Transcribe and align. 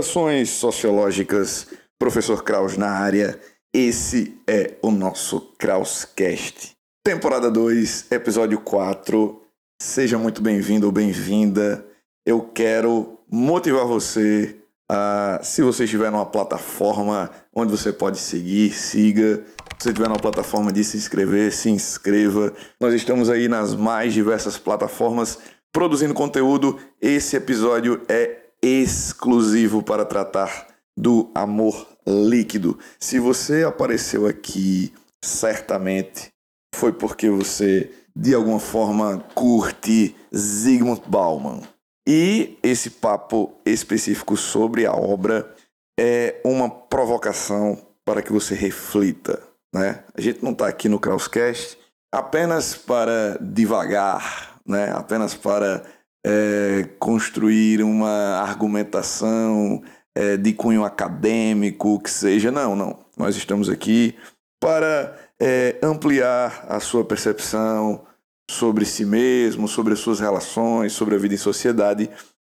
Saudações 0.00 0.48
sociológicas, 0.48 1.66
professor 1.98 2.42
Kraus 2.42 2.74
na 2.74 2.90
área. 2.90 3.38
Esse 3.72 4.40
é 4.48 4.78
o 4.80 4.90
nosso 4.90 5.52
Krauscast. 5.58 6.72
Temporada 7.04 7.50
2, 7.50 8.10
episódio 8.10 8.58
4. 8.60 9.42
Seja 9.80 10.16
muito 10.16 10.40
bem-vindo 10.40 10.86
ou 10.86 10.92
bem-vinda. 10.92 11.84
Eu 12.24 12.40
quero 12.40 13.18
motivar 13.30 13.84
você 13.84 14.56
a, 14.90 15.40
se 15.42 15.60
você 15.60 15.84
estiver 15.84 16.10
numa 16.10 16.24
plataforma 16.24 17.30
onde 17.54 17.70
você 17.70 17.92
pode 17.92 18.18
seguir, 18.18 18.72
siga. 18.72 19.44
Se 19.78 19.84
você 19.84 19.88
estiver 19.90 20.08
numa 20.08 20.18
plataforma 20.18 20.72
de 20.72 20.82
se 20.82 20.96
inscrever, 20.96 21.52
se 21.52 21.68
inscreva. 21.68 22.54
Nós 22.80 22.94
estamos 22.94 23.28
aí 23.28 23.48
nas 23.48 23.74
mais 23.74 24.14
diversas 24.14 24.56
plataformas 24.56 25.38
produzindo 25.70 26.14
conteúdo. 26.14 26.78
Esse 27.00 27.36
episódio 27.36 28.00
é 28.08 28.39
exclusivo 28.62 29.82
para 29.82 30.04
tratar 30.04 30.66
do 30.96 31.30
amor 31.34 31.86
líquido. 32.06 32.78
Se 32.98 33.18
você 33.18 33.64
apareceu 33.64 34.26
aqui, 34.26 34.92
certamente 35.22 36.28
foi 36.74 36.92
porque 36.92 37.28
você 37.28 37.90
de 38.14 38.34
alguma 38.34 38.58
forma 38.58 39.18
curte 39.34 40.14
Zygmunt 40.34 41.02
Bauman. 41.06 41.62
E 42.06 42.58
esse 42.62 42.90
papo 42.90 43.54
específico 43.64 44.36
sobre 44.36 44.86
a 44.86 44.92
obra 44.92 45.54
é 45.98 46.40
uma 46.44 46.68
provocação 46.68 47.78
para 48.04 48.22
que 48.22 48.32
você 48.32 48.54
reflita. 48.54 49.42
Né? 49.72 50.02
A 50.14 50.20
gente 50.20 50.42
não 50.42 50.52
está 50.52 50.66
aqui 50.66 50.88
no 50.88 50.98
Krauscast 50.98 51.78
apenas 52.12 52.74
para 52.74 53.38
divagar, 53.40 54.60
né? 54.66 54.90
apenas 54.92 55.34
para 55.34 55.84
é, 56.24 56.88
construir 56.98 57.82
uma 57.82 58.40
argumentação 58.40 59.82
é, 60.14 60.36
de 60.36 60.52
cunho 60.52 60.84
acadêmico, 60.84 62.00
que 62.00 62.10
seja. 62.10 62.50
Não, 62.50 62.76
não. 62.76 62.98
Nós 63.16 63.36
estamos 63.36 63.68
aqui 63.68 64.14
para 64.60 65.16
é, 65.40 65.78
ampliar 65.82 66.66
a 66.68 66.80
sua 66.80 67.04
percepção 67.04 68.04
sobre 68.50 68.84
si 68.84 69.04
mesmo, 69.04 69.68
sobre 69.68 69.92
as 69.94 70.00
suas 70.00 70.20
relações, 70.20 70.92
sobre 70.92 71.14
a 71.14 71.18
vida 71.18 71.34
em 71.34 71.38
sociedade. 71.38 72.10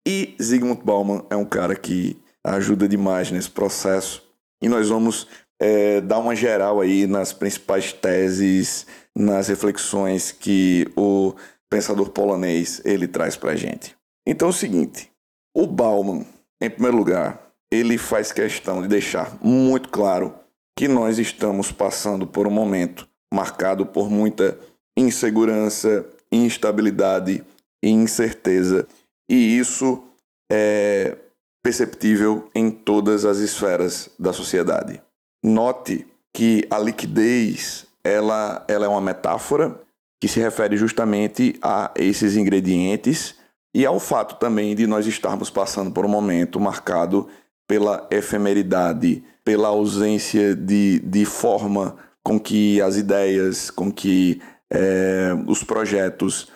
E 0.08 0.36
Zygmunt 0.42 0.82
Bauman 0.84 1.24
é 1.30 1.36
um 1.36 1.46
cara 1.46 1.76
que 1.76 2.18
ajuda 2.44 2.88
demais 2.88 3.30
nesse 3.30 3.50
processo. 3.50 4.24
E 4.62 4.70
nós 4.70 4.90
vamos 4.90 5.28
é, 5.60 6.02
dar 6.02 6.18
uma 6.18 6.36
geral 6.36 6.82
aí 6.82 7.06
nas 7.06 7.34
principais 7.34 7.94
teses, 7.94 8.88
nas 9.16 9.48
reflexões 9.48 10.32
que 10.32 10.88
o 10.96 11.36
pensador 11.72 12.10
polonês 12.10 12.82
ele 12.84 13.08
traz 13.08 13.38
para 13.38 13.52
a 13.52 13.56
gente. 13.56 13.96
Então 14.28 14.50
é 14.50 14.52
o 14.52 14.54
seguinte, 14.54 15.10
o 15.56 15.66
Bauman, 15.66 16.26
em 16.62 16.70
primeiro 16.70 16.98
lugar, 16.98 17.52
ele 17.72 17.98
faz 17.98 18.32
questão 18.32 18.82
de 18.82 18.90
deixar 18.90 19.38
muito 19.42 19.90
claro 19.90 20.36
que 20.78 20.88
nós 20.88 21.18
estamos 21.18 21.72
passando 21.72 22.28
por 22.28 22.46
um 22.46 22.52
momento 22.52 23.08
marcado 23.34 23.86
por 23.86 24.10
muita 24.10 24.60
insegurança, 24.98 26.06
instabilidade 26.30 27.44
e 27.82 27.90
incerteza, 27.90 28.86
e 29.30 29.58
isso 29.58 30.04
é 30.52 31.18
perceptível 31.64 32.50
em 32.54 32.70
todas 32.70 33.24
as 33.24 33.38
esferas 33.38 34.10
da 34.20 34.34
sociedade. 34.34 35.02
Note 35.44 36.06
que 36.36 36.68
a 36.70 36.78
liquidez 36.78 37.86
ela, 38.04 38.66
ela 38.68 38.86
é 38.86 38.90
uma 38.90 39.02
metáfora 39.02 39.80
que 40.22 40.28
se 40.28 40.40
refere 40.40 40.78
justamente 40.78 41.58
a 41.64 41.92
esses 41.96 42.38
ingredientes 42.38 43.36
e 43.74 43.86
ao 43.88 44.00
fato 44.00 44.36
também 44.36 44.76
de 44.76 44.86
nós 44.86 45.08
estarmos 45.08 45.50
passando 45.50 45.92
por 45.92 46.06
um 46.06 46.10
momento 46.10 46.60
marcado 46.60 47.28
pela 47.68 48.08
efemeridade, 48.12 49.24
pela 49.44 49.70
ausência 49.70 50.56
de, 50.56 51.00
de 51.00 51.26
forma 51.26 51.98
com 52.24 52.40
que 52.40 52.80
as 52.82 52.98
ideias, 52.98 53.72
com 53.72 53.92
que 53.92 54.40
é, 54.70 55.32
os 55.48 55.64
projetos, 55.64 56.50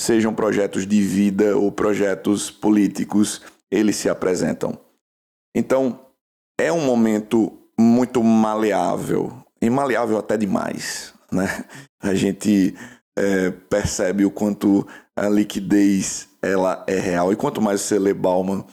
sejam 0.00 0.32
projetos 0.32 0.86
de 0.86 1.02
vida 1.02 1.54
ou 1.56 1.70
projetos 1.70 2.50
políticos, 2.50 3.42
eles 3.70 3.96
se 3.96 4.08
apresentam. 4.08 4.78
Então, 5.54 6.00
é 6.58 6.72
um 6.72 6.80
momento 6.86 7.52
muito 7.78 8.22
maleável, 8.22 9.44
e 9.60 9.68
maleável 9.68 10.16
até 10.16 10.38
demais. 10.38 11.12
Né? 11.30 11.64
A 12.00 12.14
gente 12.14 12.74
é, 13.20 13.50
percebe 13.50 14.24
o 14.24 14.30
quanto 14.30 14.86
a 15.14 15.28
liquidez 15.28 16.28
ela 16.40 16.82
é 16.86 16.98
real. 16.98 17.32
E 17.32 17.36
quanto 17.36 17.60
mais 17.60 17.82
você 17.82 17.98
lê 17.98 18.14
Bauman, 18.14 18.64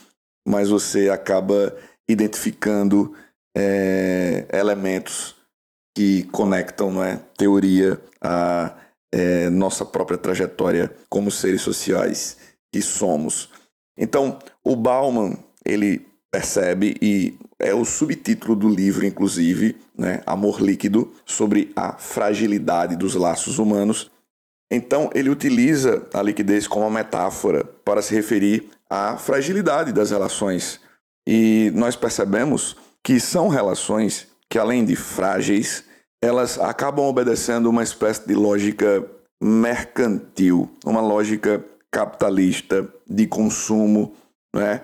mais 0.47 0.69
você 0.69 1.09
acaba 1.09 1.75
identificando 2.07 3.13
é, 3.55 4.47
elementos 4.53 5.35
que 5.93 6.23
conectam 6.31 6.91
não 6.91 7.03
é, 7.03 7.19
teoria 7.37 7.99
a 8.21 8.73
é, 9.11 9.49
nossa 9.49 9.83
própria 9.83 10.17
trajetória 10.17 10.95
como 11.09 11.29
seres 11.29 11.61
sociais 11.61 12.37
que 12.71 12.81
somos. 12.81 13.49
Então, 13.97 14.39
o 14.63 14.75
Bauman, 14.75 15.37
ele 15.65 16.05
percebe, 16.31 16.95
e 17.01 17.37
é 17.59 17.73
o 17.73 17.83
subtítulo 17.83 18.55
do 18.55 18.69
livro, 18.69 19.05
inclusive, 19.05 19.75
né, 19.97 20.21
Amor 20.25 20.61
Líquido, 20.61 21.11
sobre 21.25 21.71
a 21.75 21.93
fragilidade 21.93 22.95
dos 22.95 23.15
laços 23.15 23.57
humanos, 23.57 24.11
então, 24.69 25.09
ele 25.13 25.29
utiliza 25.29 26.05
a 26.13 26.21
liquidez 26.21 26.67
como 26.67 26.85
uma 26.85 26.99
metáfora 26.99 27.63
para 27.85 28.01
se 28.01 28.13
referir 28.13 28.69
à 28.89 29.17
fragilidade 29.17 29.93
das 29.93 30.11
relações. 30.11 30.79
E 31.27 31.71
nós 31.73 31.95
percebemos 31.95 32.75
que 33.03 33.19
são 33.19 33.47
relações 33.47 34.27
que, 34.49 34.59
além 34.59 34.83
de 34.83 34.95
frágeis, 34.95 35.85
elas 36.21 36.59
acabam 36.59 37.05
obedecendo 37.05 37.69
uma 37.69 37.83
espécie 37.83 38.27
de 38.27 38.35
lógica 38.35 39.05
mercantil, 39.41 40.69
uma 40.85 41.01
lógica 41.01 41.63
capitalista 41.89 42.87
de 43.09 43.25
consumo, 43.25 44.13
né? 44.53 44.81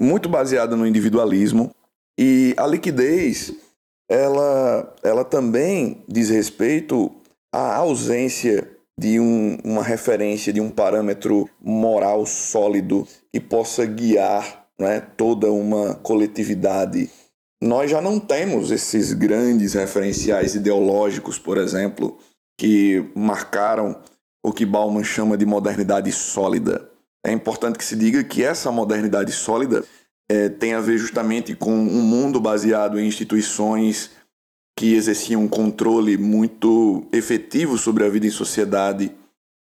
muito 0.00 0.28
baseada 0.28 0.76
no 0.76 0.86
individualismo. 0.86 1.70
E 2.18 2.54
a 2.58 2.66
liquidez, 2.66 3.52
ela, 4.10 4.94
ela 5.02 5.24
também 5.24 6.04
diz 6.06 6.28
respeito 6.28 7.10
à 7.52 7.76
ausência 7.76 8.75
de 8.98 9.20
um, 9.20 9.58
uma 9.62 9.82
referência, 9.82 10.52
de 10.52 10.60
um 10.60 10.70
parâmetro 10.70 11.48
moral 11.60 12.24
sólido 12.24 13.06
que 13.32 13.40
possa 13.40 13.84
guiar 13.84 14.66
né, 14.78 15.00
toda 15.16 15.50
uma 15.50 15.94
coletividade. 15.94 17.10
Nós 17.62 17.90
já 17.90 18.00
não 18.00 18.18
temos 18.18 18.70
esses 18.70 19.12
grandes 19.12 19.74
referenciais 19.74 20.54
ideológicos, 20.54 21.38
por 21.38 21.58
exemplo, 21.58 22.18
que 22.58 23.10
marcaram 23.14 24.00
o 24.44 24.52
que 24.52 24.64
Bauman 24.64 25.04
chama 25.04 25.36
de 25.36 25.44
modernidade 25.44 26.10
sólida. 26.12 26.88
É 27.24 27.32
importante 27.32 27.78
que 27.78 27.84
se 27.84 27.96
diga 27.96 28.22
que 28.22 28.44
essa 28.44 28.70
modernidade 28.70 29.32
sólida 29.32 29.84
é, 30.28 30.48
tem 30.48 30.74
a 30.74 30.80
ver 30.80 30.98
justamente 30.98 31.54
com 31.54 31.72
um 31.72 32.02
mundo 32.02 32.40
baseado 32.40 32.98
em 32.98 33.06
instituições 33.06 34.10
que 34.78 34.94
exerciam 34.94 35.42
um 35.42 35.48
controle 35.48 36.18
muito 36.18 37.06
efetivo 37.10 37.78
sobre 37.78 38.04
a 38.04 38.08
vida 38.10 38.26
em 38.26 38.30
sociedade. 38.30 39.10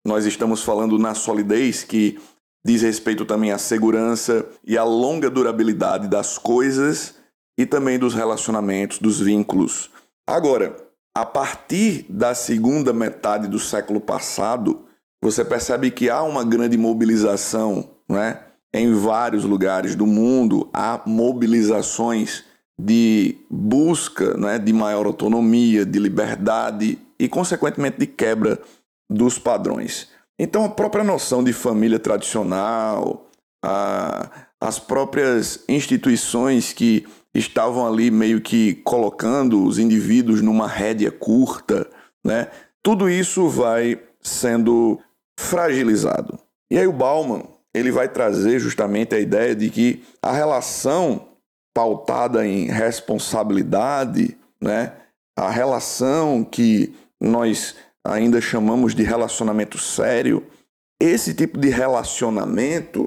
Nós 0.07 0.25
estamos 0.25 0.63
falando 0.63 0.99
na 0.99 1.15
solidez, 1.15 1.85
que 1.85 2.19
diz 2.65 2.81
respeito 2.81 3.27
também 3.27 3.53
à 3.53 3.59
segurança 3.59 4.49
e 4.65 4.79
à 4.79 4.85
longa 4.85 5.29
durabilidade 5.29 6.09
das 6.09 6.39
coisas 6.39 7.15
e 7.59 7.67
também 7.67 7.99
dos 7.99 8.15
relacionamentos, 8.15 8.99
dos 8.99 9.21
vínculos. 9.21 9.91
Agora, 10.27 10.75
a 11.15 11.25
partir 11.25 12.07
da 12.09 12.35
segunda 12.35 12.93
metade 12.93 13.49
do 13.49 13.59
século 13.59 14.01
passado, 14.01 14.87
você 15.23 15.45
percebe 15.45 15.91
que 15.91 16.09
há 16.09 16.23
uma 16.23 16.45
grande 16.45 16.77
mobilização, 16.77 17.91
não 18.09 18.19
é? 18.19 18.45
Em 18.75 18.93
vários 18.93 19.45
lugares 19.45 19.95
do 19.95 20.07
mundo 20.07 20.69
há 20.73 21.01
mobilizações 21.07 22.45
de 22.79 23.39
busca 23.51 24.37
né, 24.37 24.59
de 24.59 24.73
maior 24.73 25.07
autonomia, 25.07 25.85
de 25.85 25.99
liberdade 25.99 26.99
e, 27.19 27.29
consequentemente, 27.29 27.99
de 27.99 28.07
quebra 28.07 28.61
dos 29.11 29.39
padrões. 29.39 30.09
Então, 30.39 30.65
a 30.65 30.69
própria 30.69 31.03
noção 31.03 31.43
de 31.43 31.53
família 31.53 31.99
tradicional, 31.99 33.31
a, 33.65 34.31
as 34.61 34.79
próprias 34.79 35.65
instituições 35.69 36.73
que 36.73 37.07
estavam 37.35 37.87
ali 37.87 38.11
meio 38.11 38.41
que 38.41 38.75
colocando 38.75 39.65
os 39.65 39.79
indivíduos 39.79 40.43
numa 40.43 40.67
rédea 40.67 41.11
curta, 41.11 41.89
né? 42.25 42.49
tudo 42.83 43.09
isso 43.09 43.49
vai 43.49 44.01
sendo 44.23 45.01
fragilizado. 45.39 46.39
E 46.71 46.79
aí 46.79 46.87
o 46.87 46.93
Bauman 46.93 47.43
ele 47.75 47.91
vai 47.91 48.09
trazer 48.09 48.59
justamente 48.59 49.15
a 49.15 49.21
ideia 49.21 49.55
de 49.55 49.69
que 49.71 50.03
a 50.23 50.33
relação 50.33 51.29
pautada 51.77 52.47
em 52.47 52.69
responsabilidade, 52.69 54.35
né? 54.59 54.95
A 55.39 55.51
relação 55.51 56.43
que 56.43 56.97
nós 57.21 57.77
ainda 58.03 58.41
chamamos 58.41 58.95
de 58.95 59.03
relacionamento 59.03 59.77
sério, 59.77 60.43
esse 60.99 61.35
tipo 61.35 61.59
de 61.59 61.69
relacionamento 61.69 63.07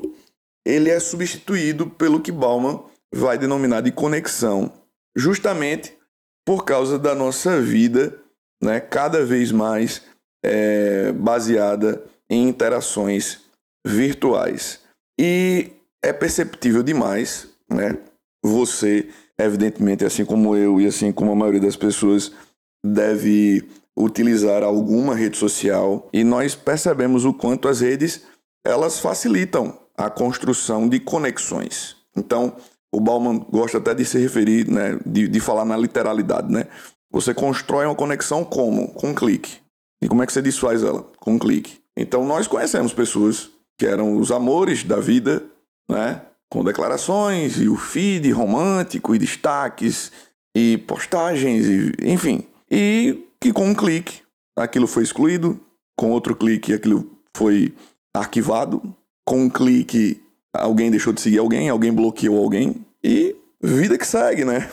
ele 0.64 0.92
é 0.92 1.00
substituído 1.00 1.90
pelo 1.90 2.20
que 2.22 2.32
Bauman 2.32 2.84
vai 3.12 3.40
denominar 3.40 3.82
de 3.82 3.92
conexão, 3.92 4.72
justamente 5.16 5.98
por 6.46 6.64
causa 6.64 7.00
da 7.00 7.16
nossa 7.16 7.60
vida, 7.60 8.20
né, 8.62 8.80
cada 8.80 9.26
vez 9.26 9.52
mais 9.52 10.04
é, 10.46 11.12
baseada 11.12 12.04
em 12.30 12.48
interações 12.48 13.40
virtuais. 13.84 14.80
E 15.20 15.72
é 16.04 16.14
perceptível 16.14 16.84
demais, 16.84 17.48
né? 17.68 17.98
Você, 18.44 19.10
evidentemente, 19.38 20.06
assim 20.06 20.26
como 20.26 20.56
eu 20.56 20.80
e 20.80 20.88
assim 20.88 21.12
como 21.12 21.32
a 21.32 21.36
maioria 21.36 21.62
das 21.62 21.76
pessoas, 21.76 22.32
deve 22.84 23.68
utilizar 23.98 24.64
alguma 24.64 25.14
rede 25.14 25.38
social 25.38 26.08
e 26.14 26.24
nós 26.24 26.56
percebemos 26.56 27.26
o 27.26 27.34
quanto 27.34 27.68
as 27.68 27.82
redes 27.82 28.24
elas 28.66 29.00
facilitam 29.00 29.78
a 29.98 30.10
construção 30.10 30.88
de 30.88 31.00
conexões. 31.00 31.98
Então, 32.16 32.56
o 32.92 33.00
Bauman 33.00 33.40
gosta 33.52 33.78
até 33.78 33.94
de 33.94 34.06
se 34.06 34.18
referir, 34.18 34.70
né, 34.70 34.98
de, 35.06 35.28
de 35.28 35.40
falar 35.40 35.66
na 35.66 35.78
literalidade, 35.78 36.52
né? 36.52 36.68
Você 37.12 37.34
constrói 37.34 37.86
uma 37.86 37.96
conexão 37.96 38.44
como? 38.46 38.90
Com 38.94 39.10
um 39.10 39.16
clique. 39.16 39.58
E 40.02 40.08
como 40.08 40.24
é 40.24 40.26
que 40.26 40.32
você 40.32 40.42
desfaz 40.42 40.84
ela? 40.84 41.04
Com 41.20 41.34
um 41.34 41.40
clique. 41.40 41.80
Então, 41.98 42.26
nós 42.26 42.48
conhecemos 42.48 42.94
pessoas 42.94 43.50
que 43.78 43.86
eram 43.86 44.18
os 44.18 44.32
amores 44.32 44.84
da 44.84 45.00
vida, 45.00 45.44
né? 45.90 46.22
Com 46.50 46.64
declarações 46.64 47.60
e 47.60 47.70
o 47.70 47.76
feed 47.76 48.32
romântico 48.32 49.14
e 49.14 49.20
destaques 49.20 50.12
e 50.56 50.78
postagens, 50.80 51.66
e, 51.66 51.94
enfim. 52.04 52.44
E 52.70 53.26
que 53.40 53.54
com 53.54 53.68
um 53.68 53.76
clique 53.76 54.22
aquilo 54.58 54.88
foi 54.88 55.04
excluído, 55.04 55.60
com 55.96 56.12
outro 56.12 56.36
clique 56.36 56.74
aquilo 56.74 57.10
foi 57.36 57.74
arquivado, 58.14 58.82
com 59.26 59.44
um 59.44 59.50
clique 59.50 60.22
alguém 60.54 60.90
deixou 60.90 61.14
de 61.14 61.22
seguir 61.22 61.38
alguém, 61.38 61.70
alguém 61.70 61.94
bloqueou 61.94 62.38
alguém 62.38 62.76
e 63.04 63.36
vida 63.62 63.98
que 63.98 64.08
segue, 64.08 64.44
né? 64.46 64.70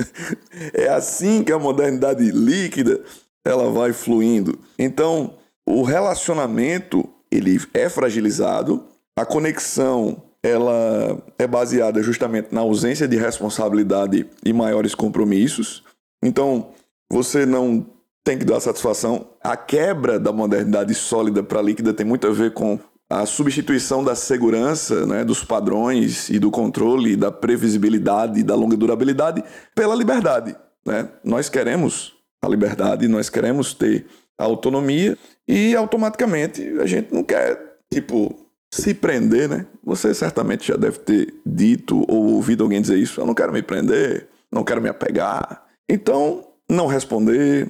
é 0.72 0.88
assim 0.88 1.42
que 1.42 1.52
a 1.52 1.58
modernidade 1.58 2.30
líquida 2.30 3.02
ela 3.44 3.70
vai 3.70 3.92
fluindo. 3.92 4.58
Então, 4.78 5.34
o 5.66 5.82
relacionamento 5.82 7.08
ele 7.30 7.60
é 7.72 7.88
fragilizado, 7.88 8.84
a 9.16 9.24
conexão 9.24 10.22
ela 10.42 11.22
é 11.38 11.46
baseada 11.46 12.02
justamente 12.02 12.48
na 12.52 12.60
ausência 12.62 13.06
de 13.06 13.16
responsabilidade 13.16 14.26
e 14.44 14.52
maiores 14.52 14.94
compromissos. 14.94 15.82
Então, 16.22 16.70
você 17.10 17.44
não 17.44 17.86
tem 18.24 18.38
que 18.38 18.44
dar 18.44 18.60
satisfação. 18.60 19.26
A 19.42 19.56
quebra 19.56 20.18
da 20.18 20.32
modernidade 20.32 20.94
sólida 20.94 21.42
para 21.42 21.62
líquida 21.62 21.92
tem 21.92 22.06
muito 22.06 22.26
a 22.26 22.30
ver 22.30 22.52
com 22.52 22.78
a 23.10 23.26
substituição 23.26 24.04
da 24.04 24.14
segurança, 24.14 25.04
né, 25.04 25.24
dos 25.24 25.42
padrões 25.42 26.30
e 26.30 26.38
do 26.38 26.50
controle, 26.50 27.16
da 27.16 27.32
previsibilidade 27.32 28.38
e 28.38 28.44
da 28.44 28.54
longa 28.54 28.76
durabilidade 28.76 29.42
pela 29.74 29.96
liberdade. 29.96 30.54
Né? 30.86 31.08
Nós 31.24 31.48
queremos 31.48 32.14
a 32.42 32.48
liberdade, 32.48 33.08
nós 33.08 33.28
queremos 33.28 33.74
ter 33.74 34.06
a 34.38 34.44
autonomia 34.44 35.18
e 35.46 35.74
automaticamente 35.74 36.62
a 36.80 36.86
gente 36.86 37.12
não 37.12 37.24
quer, 37.24 37.78
tipo, 37.92 38.49
se 38.72 38.94
prender, 38.94 39.48
né? 39.48 39.66
Você 39.84 40.14
certamente 40.14 40.68
já 40.68 40.76
deve 40.76 40.98
ter 40.98 41.34
dito 41.44 42.04
ou 42.08 42.34
ouvido 42.34 42.62
alguém 42.62 42.80
dizer 42.80 42.98
isso. 42.98 43.20
Eu 43.20 43.26
não 43.26 43.34
quero 43.34 43.52
me 43.52 43.62
prender, 43.62 44.28
não 44.52 44.62
quero 44.62 44.80
me 44.80 44.88
apegar. 44.88 45.66
Então, 45.88 46.46
não 46.68 46.86
responder, 46.86 47.68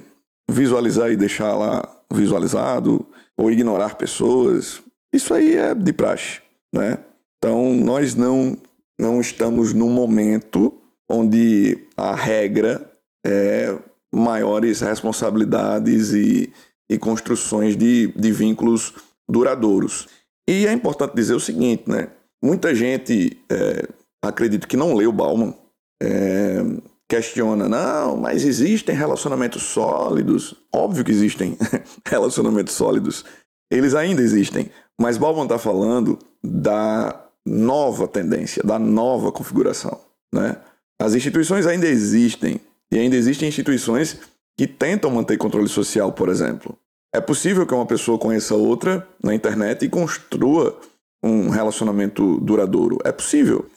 visualizar 0.49 1.11
e 1.11 1.17
deixar 1.17 1.55
lá 1.55 1.81
visualizado, 2.11 3.05
ou 3.37 3.51
ignorar 3.51 3.95
pessoas, 3.95 4.81
isso 5.13 5.33
aí 5.33 5.55
é 5.55 5.73
de 5.73 5.93
praxe, 5.93 6.41
né? 6.73 6.99
Então, 7.37 7.73
nós 7.73 8.13
não, 8.13 8.55
não 8.99 9.19
estamos 9.19 9.73
num 9.73 9.89
momento 9.89 10.73
onde 11.09 11.87
a 11.97 12.13
regra 12.13 12.91
é 13.25 13.75
maiores 14.13 14.81
responsabilidades 14.81 16.13
e, 16.13 16.53
e 16.89 16.97
construções 16.97 17.75
de, 17.75 18.07
de 18.07 18.31
vínculos 18.31 18.93
duradouros. 19.27 20.07
E 20.51 20.67
é 20.67 20.73
importante 20.73 21.15
dizer 21.15 21.33
o 21.33 21.39
seguinte, 21.39 21.85
né? 21.87 22.09
Muita 22.43 22.75
gente, 22.75 23.41
é, 23.49 23.87
acredito 24.21 24.67
que 24.67 24.75
não 24.75 24.93
leu 24.93 25.09
Bauman, 25.09 25.55
é, 26.03 26.61
questiona, 27.07 27.69
não, 27.69 28.17
mas 28.17 28.43
existem 28.43 28.93
relacionamentos 28.93 29.63
sólidos. 29.63 30.53
Óbvio 30.69 31.05
que 31.05 31.11
existem 31.11 31.57
relacionamentos 32.05 32.73
sólidos. 32.73 33.23
Eles 33.71 33.95
ainda 33.95 34.21
existem. 34.21 34.69
Mas 34.99 35.17
Bauman 35.17 35.43
está 35.43 35.57
falando 35.57 36.19
da 36.43 37.27
nova 37.45 38.05
tendência, 38.05 38.61
da 38.61 38.77
nova 38.77 39.31
configuração. 39.31 40.01
Né? 40.35 40.57
As 41.01 41.15
instituições 41.15 41.65
ainda 41.65 41.87
existem. 41.87 42.59
E 42.91 42.99
ainda 42.99 43.15
existem 43.15 43.47
instituições 43.47 44.17
que 44.57 44.67
tentam 44.67 45.11
manter 45.11 45.37
controle 45.37 45.69
social, 45.69 46.11
por 46.11 46.27
exemplo. 46.27 46.77
É 47.13 47.19
possível 47.19 47.65
que 47.67 47.73
uma 47.73 47.85
pessoa 47.85 48.17
conheça 48.17 48.55
outra 48.55 49.07
na 49.21 49.35
internet 49.35 49.83
e 49.83 49.89
construa 49.89 50.79
um 51.23 51.49
relacionamento 51.49 52.39
duradouro. 52.39 52.97
É 53.03 53.11
possível. 53.11 53.69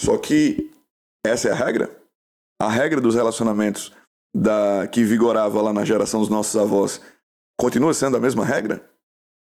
Só 0.00 0.16
que 0.16 0.70
essa 1.24 1.48
é 1.48 1.52
a 1.52 1.54
regra? 1.54 1.98
a 2.60 2.68
regra 2.68 3.00
dos 3.00 3.14
relacionamentos 3.14 3.92
da 4.34 4.86
que 4.88 5.04
vigorava 5.04 5.62
lá 5.62 5.72
na 5.72 5.84
geração 5.84 6.20
dos 6.20 6.28
nossos 6.28 6.56
avós 6.56 7.00
continua 7.58 7.94
sendo 7.94 8.16
a 8.16 8.20
mesma 8.20 8.44
regra? 8.44 8.84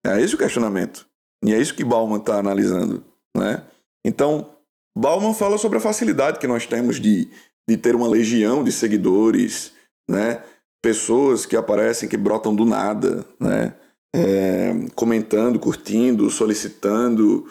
É 0.06 0.20
esse 0.20 0.34
o 0.34 0.38
questionamento. 0.38 1.06
E 1.44 1.52
é 1.52 1.58
isso 1.58 1.74
que 1.74 1.84
Bauman 1.84 2.18
está 2.18 2.38
analisando. 2.38 3.04
Né? 3.36 3.64
Então, 4.04 4.54
Bauman 4.96 5.34
fala 5.34 5.58
sobre 5.58 5.78
a 5.78 5.80
facilidade 5.80 6.38
que 6.38 6.46
nós 6.46 6.66
temos 6.66 7.00
de, 7.00 7.28
de 7.68 7.76
ter 7.76 7.94
uma 7.94 8.08
legião 8.08 8.62
de 8.62 8.72
seguidores, 8.72 9.72
né? 10.08 10.42
Pessoas 10.82 11.46
que 11.46 11.56
aparecem, 11.56 12.08
que 12.08 12.16
brotam 12.16 12.54
do 12.54 12.64
nada, 12.64 13.24
né? 13.38 13.74
É, 14.14 14.72
comentando, 14.94 15.58
curtindo, 15.58 16.30
solicitando, 16.30 17.48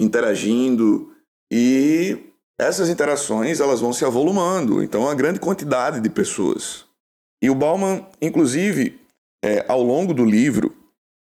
interagindo. 0.00 1.12
E 1.52 2.18
essas 2.58 2.88
interações 2.88 3.60
elas 3.60 3.80
vão 3.80 3.92
se 3.92 4.04
avolumando, 4.04 4.82
então 4.82 5.02
uma 5.02 5.14
grande 5.14 5.38
quantidade 5.38 6.00
de 6.00 6.08
pessoas. 6.08 6.84
E 7.42 7.50
o 7.50 7.54
Bauman, 7.54 8.04
inclusive, 8.20 9.00
é, 9.44 9.64
ao 9.68 9.82
longo 9.82 10.12
do 10.12 10.24
livro, 10.24 10.74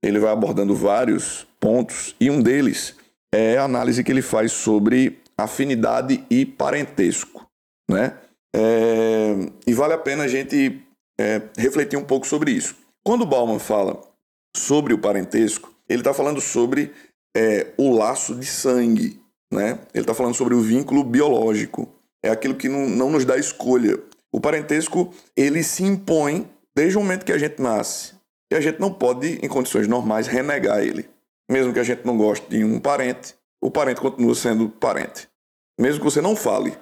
ele 0.03 0.19
vai 0.19 0.33
abordando 0.33 0.75
vários 0.75 1.47
pontos, 1.61 2.15
e 2.21 2.31
um 2.31 2.41
deles 2.41 2.95
é 3.35 3.59
a 3.59 3.65
análise 3.65 4.03
que 4.03 4.11
ele 4.11 4.23
faz 4.23 4.53
sobre 4.53 5.21
afinidade 5.37 6.25
e 6.31 6.47
parentesco. 6.47 7.47
Né? 7.91 8.17
É, 8.55 9.35
e 9.67 9.75
vale 9.75 9.93
a 9.93 9.99
pena 9.99 10.25
a 10.25 10.29
gente 10.29 10.81
é, 11.19 11.43
refletir 11.57 11.99
um 11.99 12.05
pouco 12.05 12.27
sobre 12.27 12.51
isso. 12.51 12.77
Quando 13.05 13.27
Bauman 13.27 13.59
fala 13.59 14.01
sobre 14.57 14.93
o 14.93 14.99
parentesco, 14.99 15.73
ele 15.89 16.01
está 16.01 16.13
falando 16.13 16.41
sobre 16.41 16.93
é, 17.37 17.73
o 17.77 17.95
laço 17.95 18.35
de 18.35 18.47
sangue, 18.47 19.21
né? 19.53 19.79
Ele 19.95 20.03
está 20.03 20.15
falando 20.15 20.35
sobre 20.35 20.55
o 20.55 20.61
vínculo 20.61 21.05
biológico. 21.05 21.89
É 22.23 22.31
aquilo 22.31 22.55
que 22.55 22.69
não, 22.69 22.89
não 22.89 23.11
nos 23.11 23.25
dá 23.25 23.37
escolha. 23.37 23.99
O 24.33 24.41
parentesco, 24.41 25.15
ele 25.37 25.63
se 25.63 25.85
impõe 25.85 26.51
desde 26.75 26.99
o 26.99 27.01
momento 27.01 27.25
que 27.25 27.33
a 27.33 27.39
gente 27.39 27.61
nasce. 27.61 28.15
E 28.51 28.55
a 28.55 28.61
gente 28.61 28.81
não 28.81 28.93
pode, 28.93 29.39
em 29.43 29.49
condições 29.49 29.87
normais, 29.87 30.27
renegar 30.27 30.81
ele. 30.81 31.09
Mesmo 31.51 31.73
que 31.73 31.79
a 31.79 31.85
gente 31.85 32.05
não 32.05 32.17
goste 32.17 32.49
de 32.49 32.65
um 32.65 32.81
parente, 32.81 33.35
o 33.61 33.71
parente 33.71 34.01
continua 34.01 34.35
sendo 34.35 34.69
parente. 34.69 35.29
Mesmo 35.79 36.01
que 36.01 36.05
você 36.05 36.21
não 36.21 36.35
fale, 36.35 36.77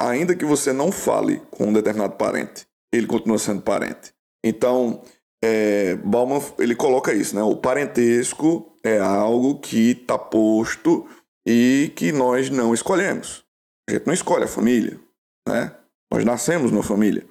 ainda 0.00 0.34
que 0.36 0.44
você 0.44 0.72
não 0.72 0.92
fale 0.92 1.40
com 1.50 1.66
um 1.66 1.72
determinado 1.72 2.14
parente, 2.14 2.66
ele 2.96 3.06
continua 3.06 3.38
sendo 3.38 3.62
parente. 3.62 4.12
Então, 4.44 5.02
é, 5.42 5.96
Bauman 5.96 6.40
ele 6.58 6.74
coloca 6.74 7.12
isso, 7.12 7.34
né? 7.34 7.42
O 7.42 7.56
parentesco 7.56 8.74
é 8.84 8.98
algo 8.98 9.58
que 9.58 9.90
está 9.90 10.18
posto 10.18 11.06
e 11.46 11.92
que 11.96 12.12
nós 12.12 12.50
não 12.50 12.72
escolhemos. 12.72 13.44
A 13.88 13.92
gente 13.92 14.06
não 14.06 14.14
escolhe 14.14 14.44
a 14.44 14.48
família, 14.48 14.98
né? 15.46 15.74
Nós 16.12 16.24
nascemos 16.24 16.70
numa 16.70 16.82
família. 16.82 17.26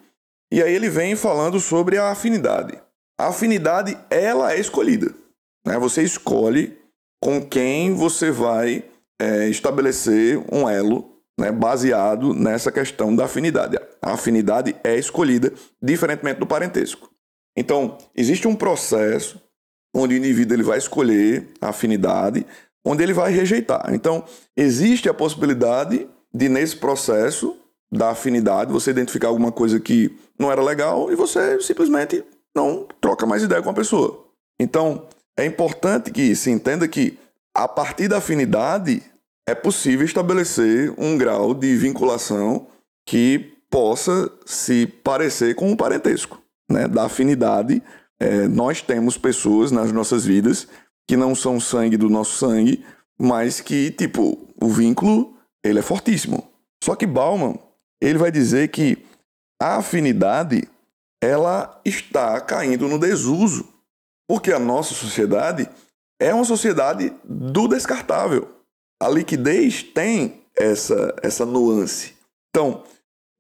E 0.52 0.62
aí 0.62 0.74
ele 0.74 0.90
vem 0.90 1.16
falando 1.16 1.60
sobre 1.60 1.98
a 1.98 2.12
afinidade. 2.12 2.80
A 3.20 3.30
afinidade, 3.30 3.98
ela 4.10 4.54
é 4.54 4.60
escolhida. 4.60 5.14
Né? 5.66 5.78
Você 5.80 6.04
escolhe 6.04 6.78
com 7.22 7.44
quem 7.44 7.94
você 7.94 8.30
vai 8.30 8.84
é, 9.20 9.48
estabelecer 9.48 10.44
um 10.52 10.68
elo 10.70 11.13
né, 11.40 11.52
baseado 11.52 12.34
nessa 12.34 12.72
questão 12.72 13.16
da 13.16 13.26
afinidade. 13.26 13.78
A 14.02 14.14
afinidade 14.14 14.76
é 14.84 14.98
escolhida, 14.98 15.52
diferentemente 15.82 16.40
do 16.40 16.48
parentesco. 16.48 17.10
Então, 17.58 17.98
existe 18.16 18.48
um 18.48 18.56
processo 18.56 19.42
onde 19.96 20.16
o 20.16 20.18
indivíduo 20.18 20.56
ele 20.56 20.64
vai 20.64 20.78
escolher 20.78 21.48
a 21.62 21.70
afinidade 21.70 22.46
onde 22.86 23.04
ele 23.04 23.14
vai 23.14 23.32
rejeitar. 23.32 23.94
Então, 23.94 24.24
existe 24.58 25.08
a 25.08 25.14
possibilidade 25.14 26.08
de, 26.34 26.50
nesse 26.50 26.76
processo 26.76 27.56
da 27.92 28.10
afinidade, 28.10 28.74
você 28.74 28.90
identificar 28.90 29.28
alguma 29.28 29.52
coisa 29.52 29.80
que 29.80 30.18
não 30.38 30.52
era 30.52 30.62
legal 30.62 31.12
e 31.12 31.16
você 31.16 31.62
simplesmente 31.62 32.24
não 32.56 32.88
troca 33.00 33.26
mais 33.26 33.44
ideia 33.44 33.62
com 33.62 33.70
a 33.70 33.74
pessoa. 33.74 34.26
Então, 34.60 35.08
é 35.38 35.46
importante 35.46 36.12
que 36.12 36.36
se 36.36 36.50
entenda 36.50 36.88
que, 36.88 37.18
a 37.56 37.68
partir 37.68 38.08
da 38.08 38.18
afinidade, 38.18 39.04
é 39.48 39.54
possível 39.54 40.06
estabelecer 40.06 40.94
um 40.98 41.18
grau 41.18 41.54
de 41.54 41.76
vinculação 41.76 42.68
que 43.06 43.54
possa 43.70 44.32
se 44.46 44.86
parecer 44.86 45.56
com 45.56 45.70
um 45.70 45.76
parentesco, 45.76 46.42
né? 46.70 46.88
Da 46.88 47.06
afinidade. 47.06 47.82
É, 48.20 48.48
nós 48.48 48.82
temos 48.82 49.18
pessoas 49.18 49.72
nas 49.72 49.92
nossas 49.92 50.26
vidas 50.26 50.68
que 51.08 51.18
não 51.18 51.36
são 51.36 51.60
sangue 51.60 51.98
do 51.98 52.10
nosso 52.10 52.38
sangue, 52.38 52.86
mas 53.20 53.60
que, 53.60 53.92
tipo, 53.92 54.48
o 54.62 54.68
vínculo, 54.70 55.36
ele 55.64 55.80
é 55.80 55.82
fortíssimo. 55.82 56.48
Só 56.84 56.96
que 56.96 57.06
Bauman, 57.06 57.58
ele 58.02 58.18
vai 58.18 58.32
dizer 58.32 58.70
que 58.70 59.04
a 59.62 59.78
afinidade, 59.78 60.68
ela 61.22 61.80
está 61.84 62.40
caindo 62.42 62.88
no 62.88 63.00
desuso, 63.00 63.68
porque 64.28 64.52
a 64.52 64.60
nossa 64.60 64.94
sociedade 64.94 65.70
é 66.22 66.34
uma 66.34 66.46
sociedade 66.46 67.14
do 67.24 67.68
descartável. 67.68 68.48
A 69.04 69.10
liquidez 69.10 69.84
tem 69.84 70.46
essa, 70.56 71.14
essa 71.22 71.46
nuance. 71.46 72.14
Então, 72.50 72.86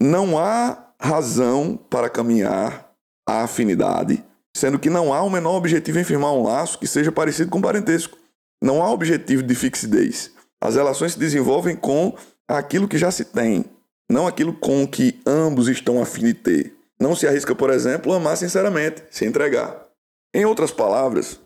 não 0.01 0.37
há 0.37 0.89
razão 0.99 1.79
para 1.89 2.09
caminhar 2.09 2.93
a 3.25 3.43
afinidade, 3.43 4.21
sendo 4.53 4.77
que 4.77 4.89
não 4.89 5.13
há 5.13 5.23
o 5.23 5.29
menor 5.29 5.55
objetivo 5.55 5.99
em 5.99 6.03
firmar 6.03 6.33
um 6.33 6.43
laço 6.43 6.77
que 6.77 6.85
seja 6.85 7.13
parecido 7.13 7.49
com 7.49 7.61
parentesco. 7.61 8.17
Não 8.61 8.83
há 8.83 8.91
objetivo 8.91 9.41
de 9.41 9.55
fixidez. 9.55 10.33
As 10.61 10.75
relações 10.75 11.13
se 11.13 11.19
desenvolvem 11.19 11.77
com 11.77 12.13
aquilo 12.45 12.85
que 12.85 12.97
já 12.97 13.09
se 13.09 13.23
tem, 13.23 13.63
não 14.11 14.27
aquilo 14.27 14.51
com 14.51 14.85
que 14.85 15.21
ambos 15.25 15.69
estão 15.69 16.01
a 16.01 16.05
fim 16.05 16.25
de 16.25 16.33
ter. 16.33 16.75
Não 16.99 17.15
se 17.15 17.25
arrisca, 17.25 17.55
por 17.55 17.69
exemplo, 17.69 18.11
amar 18.11 18.35
sinceramente, 18.35 19.01
se 19.09 19.25
entregar. 19.25 19.87
Em 20.35 20.43
outras 20.43 20.71
palavras, 20.71 21.39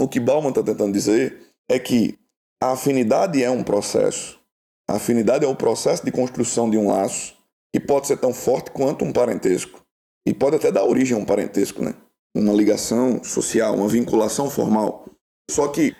o 0.00 0.06
que 0.06 0.20
Bauman 0.20 0.50
está 0.50 0.62
tentando 0.62 0.92
dizer 0.92 1.40
é 1.68 1.76
que 1.76 2.16
a 2.62 2.72
afinidade 2.72 3.42
é 3.42 3.50
um 3.50 3.62
processo. 3.62 4.40
A 4.88 4.96
afinidade 4.96 5.44
é 5.44 5.48
o 5.48 5.56
processo 5.56 6.04
de 6.04 6.12
construção 6.12 6.68
de 6.68 6.76
um 6.76 6.88
laço 6.88 7.34
que 7.74 7.80
pode 7.80 8.06
ser 8.06 8.18
tão 8.18 8.32
forte 8.32 8.70
quanto 8.70 9.04
um 9.04 9.12
parentesco. 9.12 9.82
E 10.26 10.32
pode 10.32 10.56
até 10.56 10.70
dar 10.70 10.84
origem 10.84 11.16
a 11.16 11.20
um 11.20 11.24
parentesco, 11.24 11.82
né? 11.82 11.94
Uma 12.36 12.52
ligação 12.52 13.22
social, 13.22 13.74
uma 13.74 13.88
vinculação 13.88 14.50
formal. 14.50 15.06
Só 15.50 15.68
que 15.68 15.94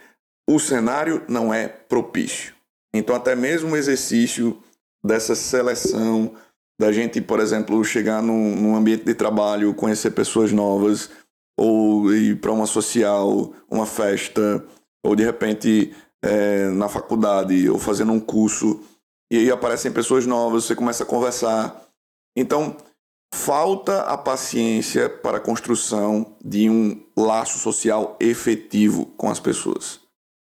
o 0.49 0.59
cenário 0.59 1.25
não 1.29 1.53
é 1.53 1.69
propício. 1.69 2.55
Então, 2.95 3.15
até 3.15 3.35
mesmo 3.35 3.73
o 3.73 3.77
exercício 3.77 4.63
dessa 5.05 5.35
seleção, 5.35 6.35
da 6.81 6.93
gente, 6.93 7.21
por 7.21 7.41
exemplo, 7.41 7.85
chegar 7.85 8.23
num, 8.23 8.57
num 8.57 8.77
ambiente 8.77 9.05
de 9.05 9.15
trabalho, 9.15 9.75
conhecer 9.75 10.11
pessoas 10.13 10.53
novas, 10.53 11.11
ou 11.59 12.13
ir 12.13 12.41
para 12.41 12.53
uma 12.53 12.67
social, 12.67 13.53
uma 13.71 13.87
festa, 13.87 14.65
ou 15.05 15.15
de 15.15 15.25
repente 15.25 15.95
é, 16.25 16.71
na 16.71 16.89
faculdade, 16.89 17.69
ou 17.69 17.79
fazendo 17.79 18.13
um 18.13 18.19
curso, 18.19 18.81
e 19.31 19.37
aí 19.37 19.51
aparecem 19.51 19.93
pessoas 19.93 20.25
novas, 20.25 20.65
você 20.65 20.75
começa 20.75 21.03
a 21.03 21.07
conversar. 21.07 21.85
Então, 22.37 22.77
falta 23.35 24.03
a 24.03 24.17
paciência 24.17 25.09
para 25.09 25.37
a 25.37 25.41
construção 25.41 26.35
de 26.43 26.71
um 26.71 27.05
laço 27.17 27.59
social 27.59 28.17
efetivo 28.19 29.07
com 29.17 29.29
as 29.29 29.39
pessoas. 29.39 30.01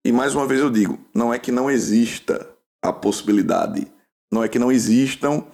E 0.04 0.10
mais 0.10 0.34
uma 0.34 0.46
vez 0.46 0.60
eu 0.60 0.70
digo, 0.70 0.98
não 1.14 1.32
é 1.32 1.38
que 1.38 1.52
não 1.52 1.70
exista 1.70 2.48
a 2.82 2.92
possibilidade, 2.92 3.86
não 4.32 4.42
é 4.42 4.48
que 4.48 4.58
não 4.58 4.72
existam 4.72 5.44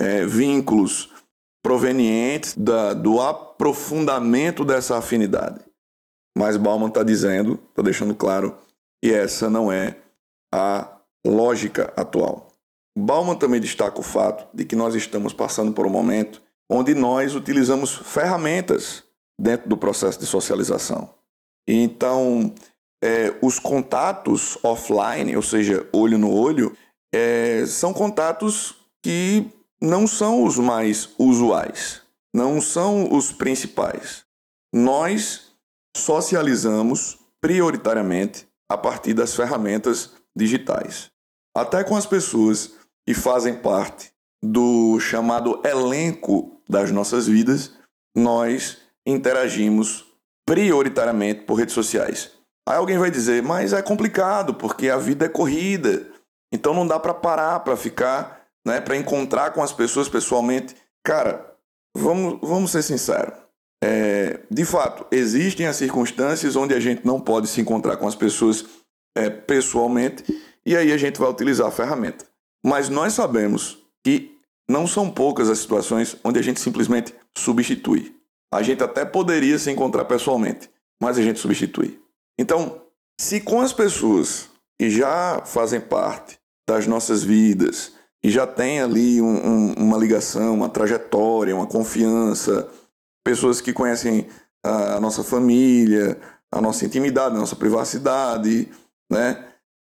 é, 0.00 0.24
vínculos 0.24 1.10
provenientes 1.62 2.54
da, 2.56 2.94
do 2.94 3.20
aprofundamento 3.20 4.64
dessa 4.64 4.96
afinidade. 4.96 5.60
Mas 6.36 6.56
Bauman 6.56 6.88
está 6.88 7.02
dizendo, 7.02 7.58
está 7.70 7.82
deixando 7.82 8.14
claro, 8.14 8.56
que 9.02 9.12
essa 9.12 9.48
não 9.48 9.70
é 9.70 9.96
a 10.52 10.98
lógica 11.26 11.92
atual. 11.96 12.48
Bauman 12.96 13.36
também 13.36 13.60
destaca 13.60 14.00
o 14.00 14.02
fato 14.02 14.48
de 14.54 14.64
que 14.64 14.74
nós 14.74 14.94
estamos 14.94 15.32
passando 15.32 15.72
por 15.72 15.86
um 15.86 15.90
momento 15.90 16.42
onde 16.70 16.94
nós 16.94 17.34
utilizamos 17.34 17.94
ferramentas 17.94 19.04
dentro 19.40 19.68
do 19.68 19.76
processo 19.76 20.18
de 20.18 20.26
socialização. 20.26 21.14
Então, 21.66 22.52
é, 23.02 23.34
os 23.40 23.58
contatos 23.58 24.58
offline, 24.62 25.36
ou 25.36 25.42
seja, 25.42 25.88
olho 25.92 26.18
no 26.18 26.32
olho, 26.32 26.76
é, 27.14 27.64
são 27.66 27.92
contatos 27.92 28.74
que 29.02 29.46
não 29.80 30.06
são 30.06 30.42
os 30.42 30.58
mais 30.58 31.10
usuais, 31.18 32.02
não 32.34 32.60
são 32.60 33.12
os 33.12 33.32
principais. 33.32 34.24
Nós 34.74 35.52
socializamos 35.96 37.18
prioritariamente 37.40 38.47
a 38.68 38.76
partir 38.76 39.14
das 39.14 39.34
ferramentas 39.34 40.12
digitais. 40.36 41.10
Até 41.56 41.82
com 41.82 41.96
as 41.96 42.06
pessoas 42.06 42.72
que 43.06 43.14
fazem 43.14 43.54
parte 43.54 44.12
do 44.42 45.00
chamado 45.00 45.60
elenco 45.64 46.60
das 46.68 46.90
nossas 46.90 47.26
vidas, 47.26 47.72
nós 48.14 48.78
interagimos 49.06 50.04
prioritariamente 50.46 51.42
por 51.42 51.54
redes 51.54 51.74
sociais. 51.74 52.32
Aí 52.68 52.76
alguém 52.76 52.98
vai 52.98 53.10
dizer, 53.10 53.42
mas 53.42 53.72
é 53.72 53.80
complicado 53.80 54.54
porque 54.54 54.90
a 54.90 54.98
vida 54.98 55.24
é 55.24 55.28
corrida, 55.28 56.06
então 56.52 56.74
não 56.74 56.86
dá 56.86 56.98
para 56.98 57.14
parar, 57.14 57.60
para 57.60 57.76
ficar, 57.76 58.46
né, 58.66 58.80
para 58.80 58.96
encontrar 58.96 59.52
com 59.52 59.62
as 59.62 59.72
pessoas 59.72 60.08
pessoalmente. 60.08 60.76
Cara, 61.02 61.54
vamos, 61.96 62.38
vamos 62.42 62.70
ser 62.70 62.82
sinceros. 62.82 63.47
É, 63.82 64.40
de 64.50 64.64
fato, 64.64 65.06
existem 65.10 65.66
as 65.66 65.76
circunstâncias 65.76 66.56
onde 66.56 66.74
a 66.74 66.80
gente 66.80 67.06
não 67.06 67.20
pode 67.20 67.46
se 67.48 67.60
encontrar 67.60 67.96
com 67.96 68.08
as 68.08 68.14
pessoas 68.14 68.64
é, 69.16 69.30
pessoalmente 69.30 70.24
e 70.66 70.76
aí 70.76 70.92
a 70.92 70.96
gente 70.96 71.18
vai 71.18 71.30
utilizar 71.30 71.68
a 71.68 71.72
ferramenta. 71.72 72.24
Mas 72.64 72.88
nós 72.88 73.12
sabemos 73.12 73.78
que 74.04 74.36
não 74.68 74.86
são 74.86 75.10
poucas 75.10 75.48
as 75.48 75.58
situações 75.58 76.16
onde 76.24 76.38
a 76.38 76.42
gente 76.42 76.60
simplesmente 76.60 77.14
substitui. 77.36 78.14
A 78.52 78.62
gente 78.62 78.82
até 78.82 79.04
poderia 79.04 79.58
se 79.58 79.70
encontrar 79.70 80.04
pessoalmente, 80.06 80.68
mas 81.00 81.16
a 81.18 81.22
gente 81.22 81.38
substitui. 81.38 82.00
Então, 82.38 82.82
se 83.20 83.40
com 83.40 83.60
as 83.60 83.72
pessoas 83.72 84.48
que 84.78 84.90
já 84.90 85.42
fazem 85.44 85.80
parte 85.80 86.38
das 86.68 86.86
nossas 86.86 87.22
vidas, 87.22 87.92
e 88.22 88.30
já 88.30 88.46
tem 88.46 88.80
ali 88.80 89.20
um, 89.22 89.26
um, 89.26 89.72
uma 89.74 89.96
ligação, 89.96 90.54
uma 90.54 90.68
trajetória, 90.68 91.54
uma 91.54 91.66
confiança, 91.66 92.68
pessoas 93.24 93.60
que 93.60 93.72
conhecem 93.72 94.28
a, 94.64 94.96
a 94.96 95.00
nossa 95.00 95.22
família, 95.22 96.18
a 96.52 96.60
nossa 96.60 96.84
intimidade, 96.84 97.36
a 97.36 97.38
nossa 97.38 97.56
privacidade, 97.56 98.68
né? 99.10 99.44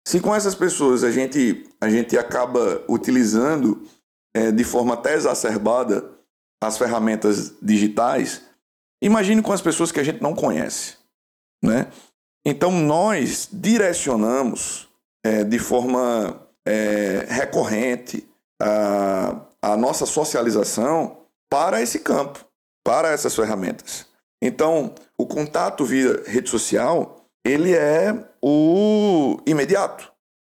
Se 0.08 0.22
com 0.22 0.34
essas 0.34 0.56
pessoas 0.56 1.04
a 1.04 1.12
gente, 1.12 1.70
a 1.82 1.90
gente 1.90 2.18
acaba 2.18 2.82
utilizando 2.88 3.86
é, 4.34 4.52
de 4.52 4.64
forma 4.64 4.94
até 4.94 5.14
exacerbada 5.14 6.10
as 6.64 6.78
ferramentas 6.78 7.54
digitais, 7.62 8.42
imagine 9.02 9.42
com 9.42 9.52
as 9.52 9.62
pessoas 9.62 9.92
que 9.92 10.00
a 10.00 10.04
gente 10.04 10.22
não 10.22 10.34
conhece, 10.34 10.96
né? 11.64 11.88
Então, 12.46 12.72
nós 12.72 13.50
direcionamos 13.52 14.88
é, 15.24 15.44
de 15.44 15.60
forma 15.60 16.48
é, 16.66 17.26
recorrente 17.28 18.26
a, 18.62 19.42
a 19.62 19.76
nossa 19.76 20.06
socialização 20.06 21.26
para 21.50 21.82
esse 21.82 22.00
campo, 22.00 22.46
para 22.88 23.12
essas 23.12 23.36
ferramentas. 23.36 24.06
Então, 24.42 24.96
o 25.18 25.26
contato 25.26 25.84
via 25.84 26.24
rede 26.26 26.50
social, 26.50 27.26
ele 27.46 27.74
é 27.76 28.16
o 28.42 29.38
imediato. 29.46 30.10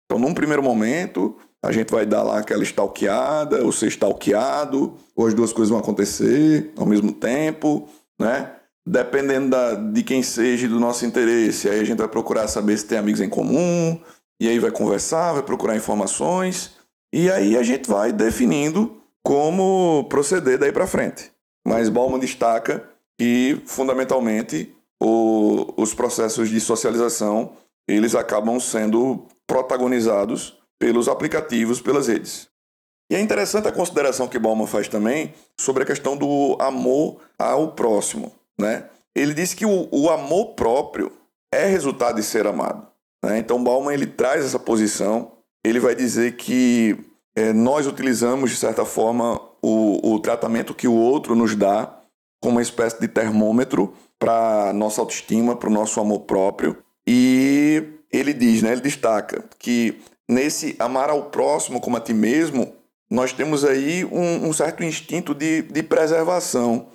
Então, 0.06 0.18
num 0.18 0.34
primeiro 0.34 0.64
momento, 0.64 1.38
a 1.64 1.72
gente 1.72 1.92
vai 1.92 2.08
dar 2.08 2.24
lá 2.24 2.40
aquela 2.40 2.64
stalkeada, 2.64 3.64
ou 3.64 3.72
ser 3.72 3.86
stalkeado, 3.90 4.96
ou 5.16 5.28
as 5.28 5.36
duas 5.36 5.54
coisas 5.54 5.70
vão 5.70 5.78
acontecer 5.78 6.74
ao 6.76 6.88
mesmo 6.88 7.12
tempo, 7.12 7.88
né? 8.20 8.56
dependendo 8.84 9.52
da, 9.52 9.76
de 9.76 10.02
quem 10.02 10.24
seja 10.24 10.68
do 10.68 10.80
nosso 10.80 11.06
interesse, 11.06 11.70
aí 11.70 11.82
a 11.82 11.84
gente 11.84 12.00
vai 12.00 12.08
procurar 12.08 12.48
saber 12.48 12.76
se 12.80 12.86
tem 12.88 12.98
amigos 12.98 13.22
em 13.22 13.30
comum, 13.30 14.02
e 14.42 14.50
aí 14.50 14.58
vai 14.58 14.72
conversar, 14.72 15.34
vai 15.34 15.44
procurar 15.44 15.76
informações, 15.76 16.72
e 17.14 17.30
aí 17.30 17.56
a 17.56 17.62
gente 17.62 17.88
vai 17.88 18.12
definindo 18.12 19.00
como 19.22 20.08
proceder 20.10 20.58
daí 20.58 20.72
para 20.72 20.88
frente. 20.88 21.33
Mas 21.66 21.90
Bauman 21.90 22.20
destaca 22.20 22.90
que, 23.18 23.62
fundamentalmente, 23.66 24.76
o, 25.02 25.74
os 25.78 25.94
processos 25.94 26.50
de 26.50 26.60
socialização 26.60 27.54
eles 27.88 28.16
acabam 28.16 28.60
sendo 28.60 29.26
protagonizados 29.46 30.58
pelos 30.80 31.08
aplicativos, 31.08 31.82
pelas 31.82 32.08
redes. 32.08 32.48
E 33.12 33.16
é 33.16 33.20
interessante 33.20 33.68
a 33.68 33.72
consideração 33.72 34.28
que 34.28 34.40
Bauman 34.40 34.66
faz 34.66 34.88
também 34.88 35.34
sobre 35.60 35.84
a 35.84 35.86
questão 35.86 36.16
do 36.16 36.58
amor 36.60 37.18
ao 37.38 37.74
próximo. 37.74 38.34
Né? 38.58 38.86
Ele 39.14 39.34
diz 39.34 39.54
que 39.54 39.66
o, 39.66 39.88
o 39.92 40.10
amor 40.10 40.54
próprio 40.56 41.12
é 41.54 41.66
resultado 41.68 42.16
de 42.16 42.24
ser 42.24 42.48
amado. 42.48 42.88
Né? 43.24 43.38
Então, 43.38 43.64
Bauman 43.64 43.94
ele 43.94 44.08
traz 44.08 44.44
essa 44.44 44.58
posição. 44.58 45.34
Ele 45.64 45.80
vai 45.80 45.96
dizer 45.96 46.36
que 46.38 46.98
é, 47.36 47.54
nós 47.54 47.86
utilizamos, 47.86 48.52
de 48.52 48.58
certa 48.58 48.86
forma, 48.86 49.40
o, 49.64 50.16
o 50.16 50.20
tratamento 50.20 50.76
que 50.76 50.88
o 50.88 50.94
outro 50.94 51.36
nos 51.36 51.56
dá 51.56 51.98
como 52.42 52.58
uma 52.58 52.62
espécie 52.62 53.00
de 53.00 53.08
termômetro 53.08 53.94
para 54.20 54.74
nossa 54.74 55.00
autoestima, 55.00 55.56
para 55.56 55.70
o 55.70 55.74
nosso 55.74 56.02
amor 56.02 56.22
próprio. 56.22 56.78
E 57.08 57.84
ele 58.12 58.34
diz, 58.34 58.62
né, 58.62 58.74
ele 58.74 58.82
destaca 58.82 59.46
que 59.58 60.02
nesse 60.30 60.76
amar 60.78 61.10
ao 61.10 61.24
próximo 61.30 61.80
como 61.80 61.96
a 61.96 62.02
ti 62.02 62.14
mesmo, 62.14 62.74
nós 63.10 63.32
temos 63.32 63.64
aí 63.64 64.04
um, 64.06 64.50
um 64.50 64.54
certo 64.54 64.84
instinto 64.84 65.34
de, 65.34 65.62
de 65.62 65.82
preservação. 65.82 66.88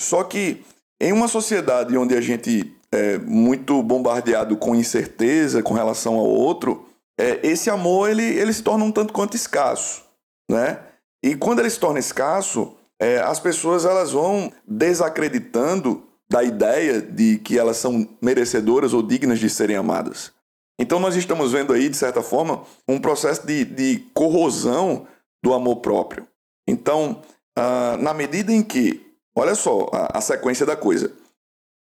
Só 0.00 0.24
que 0.24 0.64
em 1.00 1.12
uma 1.12 1.28
sociedade 1.28 1.96
onde 1.96 2.16
a 2.16 2.20
gente 2.20 2.72
é 2.90 3.18
muito 3.18 3.82
bombardeado 3.82 4.56
com 4.56 4.74
incerteza 4.74 5.62
com 5.62 5.74
relação 5.74 6.14
ao 6.14 6.26
outro, 6.26 6.88
é, 7.18 7.40
esse 7.42 7.68
amor 7.68 8.08
ele, 8.08 8.22
ele 8.22 8.52
se 8.52 8.62
torna 8.62 8.84
um 8.84 8.92
tanto 8.92 9.12
quanto 9.12 9.36
escasso, 9.36 10.04
né? 10.50 10.78
E 11.26 11.34
quando 11.34 11.58
ele 11.58 11.68
se 11.68 11.80
torna 11.80 11.98
escasso, 11.98 12.76
é, 13.00 13.18
as 13.18 13.40
pessoas 13.40 13.84
elas 13.84 14.12
vão 14.12 14.52
desacreditando 14.64 16.04
da 16.30 16.44
ideia 16.44 17.02
de 17.02 17.38
que 17.38 17.58
elas 17.58 17.78
são 17.78 18.08
merecedoras 18.22 18.94
ou 18.94 19.02
dignas 19.02 19.40
de 19.40 19.50
serem 19.50 19.74
amadas. 19.74 20.30
Então 20.78 21.00
nós 21.00 21.16
estamos 21.16 21.50
vendo 21.50 21.72
aí, 21.72 21.88
de 21.88 21.96
certa 21.96 22.22
forma, 22.22 22.62
um 22.88 23.00
processo 23.00 23.44
de, 23.44 23.64
de 23.64 24.04
corrosão 24.14 25.08
do 25.42 25.52
amor 25.52 25.78
próprio. 25.78 26.28
Então, 26.64 27.20
ah, 27.58 27.96
na 27.98 28.14
medida 28.14 28.52
em 28.52 28.62
que, 28.62 29.04
olha 29.36 29.56
só 29.56 29.90
a, 29.92 30.18
a 30.18 30.20
sequência 30.20 30.64
da 30.64 30.76
coisa, 30.76 31.12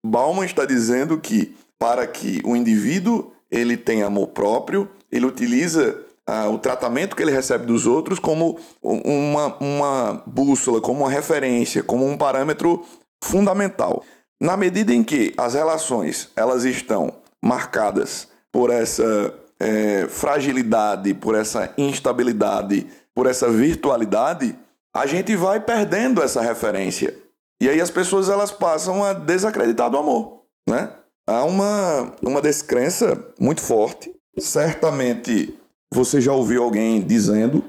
Bauman 0.06 0.44
está 0.44 0.64
dizendo 0.64 1.18
que 1.18 1.56
para 1.80 2.06
que 2.06 2.40
o 2.44 2.54
indivíduo 2.54 3.32
ele 3.50 3.76
tenha 3.76 4.06
amor 4.06 4.28
próprio, 4.28 4.88
ele 5.10 5.26
utiliza 5.26 6.00
ah, 6.26 6.48
o 6.48 6.58
tratamento 6.58 7.16
que 7.16 7.22
ele 7.22 7.32
recebe 7.32 7.66
dos 7.66 7.86
outros 7.86 8.18
como 8.18 8.58
uma, 8.82 9.56
uma 9.58 10.22
bússola, 10.26 10.80
como 10.80 11.00
uma 11.00 11.10
referência, 11.10 11.82
como 11.82 12.06
um 12.06 12.16
parâmetro 12.16 12.84
fundamental. 13.22 14.04
Na 14.40 14.56
medida 14.56 14.92
em 14.92 15.02
que 15.02 15.32
as 15.36 15.54
relações 15.54 16.30
elas 16.36 16.64
estão 16.64 17.12
marcadas 17.42 18.28
por 18.52 18.70
essa 18.70 19.34
é, 19.58 20.06
fragilidade, 20.08 21.14
por 21.14 21.34
essa 21.34 21.72
instabilidade, 21.76 22.86
por 23.14 23.26
essa 23.26 23.48
virtualidade, 23.50 24.56
a 24.94 25.06
gente 25.06 25.34
vai 25.36 25.60
perdendo 25.60 26.22
essa 26.22 26.40
referência. 26.40 27.16
E 27.60 27.68
aí 27.68 27.80
as 27.80 27.90
pessoas 27.90 28.28
elas 28.28 28.50
passam 28.50 29.04
a 29.04 29.12
desacreditar 29.12 29.88
do 29.90 29.96
amor, 29.98 30.42
né? 30.68 30.90
Há 31.26 31.44
uma, 31.44 32.12
uma 32.20 32.42
descrença 32.42 33.16
muito 33.38 33.60
forte. 33.60 34.12
Certamente 34.38 35.56
você 35.92 36.22
já 36.22 36.32
ouviu 36.32 36.64
alguém 36.64 37.02
dizendo 37.02 37.62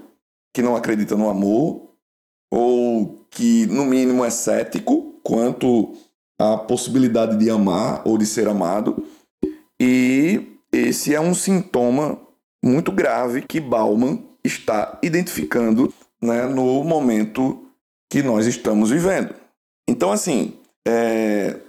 que 0.56 0.62
não 0.62 0.78
acredita 0.78 1.18
no 1.18 1.30
amor, 1.30 1.90
ou 2.50 3.26
que, 3.30 3.66
no 3.66 3.84
mínimo, 3.84 4.24
é 4.24 4.30
cético 4.30 5.20
quanto 5.24 5.94
à 6.40 6.56
possibilidade 6.56 7.38
de 7.38 7.50
amar 7.50 8.02
ou 8.06 8.18
de 8.18 8.26
ser 8.26 8.48
amado. 8.48 9.04
E 9.82 10.58
esse 10.72 11.14
é 11.14 11.20
um 11.20 11.34
sintoma 11.34 12.18
muito 12.64 12.92
grave 12.92 13.42
que 13.42 13.60
Bauman 13.60 14.24
está 14.44 15.00
identificando 15.04 15.94
né, 16.22 16.46
no 16.46 16.84
momento 16.84 17.68
que 18.10 18.24
nós 18.24 18.46
estamos 18.46 18.90
vivendo. 18.90 19.36
Então, 19.90 20.12
assim, 20.12 20.54
é, 20.88 21.60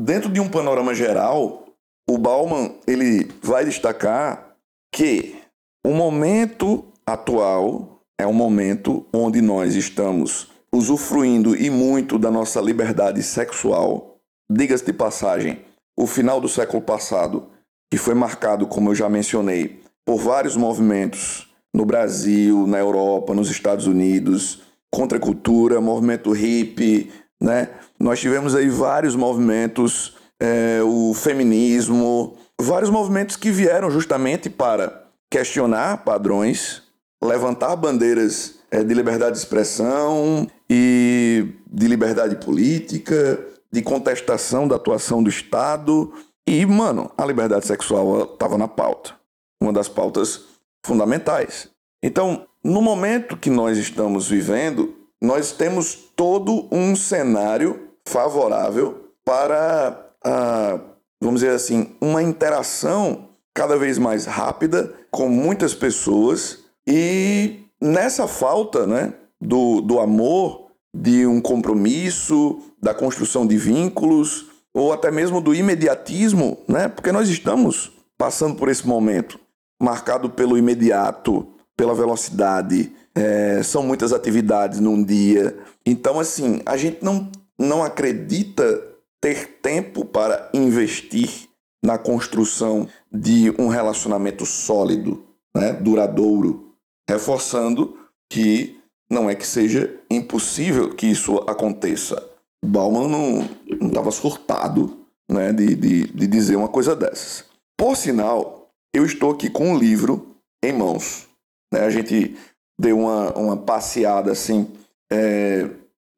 dentro 0.00 0.28
de 0.28 0.40
um 0.40 0.50
panorama 0.50 0.94
geral, 0.94 1.66
o 2.10 2.18
Bauman 2.18 2.74
ele 2.86 3.30
vai 3.40 3.64
destacar 3.64 4.56
que 4.92 5.41
o 5.84 5.92
momento 5.92 6.84
atual 7.04 8.02
é 8.18 8.26
um 8.26 8.32
momento 8.32 9.04
onde 9.12 9.40
nós 9.40 9.74
estamos 9.74 10.48
usufruindo 10.72 11.56
e 11.56 11.68
muito 11.68 12.18
da 12.18 12.30
nossa 12.30 12.60
liberdade 12.60 13.22
sexual. 13.22 14.16
Diga-se 14.50 14.84
de 14.84 14.92
passagem, 14.92 15.60
o 15.98 16.06
final 16.06 16.40
do 16.40 16.48
século 16.48 16.80
passado, 16.80 17.48
que 17.90 17.98
foi 17.98 18.14
marcado, 18.14 18.66
como 18.66 18.90
eu 18.90 18.94
já 18.94 19.08
mencionei, 19.08 19.80
por 20.06 20.18
vários 20.18 20.56
movimentos 20.56 21.48
no 21.74 21.84
Brasil, 21.84 22.66
na 22.66 22.78
Europa, 22.78 23.34
nos 23.34 23.50
Estados 23.50 23.86
Unidos, 23.86 24.62
contra 24.90 25.18
a 25.18 25.20
cultura, 25.20 25.80
movimento 25.80 26.30
hippie, 26.30 27.10
né? 27.40 27.70
Nós 27.98 28.20
tivemos 28.20 28.54
aí 28.54 28.68
vários 28.68 29.16
movimentos, 29.16 30.16
é, 30.40 30.80
o 30.82 31.12
feminismo, 31.12 32.36
vários 32.60 32.90
movimentos 32.90 33.36
que 33.36 33.50
vieram 33.50 33.90
justamente 33.90 34.48
para 34.48 35.01
questionar 35.32 36.04
padrões, 36.04 36.82
levantar 37.24 37.74
bandeiras 37.74 38.56
é, 38.70 38.84
de 38.84 38.92
liberdade 38.92 39.32
de 39.32 39.38
expressão 39.38 40.46
e 40.68 41.54
de 41.66 41.88
liberdade 41.88 42.36
política, 42.36 43.42
de 43.72 43.80
contestação 43.80 44.68
da 44.68 44.76
atuação 44.76 45.22
do 45.22 45.30
Estado. 45.30 46.12
E, 46.46 46.66
mano, 46.66 47.10
a 47.16 47.24
liberdade 47.24 47.66
sexual 47.66 48.24
estava 48.24 48.58
na 48.58 48.68
pauta, 48.68 49.14
uma 49.58 49.72
das 49.72 49.88
pautas 49.88 50.44
fundamentais. 50.84 51.70
Então, 52.02 52.46
no 52.62 52.82
momento 52.82 53.34
que 53.34 53.48
nós 53.48 53.78
estamos 53.78 54.28
vivendo, 54.28 54.94
nós 55.18 55.50
temos 55.50 55.94
todo 56.14 56.68
um 56.70 56.94
cenário 56.94 57.88
favorável 58.06 59.08
para, 59.24 60.10
a, 60.22 60.78
vamos 61.18 61.40
dizer 61.40 61.54
assim, 61.54 61.96
uma 62.02 62.22
interação 62.22 63.31
cada 63.54 63.76
vez 63.76 63.98
mais 63.98 64.24
rápida 64.24 64.92
com 65.10 65.28
muitas 65.28 65.74
pessoas 65.74 66.60
e 66.86 67.60
nessa 67.80 68.26
falta 68.26 68.86
né, 68.86 69.12
do, 69.40 69.80
do 69.80 70.00
amor, 70.00 70.70
de 70.94 71.26
um 71.26 71.40
compromisso, 71.40 72.60
da 72.80 72.94
construção 72.94 73.46
de 73.46 73.56
vínculos 73.56 74.46
ou 74.74 74.92
até 74.92 75.10
mesmo 75.10 75.40
do 75.40 75.54
imediatismo, 75.54 76.58
né? 76.66 76.88
Porque 76.88 77.12
nós 77.12 77.28
estamos 77.28 77.92
passando 78.16 78.56
por 78.56 78.68
esse 78.68 78.86
momento 78.86 79.38
marcado 79.80 80.30
pelo 80.30 80.56
imediato, 80.56 81.46
pela 81.76 81.94
velocidade, 81.94 82.92
é, 83.14 83.62
são 83.62 83.82
muitas 83.82 84.12
atividades 84.12 84.78
num 84.78 85.02
dia. 85.02 85.58
Então, 85.84 86.20
assim, 86.20 86.62
a 86.64 86.76
gente 86.76 87.02
não, 87.02 87.28
não 87.58 87.82
acredita 87.82 88.80
ter 89.20 89.58
tempo 89.60 90.04
para 90.04 90.48
investir 90.54 91.48
na 91.84 91.98
construção 91.98 92.88
de 93.10 93.52
um 93.58 93.68
relacionamento 93.68 94.46
sólido, 94.46 95.24
né, 95.54 95.72
duradouro, 95.72 96.74
reforçando 97.08 97.98
que 98.30 98.78
não 99.10 99.28
é 99.28 99.34
que 99.34 99.46
seja 99.46 100.00
impossível 100.10 100.94
que 100.94 101.06
isso 101.06 101.36
aconteça. 101.46 102.30
Bauman 102.64 103.08
não 103.08 103.88
estava 103.88 104.10
surtado 104.10 105.06
né, 105.30 105.52
de, 105.52 105.74
de, 105.74 106.06
de 106.06 106.26
dizer 106.26 106.56
uma 106.56 106.68
coisa 106.68 106.94
dessas. 106.94 107.44
Por 107.76 107.96
sinal, 107.96 108.70
eu 108.94 109.04
estou 109.04 109.32
aqui 109.32 109.50
com 109.50 109.72
um 109.72 109.78
livro 109.78 110.36
em 110.62 110.72
mãos. 110.72 111.26
Né? 111.72 111.80
A 111.80 111.90
gente 111.90 112.36
deu 112.80 113.00
uma, 113.00 113.32
uma 113.32 113.56
passeada 113.56 114.30
assim 114.30 114.70
é, 115.10 115.68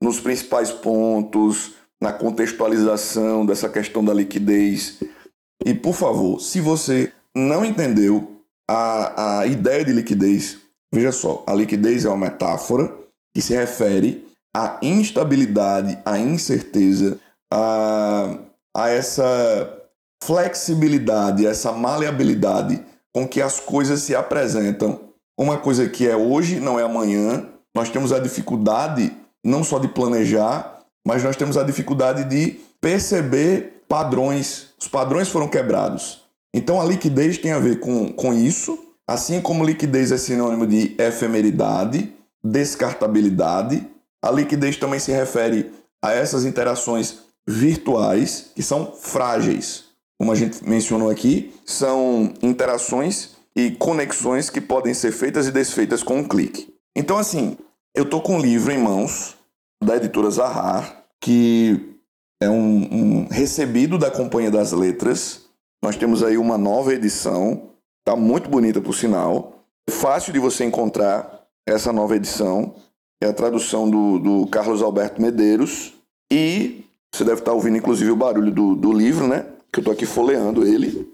nos 0.03 0.20
principais 0.20 0.70
pontos, 0.70 1.72
na 2.00 2.12
contextualização 2.12 3.46
dessa 3.46 3.68
questão 3.68 4.05
da 4.05 4.12
liquidez. 4.12 5.00
E 5.64 5.72
por 5.72 5.94
favor, 5.94 6.40
se 6.40 6.61
você 6.61 7.11
não 7.35 7.64
entendeu 7.64 8.40
a, 8.68 9.40
a 9.40 9.46
ideia 9.46 9.85
de 9.85 9.92
liquidez, 9.92 10.59
veja 10.92 11.11
só, 11.11 11.42
a 11.46 11.55
liquidez 11.55 12.05
é 12.05 12.09
uma 12.09 12.27
metáfora 12.27 12.92
que 13.35 13.40
se 13.40 13.55
refere 13.55 14.29
à 14.55 14.79
instabilidade, 14.83 15.98
à 16.05 16.18
incerteza, 16.18 17.18
a, 17.53 18.38
a 18.77 18.90
essa 18.90 19.83
flexibilidade, 20.22 21.46
essa 21.46 21.72
maleabilidade 21.72 22.81
com 23.12 23.27
que 23.27 23.40
as 23.40 23.59
coisas 23.59 24.00
se 24.00 24.14
apresentam. 24.14 25.00
Uma 25.38 25.59
coisa 25.59 25.88
que 25.88 26.09
é 26.09 26.16
hoje 26.16 26.61
não 26.61 26.79
é 26.79 26.83
amanhã. 26.83 27.48
Nós 27.74 27.88
temos 27.88 28.12
a 28.12 28.18
dificuldade 28.18 29.12
não 29.44 29.64
só 29.64 29.79
de 29.79 29.88
planejar, 29.88 30.81
mas 31.07 31.22
nós 31.22 31.37
temos 31.37 31.57
a 31.57 31.62
dificuldade 31.62 32.24
de 32.24 32.61
perceber 32.81 33.73
padrões. 33.88 34.68
Os 34.79 34.88
padrões 34.88 35.29
foram 35.29 35.49
quebrados. 35.49 36.23
Então 36.53 36.81
a 36.81 36.85
liquidez 36.85 37.38
tem 37.38 37.53
a 37.53 37.59
ver 37.59 37.81
com, 37.81 38.12
com 38.12 38.33
isso, 38.33 38.79
assim 39.09 39.40
como 39.40 39.64
liquidez 39.64 40.12
é 40.12 40.16
sinônimo 40.16 40.66
de 40.66 40.94
efemeridade, 40.99 42.14
descartabilidade. 42.42 43.87
A 44.25 44.31
liquidez 44.31 44.77
também 44.77 45.01
se 45.01 45.11
refere 45.11 45.73
a 46.03 46.12
essas 46.12 46.44
interações 46.44 47.18
virtuais 47.47 48.51
que 48.55 48.62
são 48.62 48.92
frágeis. 48.92 49.85
Como 50.18 50.31
a 50.31 50.35
gente 50.35 50.66
mencionou 50.66 51.11
aqui, 51.11 51.53
são 51.64 52.33
interações 52.40 53.31
e 53.57 53.73
conexões 53.73 54.49
que 54.49 54.61
podem 54.61 54.94
ser 54.94 55.12
feitas 55.12 55.47
e 55.47 55.53
desfeitas 55.53 56.03
com 56.03 56.18
um 56.18 56.29
clique. 56.29 56.73
Então, 56.97 57.18
assim, 57.18 57.59
eu 57.94 58.09
tô 58.09 58.20
com 58.20 58.37
um 58.37 58.40
livro 58.40 58.73
em 58.73 58.79
mãos 58.79 59.37
da 59.83 59.97
editora 59.97 60.31
Zahar, 60.31 61.05
que 61.20 61.93
é 62.44 62.50
um, 62.50 62.88
um 62.92 63.28
recebido 63.28 63.98
da 63.98 64.11
Companhia 64.11 64.50
das 64.50 64.72
Letras. 64.72 65.46
Nós 65.83 65.96
temos 65.96 66.22
aí 66.22 66.37
uma 66.37 66.57
nova 66.57 66.92
edição, 66.92 67.70
tá 68.04 68.14
muito 68.14 68.48
bonita 68.48 68.80
por 68.80 68.94
sinal. 68.94 69.64
Fácil 69.88 70.33
de 70.33 70.38
você 70.38 70.64
encontrar 70.64 71.46
essa 71.66 71.92
nova 71.92 72.16
edição. 72.16 72.74
É 73.22 73.26
a 73.26 73.33
tradução 73.33 73.88
do, 73.88 74.18
do 74.18 74.46
Carlos 74.48 74.83
Alberto 74.83 75.20
Medeiros. 75.20 75.94
E 76.30 76.85
você 77.14 77.24
deve 77.24 77.40
estar 77.40 77.52
ouvindo, 77.52 77.76
inclusive, 77.76 78.11
o 78.11 78.16
barulho 78.16 78.52
do, 78.52 78.74
do 78.74 78.92
livro, 78.92 79.26
né? 79.26 79.46
Que 79.72 79.78
eu 79.78 79.83
estou 79.83 79.92
aqui 79.92 80.07
folheando 80.07 80.66
ele. 80.66 81.12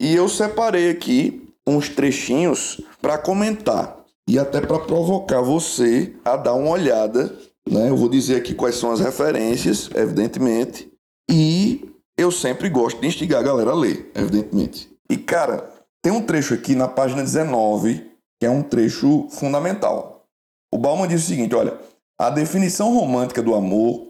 E 0.00 0.14
eu 0.14 0.28
separei 0.28 0.90
aqui 0.90 1.48
uns 1.66 1.88
trechinhos 1.88 2.80
para 3.02 3.18
comentar 3.18 4.04
e 4.28 4.38
até 4.38 4.60
para 4.60 4.78
provocar 4.78 5.40
você 5.40 6.14
a 6.24 6.36
dar 6.36 6.54
uma 6.54 6.70
olhada. 6.70 7.34
Né? 7.70 7.88
Eu 7.88 7.96
vou 7.96 8.08
dizer 8.08 8.36
aqui 8.36 8.54
quais 8.54 8.76
são 8.76 8.90
as 8.90 9.00
referências, 9.00 9.90
evidentemente, 9.94 10.90
e 11.30 11.88
eu 12.16 12.30
sempre 12.30 12.68
gosto 12.68 13.00
de 13.00 13.06
instigar 13.06 13.40
a 13.40 13.44
galera 13.44 13.70
a 13.70 13.74
ler, 13.74 14.10
evidentemente. 14.14 14.90
E 15.08 15.16
cara, 15.16 15.70
tem 16.02 16.12
um 16.12 16.22
trecho 16.22 16.54
aqui 16.54 16.74
na 16.74 16.88
página 16.88 17.22
19 17.22 18.08
que 18.40 18.46
é 18.46 18.50
um 18.50 18.62
trecho 18.62 19.28
fundamental. 19.30 20.24
O 20.72 20.78
Bauman 20.78 21.08
diz 21.08 21.24
o 21.24 21.26
seguinte: 21.26 21.54
olha, 21.54 21.78
a 22.18 22.30
definição 22.30 22.94
romântica 22.94 23.42
do 23.42 23.54
amor, 23.54 24.06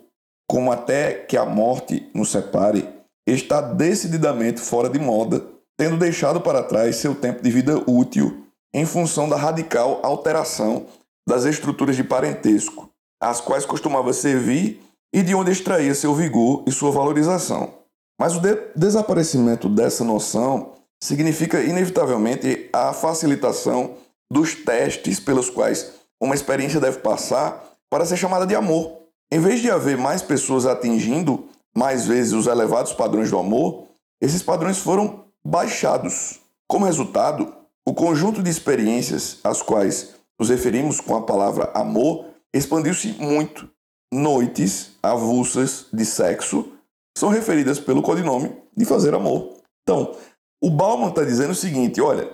como 0.49 0.71
até 0.71 1.13
que 1.13 1.37
a 1.37 1.45
morte 1.45 2.09
nos 2.15 2.31
separe, 2.31 2.89
está 3.27 3.61
decididamente 3.61 4.61
fora 4.61 4.89
de 4.89 4.99
moda, 4.99 5.45
tendo 5.77 5.97
deixado 5.97 6.41
para 6.41 6.63
trás 6.63 6.97
seu 6.97 7.15
tempo 7.15 7.43
de 7.43 7.51
vida 7.51 7.83
útil 7.91 8.45
em 8.73 8.85
função 8.85 9.29
da 9.29 9.37
radical 9.37 10.01
alteração 10.03 10.87
das 11.27 11.45
estruturas 11.45 11.97
de 11.97 12.05
parentesco, 12.05 12.91
às 13.21 13.41
quais 13.41 13.65
costumava 13.65 14.13
servir 14.13 14.83
e 15.13 15.23
de 15.23 15.35
onde 15.35 15.51
extraía 15.51 15.95
seu 15.95 16.15
vigor 16.15 16.63
e 16.67 16.73
sua 16.73 16.91
valorização. 16.91 17.75
Mas 18.21 18.37
o 18.37 18.41
de 18.41 18.57
desaparecimento 18.75 19.69
dessa 19.69 20.05
noção 20.05 20.73
significa 21.03 21.63
inevitavelmente 21.63 22.69
a 22.73 22.93
facilitação 22.93 23.95
dos 24.31 24.55
testes 24.55 25.21
pelos 25.21 25.49
quais 25.49 25.93
uma 26.21 26.35
experiência 26.35 26.81
deve 26.81 26.99
passar 26.99 27.65
para 27.89 28.05
ser 28.05 28.17
chamada 28.17 28.47
de 28.47 28.55
amor. 28.55 28.99
Em 29.31 29.39
vez 29.39 29.61
de 29.61 29.71
haver 29.71 29.97
mais 29.97 30.21
pessoas 30.21 30.67
atingindo 30.67 31.49
mais 31.77 32.07
vezes 32.07 32.33
os 32.33 32.49
elevados 32.49 32.93
padrões 32.93 33.31
do 33.31 33.39
amor, 33.39 33.87
esses 34.21 34.43
padrões 34.43 34.79
foram 34.79 35.25
baixados. 35.47 36.41
Como 36.67 36.85
resultado, 36.85 37.55
o 37.87 37.95
conjunto 37.95 38.43
de 38.43 38.51
experiências 38.51 39.39
às 39.45 39.63
quais 39.63 40.15
nos 40.39 40.49
referimos 40.49 41.01
com 41.01 41.17
a 41.17 41.23
palavra 41.23 41.71
amor 41.75 42.25
expandiu-se 42.55 43.13
muito. 43.13 43.69
Noites 44.13 44.93
avulsas 45.03 45.87
de 45.93 46.05
sexo 46.05 46.73
são 47.17 47.29
referidas 47.29 47.79
pelo 47.79 48.03
codinome 48.03 48.57
de 48.77 48.85
fazer 48.85 49.15
amor. 49.15 49.55
Então, 49.83 50.17
o 50.63 50.71
Bauman 50.71 51.09
está 51.09 51.25
dizendo 51.25 51.51
o 51.51 51.55
seguinte: 51.55 52.01
olha, 52.01 52.31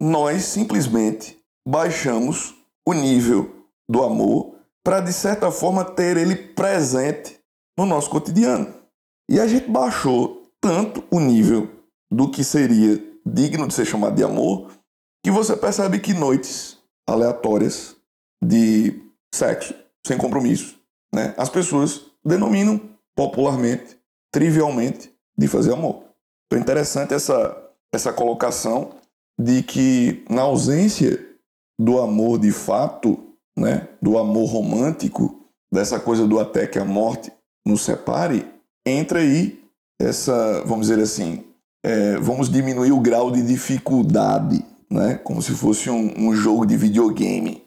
nós 0.00 0.44
simplesmente 0.44 1.40
baixamos 1.66 2.54
o 2.86 2.92
nível 2.92 3.50
do 3.88 4.02
amor 4.02 4.54
para, 4.84 5.00
de 5.00 5.12
certa 5.12 5.50
forma, 5.50 5.84
ter 5.84 6.16
ele 6.16 6.36
presente 6.36 7.40
no 7.76 7.84
nosso 7.84 8.08
cotidiano. 8.08 8.72
E 9.28 9.40
a 9.40 9.46
gente 9.46 9.68
baixou 9.68 10.48
tanto 10.60 11.02
o 11.10 11.18
nível 11.18 11.68
do 12.10 12.30
que 12.30 12.44
seria 12.44 13.02
digno 13.24 13.66
de 13.66 13.74
ser 13.74 13.84
chamado 13.84 14.14
de 14.14 14.22
amor, 14.22 14.70
que 15.24 15.30
você 15.30 15.56
percebe 15.56 15.98
que 15.98 16.14
noites 16.14 16.78
aleatórias 17.08 17.96
de 18.40 19.02
sexo, 19.34 19.74
sem 20.06 20.16
compromisso, 20.16 20.78
né, 21.14 21.34
as 21.36 21.48
pessoas 21.48 22.06
denominam 22.24 22.80
popularmente, 23.14 23.96
trivialmente, 24.32 25.12
de 25.36 25.48
fazer 25.48 25.72
amor. 25.72 26.04
Então 26.46 26.58
é 26.58 26.62
interessante 26.62 27.14
essa, 27.14 27.56
essa 27.92 28.12
colocação 28.12 28.94
de 29.38 29.62
que, 29.62 30.24
na 30.30 30.42
ausência 30.42 31.24
do 31.78 32.00
amor 32.00 32.38
de 32.38 32.52
fato, 32.52 33.18
né, 33.56 33.88
do 34.00 34.18
amor 34.18 34.46
romântico, 34.46 35.42
dessa 35.72 35.98
coisa 36.00 36.26
do 36.26 36.38
até 36.38 36.66
que 36.66 36.78
a 36.78 36.84
morte 36.84 37.32
nos 37.66 37.82
separe, 37.82 38.46
entra 38.86 39.18
aí 39.20 39.62
essa, 40.00 40.62
vamos 40.64 40.88
dizer 40.88 41.02
assim, 41.02 41.44
é, 41.84 42.16
vamos 42.18 42.48
diminuir 42.48 42.92
o 42.92 43.00
grau 43.00 43.30
de 43.30 43.42
dificuldade, 43.42 44.64
né, 44.90 45.14
como 45.22 45.42
se 45.42 45.52
fosse 45.52 45.90
um, 45.90 46.28
um 46.28 46.34
jogo 46.34 46.64
de 46.64 46.76
videogame. 46.76 47.65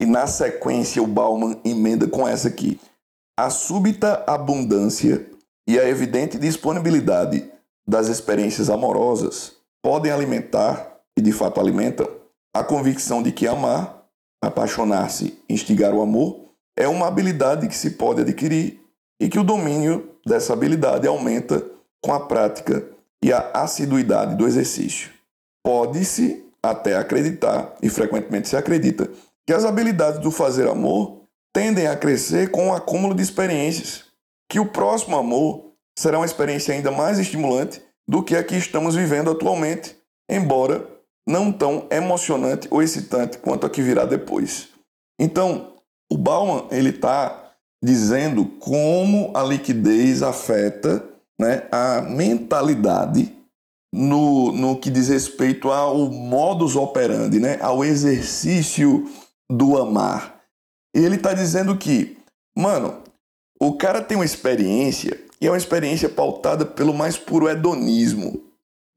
E 0.00 0.06
na 0.06 0.26
sequência 0.26 1.02
o 1.02 1.06
Bauman 1.06 1.60
emenda 1.62 2.08
com 2.08 2.26
essa 2.26 2.48
aqui. 2.48 2.80
A 3.38 3.50
súbita 3.50 4.24
abundância 4.26 5.28
e 5.68 5.78
a 5.78 5.86
evidente 5.86 6.38
disponibilidade 6.38 7.50
das 7.86 8.08
experiências 8.08 8.70
amorosas 8.70 9.56
podem 9.82 10.10
alimentar, 10.10 11.00
e 11.16 11.20
de 11.20 11.32
fato 11.32 11.60
alimentam, 11.60 12.08
a 12.54 12.64
convicção 12.64 13.22
de 13.22 13.30
que 13.30 13.46
amar, 13.46 14.06
apaixonar-se, 14.42 15.38
instigar 15.48 15.94
o 15.94 16.02
amor, 16.02 16.46
é 16.76 16.88
uma 16.88 17.06
habilidade 17.06 17.68
que 17.68 17.76
se 17.76 17.90
pode 17.90 18.22
adquirir 18.22 18.80
e 19.20 19.28
que 19.28 19.38
o 19.38 19.44
domínio 19.44 20.14
dessa 20.26 20.52
habilidade 20.52 21.06
aumenta 21.06 21.64
com 22.02 22.12
a 22.12 22.20
prática 22.20 22.88
e 23.22 23.32
a 23.32 23.50
assiduidade 23.52 24.34
do 24.34 24.46
exercício. 24.46 25.10
Pode-se 25.62 26.44
até 26.62 26.96
acreditar, 26.96 27.74
e 27.82 27.88
frequentemente 27.88 28.48
se 28.48 28.56
acredita, 28.56 29.10
que 29.46 29.52
as 29.52 29.64
habilidades 29.64 30.20
do 30.20 30.30
fazer 30.30 30.68
amor 30.68 31.24
tendem 31.52 31.86
a 31.86 31.96
crescer 31.96 32.50
com 32.50 32.68
o 32.68 32.74
acúmulo 32.74 33.14
de 33.14 33.22
experiências, 33.22 34.04
que 34.48 34.60
o 34.60 34.66
próximo 34.66 35.16
amor 35.16 35.72
será 35.98 36.18
uma 36.18 36.26
experiência 36.26 36.74
ainda 36.74 36.90
mais 36.90 37.18
estimulante 37.18 37.82
do 38.08 38.22
que 38.22 38.36
a 38.36 38.42
que 38.42 38.56
estamos 38.56 38.94
vivendo 38.94 39.30
atualmente, 39.30 39.96
embora 40.28 40.86
não 41.28 41.52
tão 41.52 41.86
emocionante 41.90 42.66
ou 42.70 42.82
excitante 42.82 43.38
quanto 43.38 43.66
a 43.66 43.70
que 43.70 43.82
virá 43.82 44.04
depois. 44.04 44.68
Então, 45.18 45.74
o 46.10 46.16
Bauman 46.16 46.66
ele 46.70 46.90
está 46.90 47.52
dizendo 47.82 48.44
como 48.44 49.30
a 49.34 49.42
liquidez 49.42 50.22
afeta 50.22 51.04
né, 51.38 51.66
a 51.70 52.02
mentalidade 52.02 53.34
no, 53.92 54.52
no 54.52 54.76
que 54.76 54.90
diz 54.90 55.08
respeito 55.08 55.70
ao 55.70 56.10
modus 56.10 56.76
operandi, 56.76 57.38
né, 57.38 57.58
ao 57.60 57.84
exercício 57.84 59.08
do 59.50 59.76
amar. 59.76 60.40
E 60.94 61.00
ele 61.00 61.16
está 61.16 61.34
dizendo 61.34 61.76
que, 61.76 62.16
mano, 62.56 63.02
o 63.60 63.76
cara 63.76 64.00
tem 64.00 64.16
uma 64.16 64.24
experiência 64.24 65.20
e 65.40 65.46
é 65.46 65.50
uma 65.50 65.58
experiência 65.58 66.08
pautada 66.08 66.64
pelo 66.64 66.94
mais 66.94 67.18
puro 67.18 67.48
hedonismo. 67.48 68.44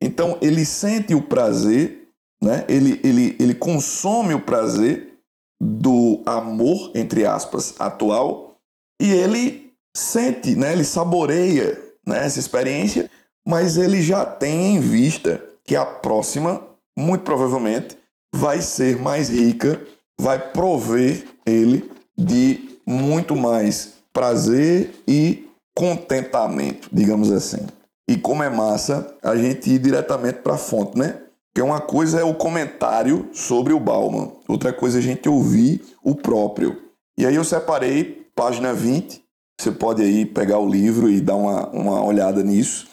Então 0.02 0.38
ele 0.42 0.64
sente 0.66 1.16
o 1.16 1.22
prazer 1.22 2.04
né? 2.44 2.66
Ele, 2.68 3.00
ele, 3.04 3.38
ele 3.40 3.56
consome 3.56 4.34
o 4.34 4.42
prazer 4.42 5.18
do 5.62 6.22
amor, 6.26 6.92
entre 6.94 7.26
aspas, 7.26 7.74
atual, 7.80 8.58
e 9.02 9.12
ele 9.12 9.74
sente, 9.96 10.54
né? 10.56 10.74
ele 10.74 10.84
saboreia 10.84 11.82
né? 12.06 12.26
essa 12.26 12.38
experiência, 12.38 13.10
mas 13.48 13.78
ele 13.78 14.02
já 14.02 14.26
tem 14.26 14.76
em 14.76 14.80
vista 14.82 15.42
que 15.64 15.74
a 15.74 15.86
próxima, 15.86 16.62
muito 17.00 17.24
provavelmente, 17.24 17.98
vai 18.36 18.62
ser 18.62 18.98
mais 19.00 19.30
rica, 19.30 19.82
vai 20.20 20.52
prover 20.52 21.26
ele 21.46 21.90
de 22.18 22.78
muito 22.86 23.36
mais 23.36 23.94
prazer 24.12 24.94
e 25.08 25.48
contentamento, 25.76 26.90
digamos 26.92 27.32
assim. 27.32 27.66
E 28.08 28.18
como 28.18 28.44
é 28.44 28.50
massa 28.50 29.16
a 29.24 29.36
gente 29.36 29.72
ir 29.72 29.80
diretamente 29.80 30.40
para 30.40 30.56
a 30.56 30.58
fonte, 30.58 30.98
né? 30.98 31.20
Porque 31.54 31.62
uma 31.62 31.80
coisa 31.80 32.20
é 32.20 32.24
o 32.24 32.34
comentário 32.34 33.30
sobre 33.32 33.74
o 33.74 33.80
Bauman, 33.80 34.32
outra 34.48 34.74
coisa 34.74 34.98
é 34.98 35.00
a 35.00 35.04
gente 35.04 35.30
ouvir 35.30 35.84
o 36.04 36.16
próprio. 36.16 36.82
E 37.18 37.26
aí 37.26 37.36
eu 37.36 37.44
separei 37.44 38.28
página 38.36 38.74
20, 38.74 39.24
você 39.60 39.72
pode 39.72 40.02
aí 40.02 40.26
pegar 40.26 40.58
o 40.58 40.68
livro 40.68 41.10
e 41.10 41.22
dar 41.22 41.36
uma, 41.36 41.70
uma 41.70 42.04
olhada 42.04 42.44
nisso. 42.44 42.88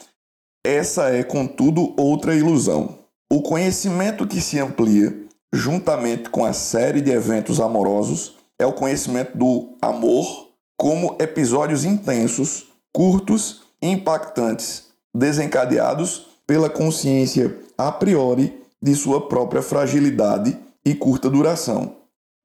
Essa 0.65 1.09
é, 1.09 1.23
contudo, 1.23 1.95
outra 1.97 2.35
ilusão. 2.35 2.99
O 3.33 3.41
conhecimento 3.41 4.27
que 4.27 4.41
se 4.41 4.59
amplia 4.59 5.27
juntamente 5.53 6.31
com 6.31 6.45
a 6.45 6.53
série 6.53 7.01
de 7.01 7.11
eventos 7.11 7.61
amorosos 7.61 8.37
é 8.59 8.67
o 8.67 8.73
conhecimento 8.73 9.37
do 9.37 9.77
amor 9.81 10.49
como 10.77 11.17
episódios 11.21 11.85
intensos, 11.85 12.69
curtos 12.93 13.63
e 13.83 13.89
impactantes, 13.89 14.87
desencadeados 15.15 16.29
pela 16.47 16.71
consciência 16.71 17.59
a 17.77 17.91
priori 17.93 18.63
de 18.83 18.95
sua 18.95 19.29
própria 19.29 19.63
fragilidade 19.63 20.59
e 20.85 20.95
curta 20.95 21.29
duração. 21.29 21.97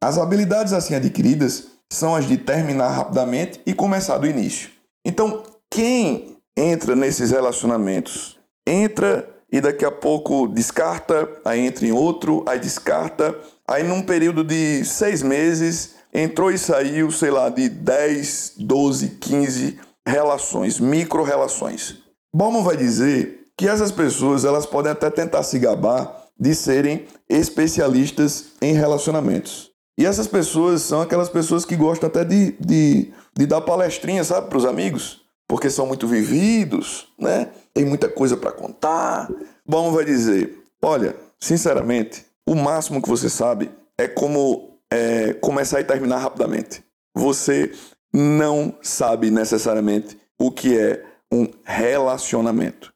As 0.04 0.18
habilidades 0.18 0.74
assim 0.74 0.96
adquiridas 0.96 1.68
são 1.92 2.16
as 2.16 2.28
de 2.28 2.38
terminar 2.38 2.90
rapidamente 2.90 3.62
e 3.66 3.74
começar 3.74 4.18
do 4.18 4.28
início. 4.28 4.70
Então, 5.06 5.44
quem 5.70 6.38
entra 6.58 6.96
nesses 6.96 7.32
relacionamentos 7.32 8.38
entra 8.68 9.35
e 9.56 9.62
daqui 9.62 9.86
a 9.86 9.92
pouco 9.92 10.50
descarta, 10.50 11.30
aí 11.46 11.62
entra 11.62 11.88
em 11.88 11.92
outro, 11.94 12.44
aí 12.46 12.60
descarta, 12.60 13.34
aí 13.66 13.86
num 13.86 14.02
período 14.02 14.44
de 14.44 14.84
seis 14.84 15.24
meses 15.24 15.96
entrou 16.14 16.52
e 16.52 16.58
saiu, 16.58 17.10
sei 17.10 17.32
lá, 17.32 17.48
de 17.48 17.70
10, 17.70 18.56
12, 18.58 19.08
15 19.12 19.80
relações, 20.06 20.78
micro-relações. 20.78 22.00
Bauman 22.36 22.64
vai 22.64 22.76
dizer 22.76 23.46
que 23.58 23.66
essas 23.66 23.94
pessoas 23.94 24.44
elas 24.44 24.66
podem 24.66 24.92
até 24.92 25.10
tentar 25.10 25.42
se 25.42 25.58
gabar 25.58 26.26
de 26.38 26.54
serem 26.54 27.06
especialistas 27.30 28.48
em 28.62 28.74
relacionamentos. 28.74 29.72
E 29.98 30.06
essas 30.06 30.28
pessoas 30.28 30.82
são 30.82 31.00
aquelas 31.00 31.30
pessoas 31.30 31.64
que 31.64 31.78
gostam 31.78 32.08
até 32.08 32.26
de, 32.26 32.58
de, 32.60 33.14
de 33.34 33.46
dar 33.46 33.62
palestrinha, 33.62 34.26
sabe, 34.26 34.50
para 34.50 34.58
os 34.58 34.66
amigos, 34.66 35.22
porque 35.48 35.70
são 35.70 35.86
muito 35.86 36.08
vividos, 36.08 37.08
né? 37.18 37.50
Tem 37.74 37.86
muita 37.86 38.10
coisa 38.10 38.36
para 38.38 38.52
contar. 38.52 39.30
Bom, 39.66 39.92
vai 39.92 40.06
dizer: 40.06 40.64
olha, 40.82 41.16
sinceramente, 41.40 42.26
o 42.48 42.56
máximo 42.56 43.02
que 43.02 43.10
você 43.10 43.30
sabe 43.30 43.72
é 43.98 44.08
como 44.08 44.80
é, 44.92 45.34
começar 45.34 45.80
e 45.80 45.84
terminar 45.84 46.18
rapidamente. 46.18 46.84
Você 47.16 47.72
não 48.14 48.76
sabe 48.82 49.30
necessariamente 49.30 50.18
o 50.40 50.52
que 50.52 50.78
é 50.78 51.04
um 51.32 51.48
relacionamento. 51.64 52.94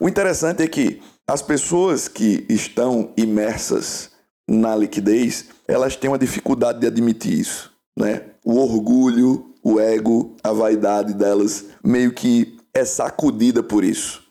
O 0.00 0.08
interessante 0.08 0.62
é 0.62 0.68
que 0.68 1.02
as 1.26 1.40
pessoas 1.40 2.08
que 2.08 2.44
estão 2.48 3.12
imersas 3.16 4.10
na 4.48 4.76
liquidez, 4.76 5.46
elas 5.66 5.96
têm 5.96 6.10
uma 6.10 6.18
dificuldade 6.18 6.80
de 6.80 6.86
admitir 6.86 7.38
isso, 7.38 7.72
né? 7.98 8.22
O 8.44 8.58
orgulho, 8.58 9.53
o 9.64 9.80
ego, 9.80 10.36
a 10.42 10.52
vaidade 10.52 11.14
delas 11.14 11.64
meio 11.82 12.12
que 12.12 12.58
é 12.74 12.84
sacudida 12.84 13.62
por 13.62 13.82
isso. 13.82 14.22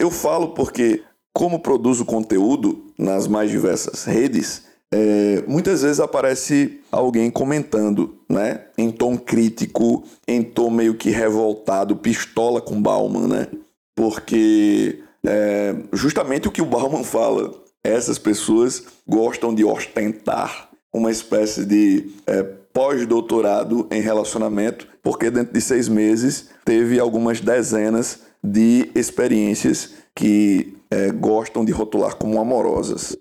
Eu 0.00 0.10
falo 0.10 0.48
porque, 0.48 1.02
como 1.32 1.60
produzo 1.60 2.04
conteúdo 2.04 2.86
nas 2.98 3.28
mais 3.28 3.50
diversas 3.50 4.04
redes, 4.04 4.64
é, 4.92 5.42
muitas 5.46 5.82
vezes 5.82 6.00
aparece 6.00 6.80
alguém 6.90 7.30
comentando, 7.30 8.18
né? 8.28 8.66
Em 8.76 8.90
tom 8.90 9.16
crítico, 9.16 10.04
em 10.26 10.42
tom 10.42 10.70
meio 10.70 10.94
que 10.94 11.10
revoltado, 11.10 11.96
pistola 11.96 12.60
com 12.60 12.82
Bauman, 12.82 13.28
né? 13.28 13.46
Porque 13.94 14.98
é, 15.24 15.76
justamente 15.92 16.48
o 16.48 16.50
que 16.50 16.60
o 16.60 16.66
Bauman 16.66 17.04
fala, 17.04 17.54
essas 17.84 18.18
pessoas 18.18 18.84
gostam 19.06 19.54
de 19.54 19.64
ostentar 19.64 20.68
uma 20.92 21.10
espécie 21.10 21.64
de 21.64 22.10
é, 22.26 22.44
pós-doutorado 22.72 23.86
em 23.90 24.00
relacionamento, 24.00 24.88
porque 25.02 25.30
dentro 25.30 25.52
de 25.52 25.60
seis 25.60 25.88
meses 25.88 26.50
teve 26.64 26.98
algumas 26.98 27.40
dezenas 27.40 28.20
de 28.42 28.90
experiências 28.94 29.94
que 30.14 30.76
é, 30.90 31.10
gostam 31.10 31.64
de 31.64 31.72
rotular 31.72 32.16
como 32.16 32.40
amorosas. 32.40 33.16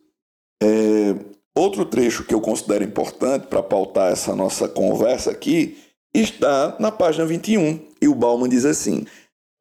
É, 0.62 1.16
outro 1.56 1.86
trecho 1.86 2.24
que 2.24 2.34
eu 2.34 2.42
considero 2.42 2.84
importante 2.84 3.48
para 3.48 3.64
pautar 3.64 4.12
essa 4.12 4.36
nossa 4.36 4.68
conversa 4.68 5.32
aqui 5.32 5.78
está 6.14 6.76
na 6.80 6.92
página 6.92 7.26
21, 7.26 7.80
e 8.02 8.08
o 8.08 8.16
Bauman 8.16 8.50
diz 8.50 8.66
assim: 8.66 9.06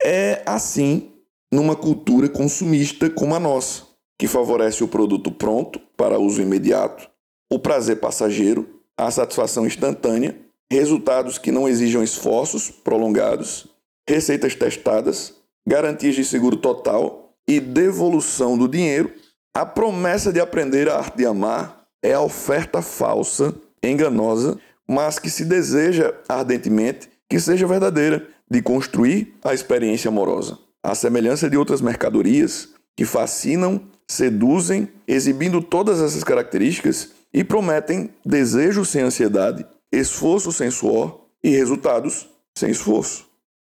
É 0.02 0.42
assim 0.46 1.12
numa 1.52 1.76
cultura 1.76 2.28
consumista 2.28 3.10
como 3.10 3.34
a 3.34 3.40
nossa, 3.40 3.84
que 4.18 4.26
favorece 4.26 4.84
o 4.84 4.88
produto 4.88 5.30
pronto 5.30 5.80
para 5.96 6.18
uso 6.18 6.42
imediato, 6.42 7.08
o 7.50 7.58
prazer 7.58 8.00
passageiro, 8.00 8.79
a 9.06 9.10
satisfação 9.10 9.66
instantânea, 9.66 10.36
resultados 10.70 11.38
que 11.38 11.50
não 11.50 11.68
exijam 11.68 12.02
esforços 12.02 12.70
prolongados, 12.70 13.66
receitas 14.08 14.54
testadas, 14.54 15.34
garantias 15.66 16.14
de 16.14 16.24
seguro 16.24 16.56
total 16.56 17.32
e 17.48 17.58
devolução 17.58 18.56
do 18.56 18.68
dinheiro, 18.68 19.12
a 19.54 19.64
promessa 19.64 20.32
de 20.32 20.40
aprender 20.40 20.88
a 20.88 20.98
arte 20.98 21.16
de 21.16 21.26
amar 21.26 21.86
é 22.02 22.12
a 22.12 22.20
oferta 22.20 22.82
falsa, 22.82 23.54
enganosa, 23.82 24.58
mas 24.88 25.18
que 25.18 25.30
se 25.30 25.44
deseja 25.44 26.14
ardentemente 26.28 27.08
que 27.28 27.38
seja 27.38 27.66
verdadeira, 27.66 28.26
de 28.50 28.60
construir 28.60 29.36
a 29.44 29.54
experiência 29.54 30.08
amorosa. 30.08 30.58
À 30.82 30.96
semelhança 30.96 31.48
de 31.48 31.56
outras 31.56 31.80
mercadorias 31.80 32.70
que 32.96 33.04
fascinam, 33.04 33.80
seduzem, 34.08 34.88
exibindo 35.06 35.62
todas 35.62 36.00
essas 36.00 36.24
características 36.24 37.12
e 37.32 37.44
prometem 37.44 38.10
desejo 38.24 38.84
sem 38.84 39.02
ansiedade, 39.02 39.66
esforço 39.92 40.52
sem 40.52 40.70
suor 40.70 41.26
e 41.42 41.50
resultados 41.50 42.28
sem 42.56 42.70
esforço. 42.70 43.28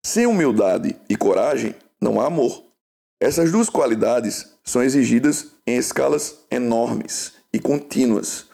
Sem 0.05 0.27
humildade 0.27 0.97
e 1.09 1.17
coragem, 1.17 1.75
não 2.01 2.21
há 2.21 2.27
amor. 2.27 2.65
Essas 3.21 3.51
duas 3.51 3.71
qualidades 3.71 4.55
são 4.63 4.83
exigidas 4.83 5.53
em 5.67 5.77
escalas 5.77 6.41
enormes 6.51 7.33
e 7.53 7.59
contínuas. 7.59 8.47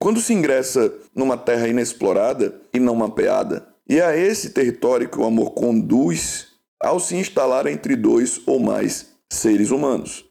Quando 0.00 0.20
se 0.20 0.32
ingressa 0.32 0.92
numa 1.14 1.36
terra 1.36 1.68
inexplorada 1.68 2.60
e 2.72 2.80
não 2.80 2.94
mapeada, 2.94 3.68
e 3.88 3.98
é 3.98 4.04
a 4.04 4.16
esse 4.16 4.50
território 4.50 5.08
que 5.08 5.18
o 5.18 5.24
amor 5.24 5.52
conduz 5.52 6.48
ao 6.80 6.98
se 6.98 7.16
instalar 7.16 7.66
entre 7.66 7.94
dois 7.94 8.40
ou 8.46 8.58
mais 8.58 9.12
seres 9.32 9.70
humanos. 9.70 10.24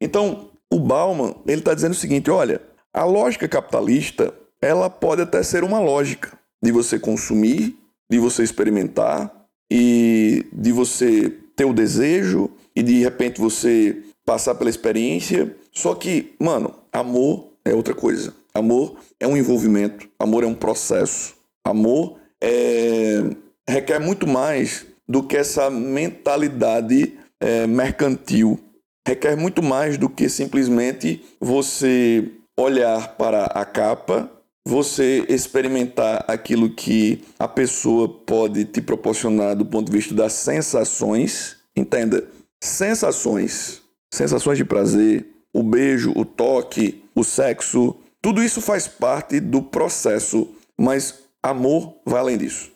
Então, 0.00 0.50
o 0.72 0.80
Bauman 0.80 1.34
ele 1.46 1.60
está 1.60 1.74
dizendo 1.74 1.92
o 1.92 1.96
seguinte: 1.96 2.30
olha, 2.30 2.60
a 2.92 3.04
lógica 3.04 3.48
capitalista 3.48 4.34
ela 4.60 4.88
pode 4.88 5.22
até 5.22 5.42
ser 5.42 5.64
uma 5.64 5.80
lógica 5.80 6.38
de 6.62 6.70
você 6.70 6.98
consumir, 6.98 7.76
de 8.08 8.18
você 8.18 8.42
experimentar 8.42 9.32
e 9.70 10.46
de 10.52 10.70
você 10.70 11.30
ter 11.56 11.64
o 11.64 11.72
desejo 11.72 12.50
e 12.76 12.82
de 12.82 13.00
repente 13.00 13.40
você 13.40 14.02
passar 14.24 14.54
pela 14.54 14.70
experiência. 14.70 15.56
Só 15.72 15.94
que, 15.94 16.34
mano, 16.38 16.74
amor 16.92 17.52
é 17.64 17.74
outra 17.74 17.94
coisa. 17.94 18.34
Amor 18.54 18.96
é 19.18 19.26
um 19.26 19.36
envolvimento, 19.36 20.08
amor 20.18 20.44
é 20.44 20.46
um 20.46 20.54
processo, 20.54 21.34
amor 21.64 22.18
é... 22.40 23.22
requer 23.68 23.98
muito 23.98 24.26
mais 24.26 24.86
do 25.08 25.22
que 25.22 25.36
essa 25.36 25.70
mentalidade 25.70 27.14
é, 27.40 27.66
mercantil. 27.66 28.60
Requer 29.06 29.36
muito 29.36 29.62
mais 29.62 29.98
do 29.98 30.08
que 30.08 30.28
simplesmente 30.28 31.24
você 31.40 32.30
olhar 32.58 33.16
para 33.16 33.44
a 33.46 33.64
capa, 33.64 34.30
você 34.66 35.24
experimentar 35.28 36.24
aquilo 36.28 36.70
que 36.70 37.24
a 37.38 37.48
pessoa 37.48 38.08
pode 38.08 38.64
te 38.64 38.80
proporcionar 38.80 39.56
do 39.56 39.66
ponto 39.66 39.90
de 39.90 39.96
vista 39.96 40.14
das 40.14 40.32
sensações. 40.34 41.56
Entenda, 41.76 42.24
sensações, 42.62 43.82
sensações 44.12 44.58
de 44.58 44.64
prazer, 44.64 45.26
o 45.52 45.62
beijo, 45.62 46.12
o 46.14 46.24
toque, 46.24 47.02
o 47.14 47.24
sexo, 47.24 47.96
tudo 48.20 48.42
isso 48.42 48.60
faz 48.60 48.86
parte 48.86 49.40
do 49.40 49.62
processo, 49.62 50.48
mas 50.78 51.18
amor 51.42 51.96
vai 52.06 52.20
além 52.20 52.38
disso. 52.38 52.70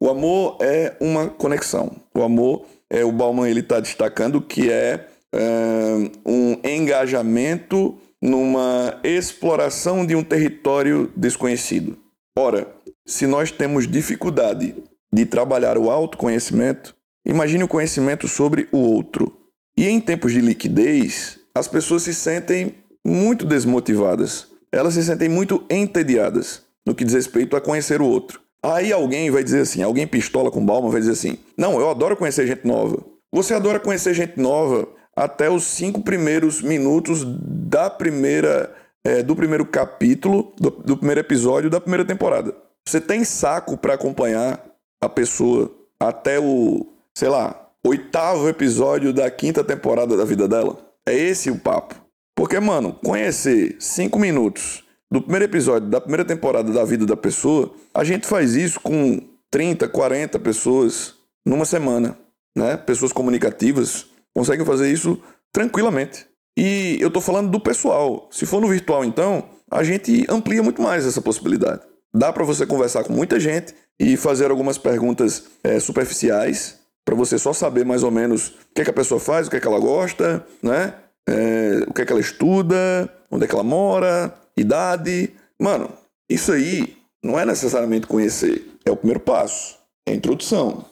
O 0.00 0.08
amor 0.08 0.56
é 0.60 0.96
uma 1.00 1.28
conexão. 1.28 1.96
O 2.14 2.22
amor, 2.22 2.64
é, 2.90 3.04
o 3.04 3.12
Bauman 3.12 3.48
ele 3.48 3.60
está 3.60 3.78
destacando 3.80 4.40
que 4.40 4.70
é, 4.70 5.06
é 5.34 6.10
um 6.24 6.58
engajamento 6.64 7.98
numa 8.22 8.98
exploração 9.04 10.04
de 10.04 10.14
um 10.14 10.24
território 10.24 11.12
desconhecido. 11.16 11.96
Ora, 12.36 12.66
se 13.06 13.26
nós 13.26 13.50
temos 13.50 13.86
dificuldade 13.86 14.74
de 15.12 15.24
trabalhar 15.24 15.78
o 15.78 15.90
autoconhecimento, 15.90 16.94
imagine 17.24 17.64
o 17.64 17.68
conhecimento 17.68 18.26
sobre 18.28 18.68
o 18.72 18.78
outro. 18.78 19.36
E 19.76 19.86
em 19.86 20.00
tempos 20.00 20.32
de 20.32 20.40
liquidez, 20.40 21.38
as 21.54 21.68
pessoas 21.68 22.02
se 22.02 22.14
sentem 22.14 22.74
muito 23.06 23.44
desmotivadas. 23.44 24.48
Elas 24.72 24.94
se 24.94 25.04
sentem 25.04 25.28
muito 25.28 25.64
entediadas 25.70 26.62
no 26.84 26.94
que 26.94 27.04
diz 27.04 27.14
respeito 27.14 27.56
a 27.56 27.60
conhecer 27.60 28.00
o 28.00 28.06
outro. 28.06 28.40
Aí 28.62 28.92
alguém 28.92 29.30
vai 29.30 29.44
dizer 29.44 29.60
assim, 29.60 29.82
alguém 29.82 30.06
pistola 30.06 30.50
com 30.50 30.64
balma 30.64 30.90
vai 30.90 31.00
dizer 31.00 31.12
assim: 31.12 31.38
Não, 31.56 31.78
eu 31.78 31.88
adoro 31.88 32.16
conhecer 32.16 32.46
gente 32.46 32.66
nova. 32.66 32.98
Você 33.32 33.54
adora 33.54 33.78
conhecer 33.78 34.14
gente 34.14 34.40
nova 34.40 34.88
até 35.16 35.48
os 35.48 35.64
cinco 35.64 36.02
primeiros 36.02 36.60
minutos 36.60 37.24
da 37.24 37.88
primeira, 37.88 38.74
é, 39.02 39.22
do 39.22 39.34
primeiro 39.34 39.64
capítulo, 39.64 40.52
do, 40.60 40.70
do 40.70 40.96
primeiro 40.96 41.20
episódio 41.20 41.70
da 41.70 41.80
primeira 41.80 42.04
temporada. 42.04 42.54
Você 42.86 43.00
tem 43.00 43.24
saco 43.24 43.76
para 43.78 43.94
acompanhar 43.94 44.62
a 45.02 45.08
pessoa 45.08 45.74
até 45.98 46.38
o, 46.38 46.86
sei 47.14 47.28
lá, 47.28 47.68
oitavo 47.84 48.48
episódio 48.48 49.12
da 49.12 49.30
quinta 49.30 49.64
temporada 49.64 50.16
da 50.16 50.24
vida 50.24 50.46
dela? 50.46 50.78
É 51.08 51.14
esse 51.14 51.50
o 51.50 51.58
papo. 51.58 51.94
Porque, 52.36 52.60
mano, 52.60 52.92
conhecer 53.02 53.76
cinco 53.80 54.18
minutos 54.18 54.84
do 55.10 55.22
primeiro 55.22 55.46
episódio 55.46 55.88
da 55.88 56.00
primeira 56.00 56.24
temporada 56.24 56.70
da 56.72 56.84
vida 56.84 57.06
da 57.06 57.16
pessoa, 57.16 57.72
a 57.94 58.04
gente 58.04 58.26
faz 58.26 58.54
isso 58.54 58.78
com 58.80 59.20
30, 59.50 59.88
40 59.88 60.38
pessoas 60.40 61.14
numa 61.46 61.64
semana, 61.64 62.18
né? 62.56 62.76
Pessoas 62.76 63.12
comunicativas 63.12 64.06
conseguem 64.36 64.66
fazer 64.66 64.92
isso 64.92 65.18
tranquilamente. 65.50 66.26
E 66.58 66.98
eu 67.00 67.10
tô 67.10 67.22
falando 67.22 67.50
do 67.50 67.58
pessoal. 67.58 68.28
Se 68.30 68.44
for 68.44 68.60
no 68.60 68.68
virtual, 68.68 69.02
então, 69.02 69.48
a 69.70 69.82
gente 69.82 70.26
amplia 70.28 70.62
muito 70.62 70.82
mais 70.82 71.06
essa 71.06 71.22
possibilidade. 71.22 71.80
Dá 72.14 72.30
para 72.30 72.44
você 72.44 72.66
conversar 72.66 73.02
com 73.04 73.14
muita 73.14 73.40
gente 73.40 73.74
e 73.98 74.14
fazer 74.14 74.50
algumas 74.50 74.76
perguntas 74.76 75.44
é, 75.64 75.80
superficiais 75.80 76.78
para 77.02 77.14
você 77.14 77.38
só 77.38 77.54
saber 77.54 77.86
mais 77.86 78.02
ou 78.02 78.10
menos 78.10 78.48
o 78.48 78.74
que, 78.74 78.82
é 78.82 78.84
que 78.84 78.90
a 78.90 78.94
pessoa 78.94 79.18
faz, 79.18 79.46
o 79.46 79.50
que 79.50 79.56
é 79.56 79.60
que 79.60 79.66
ela 79.66 79.80
gosta, 79.80 80.46
né? 80.62 80.92
É, 81.26 81.84
o 81.88 81.94
que 81.94 82.02
é 82.02 82.04
que 82.04 82.12
ela 82.12 82.20
estuda, 82.20 83.10
onde 83.30 83.44
é 83.44 83.48
que 83.48 83.54
ela 83.54 83.64
mora, 83.64 84.34
idade. 84.54 85.32
Mano, 85.58 85.90
isso 86.28 86.52
aí 86.52 86.94
não 87.24 87.40
é 87.40 87.46
necessariamente 87.46 88.06
conhecer, 88.06 88.66
é 88.84 88.90
o 88.90 88.96
primeiro 88.96 89.20
passo, 89.20 89.78
é 90.06 90.12
a 90.12 90.14
introdução. 90.14 90.84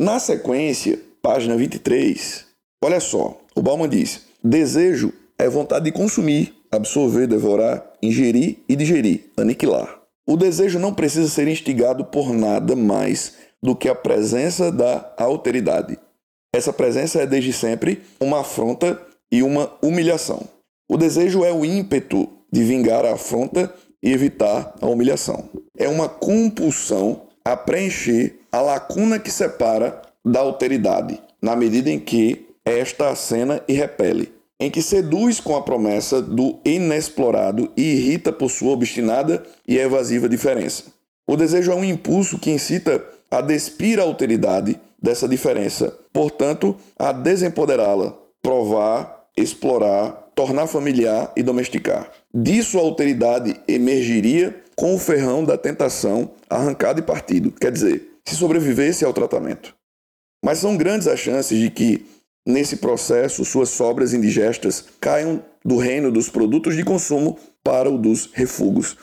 Na 0.00 0.18
sequência, 0.18 0.98
página 1.22 1.56
23, 1.56 2.47
olha 2.82 3.00
só, 3.00 3.40
o 3.54 3.62
Bauman 3.62 3.88
diz: 3.88 4.22
desejo 4.42 5.12
é 5.38 5.48
vontade 5.48 5.84
de 5.84 5.92
consumir, 5.92 6.54
absorver, 6.70 7.26
devorar, 7.26 7.92
ingerir 8.02 8.58
e 8.68 8.76
digerir, 8.76 9.30
aniquilar. 9.36 9.98
O 10.26 10.36
desejo 10.36 10.78
não 10.78 10.92
precisa 10.92 11.28
ser 11.28 11.48
instigado 11.48 12.04
por 12.04 12.32
nada 12.32 12.76
mais 12.76 13.34
do 13.62 13.74
que 13.74 13.88
a 13.88 13.94
presença 13.94 14.70
da 14.70 15.12
alteridade. 15.16 15.98
Essa 16.54 16.72
presença 16.72 17.20
é 17.20 17.26
desde 17.26 17.52
sempre 17.52 18.02
uma 18.20 18.40
afronta 18.40 19.00
e 19.30 19.42
uma 19.42 19.72
humilhação. 19.82 20.42
O 20.88 20.96
desejo 20.96 21.44
é 21.44 21.52
o 21.52 21.64
ímpeto 21.64 22.28
de 22.52 22.64
vingar 22.64 23.04
a 23.04 23.14
afronta 23.14 23.72
e 24.02 24.12
evitar 24.12 24.74
a 24.80 24.86
humilhação. 24.86 25.48
É 25.76 25.88
uma 25.88 26.08
compulsão 26.08 27.22
a 27.44 27.56
preencher 27.56 28.40
a 28.50 28.60
lacuna 28.60 29.18
que 29.18 29.30
separa 29.30 30.00
da 30.24 30.40
alteridade, 30.40 31.20
na 31.40 31.54
medida 31.54 31.90
em 31.90 31.98
que 31.98 32.47
esta 32.64 33.10
acena 33.10 33.62
e 33.68 33.72
repele, 33.72 34.32
em 34.60 34.70
que 34.70 34.82
seduz 34.82 35.40
com 35.40 35.56
a 35.56 35.62
promessa 35.62 36.20
do 36.20 36.58
inexplorado 36.64 37.72
e 37.76 37.82
irrita 37.82 38.32
por 38.32 38.50
sua 38.50 38.72
obstinada 38.72 39.42
e 39.66 39.78
evasiva 39.78 40.28
diferença. 40.28 40.84
O 41.26 41.36
desejo 41.36 41.72
é 41.72 41.74
um 41.74 41.84
impulso 41.84 42.38
que 42.38 42.50
incita 42.50 43.04
a 43.30 43.40
despir 43.40 44.00
a 44.00 44.02
alteridade 44.02 44.80
dessa 45.00 45.28
diferença, 45.28 45.96
portanto, 46.12 46.74
a 46.98 47.12
desempoderá-la, 47.12 48.16
provar, 48.42 49.26
explorar, 49.36 50.30
tornar 50.34 50.66
familiar 50.66 51.32
e 51.36 51.42
domesticar. 51.42 52.10
Disso 52.34 52.78
a 52.78 52.80
alteridade 52.80 53.60
emergiria 53.68 54.62
com 54.74 54.94
o 54.94 54.98
ferrão 54.98 55.44
da 55.44 55.58
tentação 55.58 56.30
arrancado 56.48 57.00
e 57.00 57.02
partido, 57.02 57.50
quer 57.52 57.72
dizer, 57.72 58.08
se 58.24 58.36
sobrevivesse 58.36 59.04
ao 59.04 59.12
tratamento. 59.12 59.74
Mas 60.44 60.58
são 60.58 60.76
grandes 60.76 61.08
as 61.08 61.18
chances 61.18 61.58
de 61.58 61.70
que 61.70 62.06
Nesse 62.48 62.76
processo, 62.76 63.44
suas 63.44 63.68
sobras 63.68 64.14
indigestas 64.14 64.82
caiam 64.98 65.44
do 65.62 65.76
reino 65.76 66.10
dos 66.10 66.30
produtos 66.30 66.74
de 66.74 66.82
consumo 66.82 67.38
para 67.62 67.90
o 67.90 67.98
dos 67.98 68.30
refugos. 68.32 68.96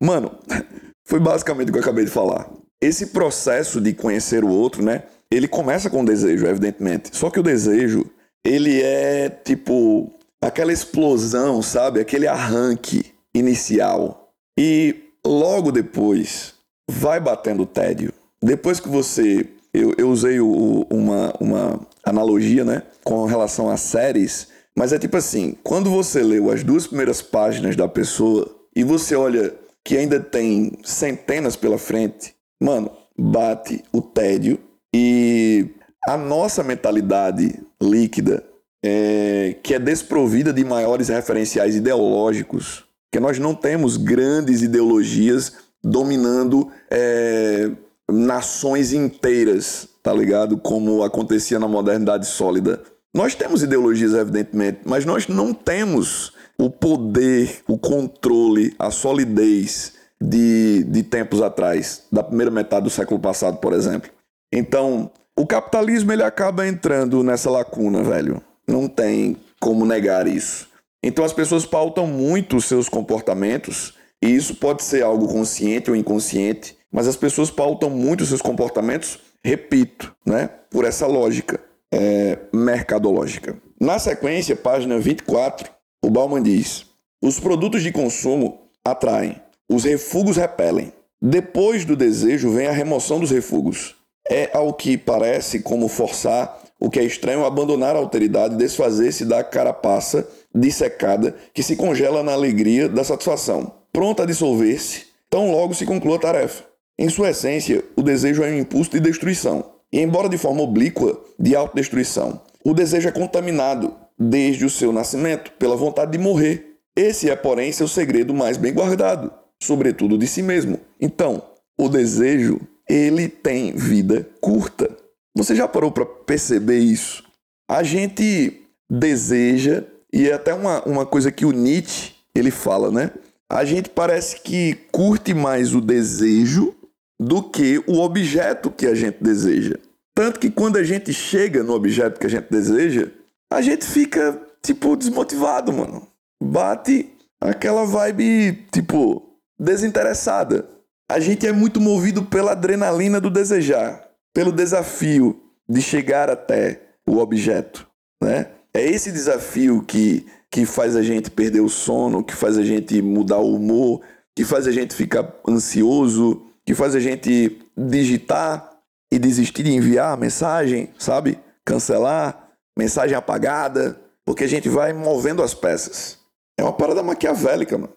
Mano, 0.00 0.38
foi 1.04 1.18
basicamente 1.18 1.70
o 1.70 1.72
que 1.72 1.78
eu 1.78 1.82
acabei 1.82 2.04
de 2.04 2.12
falar. 2.12 2.48
Esse 2.80 3.06
processo 3.06 3.80
de 3.80 3.92
conhecer 3.92 4.44
o 4.44 4.48
outro, 4.48 4.84
né? 4.84 5.02
Ele 5.32 5.48
começa 5.48 5.90
com 5.90 6.02
o 6.02 6.04
desejo, 6.04 6.46
evidentemente. 6.46 7.10
Só 7.12 7.28
que 7.28 7.40
o 7.40 7.42
desejo, 7.42 8.06
ele 8.46 8.80
é 8.80 9.28
tipo 9.28 10.12
aquela 10.40 10.72
explosão, 10.72 11.60
sabe? 11.62 11.98
Aquele 11.98 12.28
arranque 12.28 13.12
inicial. 13.34 14.32
E 14.56 14.94
logo 15.26 15.72
depois 15.72 16.54
vai 16.88 17.18
batendo 17.18 17.66
tédio. 17.66 18.12
Depois 18.40 18.78
que 18.78 18.88
você 18.88 19.48
eu, 19.72 19.94
eu 19.96 20.10
usei 20.10 20.40
o, 20.40 20.86
uma, 20.90 21.32
uma 21.40 21.80
analogia, 22.04 22.64
né, 22.64 22.82
com 23.04 23.24
relação 23.24 23.70
a 23.70 23.76
séries, 23.76 24.48
mas 24.76 24.92
é 24.92 24.98
tipo 24.98 25.16
assim: 25.16 25.56
quando 25.62 25.90
você 25.90 26.22
leu 26.22 26.50
as 26.50 26.62
duas 26.62 26.86
primeiras 26.86 27.20
páginas 27.20 27.76
da 27.76 27.88
pessoa 27.88 28.48
e 28.74 28.82
você 28.84 29.14
olha 29.14 29.54
que 29.84 29.96
ainda 29.96 30.20
tem 30.20 30.72
centenas 30.84 31.56
pela 31.56 31.78
frente, 31.78 32.34
mano, 32.60 32.90
bate 33.18 33.82
o 33.92 34.00
tédio 34.00 34.58
e 34.94 35.66
a 36.06 36.16
nossa 36.16 36.62
mentalidade 36.62 37.60
líquida, 37.80 38.44
é, 38.82 39.56
que 39.62 39.74
é 39.74 39.78
desprovida 39.78 40.52
de 40.52 40.64
maiores 40.64 41.08
referenciais 41.08 41.76
ideológicos, 41.76 42.84
que 43.12 43.20
nós 43.20 43.38
não 43.38 43.54
temos 43.54 43.96
grandes 43.96 44.62
ideologias 44.62 45.54
dominando. 45.82 46.70
É, 46.90 47.70
nações 48.12 48.92
inteiras, 48.92 49.88
tá 50.02 50.12
ligado? 50.12 50.56
Como 50.56 51.02
acontecia 51.02 51.58
na 51.58 51.68
modernidade 51.68 52.26
sólida. 52.26 52.82
Nós 53.14 53.34
temos 53.34 53.62
ideologias, 53.62 54.14
evidentemente, 54.14 54.80
mas 54.84 55.04
nós 55.04 55.26
não 55.26 55.52
temos 55.52 56.32
o 56.58 56.70
poder, 56.70 57.62
o 57.66 57.78
controle, 57.78 58.74
a 58.78 58.90
solidez 58.90 59.94
de, 60.20 60.84
de 60.84 61.02
tempos 61.02 61.40
atrás, 61.40 62.04
da 62.12 62.22
primeira 62.22 62.50
metade 62.50 62.84
do 62.84 62.90
século 62.90 63.18
passado, 63.18 63.56
por 63.58 63.72
exemplo. 63.72 64.10
Então, 64.52 65.10
o 65.36 65.46
capitalismo 65.46 66.12
ele 66.12 66.22
acaba 66.22 66.68
entrando 66.68 67.22
nessa 67.24 67.50
lacuna, 67.50 68.02
velho. 68.02 68.42
Não 68.68 68.86
tem 68.86 69.36
como 69.58 69.86
negar 69.86 70.26
isso. 70.26 70.68
Então, 71.02 71.24
as 71.24 71.32
pessoas 71.32 71.64
pautam 71.64 72.06
muito 72.06 72.56
os 72.56 72.66
seus 72.66 72.88
comportamentos, 72.88 73.94
e 74.22 74.28
isso 74.28 74.54
pode 74.56 74.82
ser 74.82 75.02
algo 75.02 75.26
consciente 75.28 75.90
ou 75.90 75.96
inconsciente, 75.96 76.76
mas 76.90 77.06
as 77.06 77.16
pessoas 77.16 77.50
pautam 77.50 77.90
muito 77.90 78.26
seus 78.26 78.42
comportamentos, 78.42 79.18
repito, 79.44 80.14
né, 80.26 80.48
por 80.70 80.84
essa 80.84 81.06
lógica 81.06 81.60
é, 81.92 82.38
mercadológica. 82.52 83.56
Na 83.80 83.98
sequência, 83.98 84.54
página 84.54 84.98
24, 84.98 85.70
o 86.02 86.10
Bauman 86.10 86.42
diz: 86.42 86.86
os 87.22 87.38
produtos 87.38 87.82
de 87.82 87.92
consumo 87.92 88.60
atraem, 88.84 89.40
os 89.68 89.84
refugos 89.84 90.36
repelem. 90.36 90.92
Depois 91.22 91.84
do 91.84 91.94
desejo 91.94 92.50
vem 92.50 92.66
a 92.66 92.72
remoção 92.72 93.20
dos 93.20 93.30
refugos. 93.30 93.94
É 94.28 94.50
ao 94.56 94.72
que 94.72 94.96
parece 94.96 95.60
como 95.60 95.88
forçar 95.88 96.62
o 96.80 96.88
que 96.88 96.98
é 96.98 97.04
estranho 97.04 97.44
abandonar 97.44 97.94
a 97.94 97.98
alteridade 97.98 98.56
desfazer-se 98.56 99.26
da 99.26 99.44
carapaça 99.44 100.26
dissecada 100.54 101.36
que 101.52 101.62
se 101.62 101.76
congela 101.76 102.22
na 102.22 102.32
alegria 102.32 102.88
da 102.88 103.04
satisfação, 103.04 103.70
pronta 103.92 104.22
a 104.22 104.26
dissolver-se, 104.26 105.06
tão 105.28 105.50
logo 105.52 105.74
se 105.74 105.84
conclua 105.84 106.16
a 106.16 106.20
tarefa. 106.20 106.69
Em 107.00 107.08
sua 107.08 107.30
essência, 107.30 107.82
o 107.96 108.02
desejo 108.02 108.42
é 108.42 108.50
um 108.50 108.58
impulso 108.58 108.90
de 108.90 109.00
destruição. 109.00 109.64
E, 109.90 109.98
embora 109.98 110.28
de 110.28 110.36
forma 110.36 110.60
oblíqua, 110.60 111.18
de 111.38 111.56
autodestruição, 111.56 112.42
o 112.62 112.74
desejo 112.74 113.08
é 113.08 113.10
contaminado 113.10 113.96
desde 114.18 114.66
o 114.66 114.70
seu 114.70 114.92
nascimento 114.92 115.50
pela 115.52 115.74
vontade 115.74 116.12
de 116.12 116.18
morrer. 116.18 116.76
Esse 116.94 117.30
é, 117.30 117.34
porém, 117.34 117.72
seu 117.72 117.88
segredo 117.88 118.34
mais 118.34 118.58
bem 118.58 118.74
guardado, 118.74 119.32
sobretudo 119.62 120.18
de 120.18 120.26
si 120.26 120.42
mesmo. 120.42 120.78
Então, 121.00 121.42
o 121.78 121.88
desejo, 121.88 122.60
ele 122.86 123.28
tem 123.28 123.72
vida 123.72 124.28
curta. 124.38 124.94
Você 125.34 125.56
já 125.56 125.66
parou 125.66 125.90
para 125.90 126.04
perceber 126.04 126.80
isso? 126.80 127.24
A 127.66 127.82
gente 127.82 128.60
deseja, 128.90 129.84
e 130.12 130.28
é 130.28 130.34
até 130.34 130.52
uma, 130.52 130.82
uma 130.82 131.06
coisa 131.06 131.32
que 131.32 131.46
o 131.46 131.52
Nietzsche 131.52 132.12
ele 132.34 132.50
fala, 132.50 132.90
né? 132.90 133.10
A 133.48 133.64
gente 133.64 133.88
parece 133.88 134.42
que 134.42 134.74
curte 134.92 135.32
mais 135.32 135.74
o 135.74 135.80
desejo 135.80 136.74
do 137.20 137.42
que 137.42 137.84
o 137.86 137.98
objeto 138.00 138.70
que 138.70 138.86
a 138.86 138.94
gente 138.94 139.22
deseja. 139.22 139.76
Tanto 140.14 140.40
que 140.40 140.50
quando 140.50 140.78
a 140.78 140.82
gente 140.82 141.12
chega 141.12 141.62
no 141.62 141.74
objeto 141.74 142.18
que 142.18 142.26
a 142.26 142.30
gente 142.30 142.46
deseja, 142.50 143.08
a 143.52 143.60
gente 143.60 143.84
fica, 143.84 144.40
tipo, 144.62 144.96
desmotivado, 144.96 145.70
mano. 145.70 146.08
Bate 146.42 147.12
aquela 147.38 147.84
vibe, 147.84 148.66
tipo, 148.72 149.36
desinteressada. 149.58 150.66
A 151.10 151.20
gente 151.20 151.46
é 151.46 151.52
muito 151.52 151.78
movido 151.78 152.24
pela 152.24 152.52
adrenalina 152.52 153.20
do 153.20 153.28
desejar, 153.28 154.08
pelo 154.32 154.50
desafio 154.50 155.42
de 155.68 155.82
chegar 155.82 156.30
até 156.30 156.80
o 157.06 157.18
objeto, 157.18 157.86
né? 158.22 158.46
É 158.72 158.82
esse 158.82 159.12
desafio 159.12 159.82
que, 159.82 160.24
que 160.50 160.64
faz 160.64 160.96
a 160.96 161.02
gente 161.02 161.30
perder 161.30 161.60
o 161.60 161.68
sono, 161.68 162.24
que 162.24 162.34
faz 162.34 162.56
a 162.56 162.62
gente 162.62 163.02
mudar 163.02 163.38
o 163.38 163.54
humor, 163.54 164.00
que 164.34 164.44
faz 164.44 164.66
a 164.66 164.72
gente 164.72 164.94
ficar 164.94 165.28
ansioso, 165.46 166.49
que 166.70 166.74
faz 166.76 166.94
a 166.94 167.00
gente 167.00 167.58
digitar 167.76 168.80
e 169.10 169.18
desistir 169.18 169.64
de 169.64 169.72
enviar 169.72 170.16
mensagem, 170.16 170.88
sabe? 171.00 171.36
Cancelar, 171.64 172.48
mensagem 172.78 173.16
apagada, 173.16 174.00
porque 174.24 174.44
a 174.44 174.46
gente 174.46 174.68
vai 174.68 174.92
movendo 174.92 175.42
as 175.42 175.52
peças. 175.52 176.18
É 176.56 176.62
uma 176.62 176.72
parada 176.72 177.02
maquiavélica, 177.02 177.76
mano. 177.76 177.92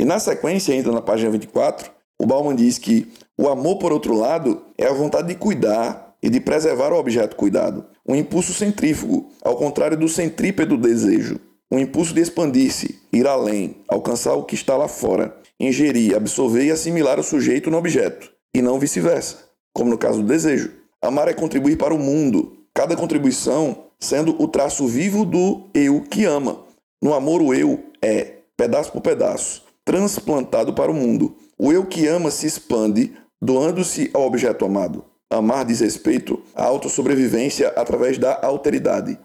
E 0.00 0.04
na 0.04 0.20
sequência, 0.20 0.72
ainda 0.72 0.92
na 0.92 1.02
página 1.02 1.28
24, 1.28 1.90
o 2.22 2.24
Bauman 2.24 2.54
diz 2.54 2.78
que 2.78 3.12
o 3.36 3.48
amor, 3.48 3.80
por 3.80 3.92
outro 3.92 4.14
lado, 4.14 4.62
é 4.78 4.86
a 4.86 4.92
vontade 4.92 5.26
de 5.26 5.34
cuidar 5.34 6.14
e 6.22 6.30
de 6.30 6.38
preservar 6.38 6.92
o 6.92 7.00
objeto 7.00 7.34
cuidado. 7.34 7.84
Um 8.08 8.14
impulso 8.14 8.54
centrífugo, 8.54 9.32
ao 9.42 9.56
contrário 9.56 9.96
do 9.96 10.08
centrípedo 10.08 10.76
desejo. 10.76 11.40
Um 11.68 11.80
impulso 11.80 12.14
de 12.14 12.20
expandir-se, 12.20 13.00
ir 13.12 13.26
além, 13.26 13.82
alcançar 13.88 14.34
o 14.34 14.44
que 14.44 14.54
está 14.54 14.76
lá 14.76 14.86
fora 14.86 15.36
ingerir, 15.60 16.16
absorver 16.16 16.64
e 16.64 16.70
assimilar 16.70 17.18
o 17.18 17.22
sujeito 17.22 17.70
no 17.70 17.78
objeto, 17.78 18.30
e 18.54 18.62
não 18.62 18.78
vice-versa, 18.78 19.38
como 19.72 19.90
no 19.90 19.98
caso 19.98 20.22
do 20.22 20.28
desejo. 20.28 20.72
Amar 21.02 21.28
é 21.28 21.32
contribuir 21.32 21.76
para 21.76 21.94
o 21.94 21.98
mundo, 21.98 22.58
cada 22.74 22.96
contribuição 22.96 23.84
sendo 23.98 24.40
o 24.40 24.46
traço 24.46 24.86
vivo 24.86 25.24
do 25.24 25.68
eu 25.74 26.02
que 26.02 26.24
ama. 26.24 26.60
No 27.02 27.14
amor, 27.14 27.42
o 27.42 27.52
eu 27.52 27.84
é, 28.00 28.38
pedaço 28.56 28.92
por 28.92 29.00
pedaço, 29.00 29.64
transplantado 29.84 30.72
para 30.74 30.90
o 30.90 30.94
mundo. 30.94 31.36
O 31.58 31.72
eu 31.72 31.86
que 31.86 32.06
ama 32.06 32.30
se 32.30 32.46
expande, 32.46 33.12
doando-se 33.40 34.10
ao 34.14 34.22
objeto 34.22 34.64
amado. 34.64 35.04
Amar 35.30 35.64
diz 35.64 35.80
respeito 35.80 36.42
à 36.54 36.64
autossobrevivência 36.64 37.68
através 37.76 38.18
da 38.18 38.40
alteridade. 38.42 39.18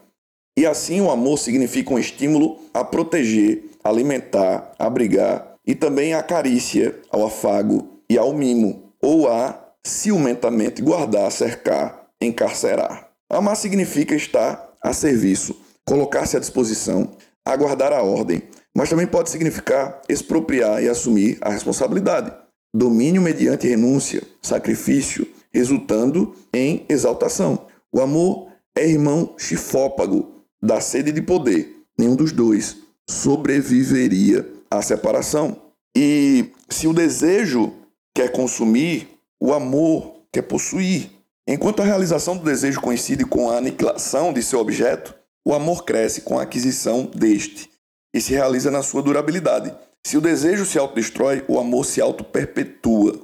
E 0.56 0.66
assim 0.66 1.00
o 1.00 1.10
amor 1.10 1.38
significa 1.38 1.94
um 1.94 1.98
estímulo 1.98 2.58
a 2.72 2.84
proteger, 2.84 3.64
alimentar, 3.82 4.72
abrigar, 4.78 5.53
e 5.66 5.74
também 5.74 6.14
a 6.14 6.22
carícia, 6.22 7.00
ao 7.10 7.26
afago 7.26 8.00
e 8.08 8.18
ao 8.18 8.32
mimo, 8.32 8.92
ou 9.00 9.28
a 9.28 9.72
ciumentamente 9.82 10.82
guardar, 10.82 11.30
cercar, 11.30 12.06
encarcerar. 12.20 13.10
Amar 13.28 13.56
significa 13.56 14.14
estar 14.14 14.72
a 14.82 14.92
serviço, 14.92 15.56
colocar-se 15.84 16.36
à 16.36 16.40
disposição, 16.40 17.10
aguardar 17.44 17.92
a 17.92 18.02
ordem, 18.02 18.42
mas 18.74 18.88
também 18.88 19.06
pode 19.06 19.30
significar 19.30 20.00
expropriar 20.08 20.82
e 20.82 20.88
assumir 20.88 21.38
a 21.40 21.50
responsabilidade. 21.50 22.32
Domínio 22.74 23.22
mediante 23.22 23.68
renúncia, 23.68 24.22
sacrifício, 24.42 25.26
resultando 25.52 26.34
em 26.52 26.84
exaltação. 26.88 27.66
O 27.92 28.00
amor 28.00 28.48
é 28.76 28.88
irmão 28.88 29.34
chifópago 29.38 30.42
da 30.60 30.80
sede 30.80 31.12
de 31.12 31.22
poder. 31.22 31.76
Nenhum 31.96 32.16
dos 32.16 32.32
dois 32.32 32.78
sobreviveria 33.08 34.53
à 34.78 34.82
separação. 34.82 35.56
E 35.96 36.52
se 36.68 36.86
o 36.86 36.92
desejo 36.92 37.72
quer 38.14 38.32
consumir, 38.32 39.08
o 39.40 39.52
amor 39.52 40.14
quer 40.32 40.42
possuir. 40.42 41.10
Enquanto 41.46 41.82
a 41.82 41.84
realização 41.84 42.36
do 42.36 42.44
desejo 42.44 42.80
coincide 42.80 43.24
com 43.24 43.50
a 43.50 43.58
aniquilação 43.58 44.32
de 44.32 44.42
seu 44.42 44.58
objeto, 44.58 45.14
o 45.46 45.54
amor 45.54 45.84
cresce 45.84 46.22
com 46.22 46.38
a 46.38 46.42
aquisição 46.42 47.04
deste 47.04 47.70
e 48.14 48.20
se 48.20 48.32
realiza 48.32 48.70
na 48.70 48.82
sua 48.82 49.02
durabilidade. 49.02 49.74
Se 50.06 50.16
o 50.16 50.20
desejo 50.20 50.64
se 50.64 50.78
autodestrói, 50.78 51.44
o 51.48 51.58
amor 51.58 51.84
se 51.84 52.00
auto-perpetua. 52.00 53.20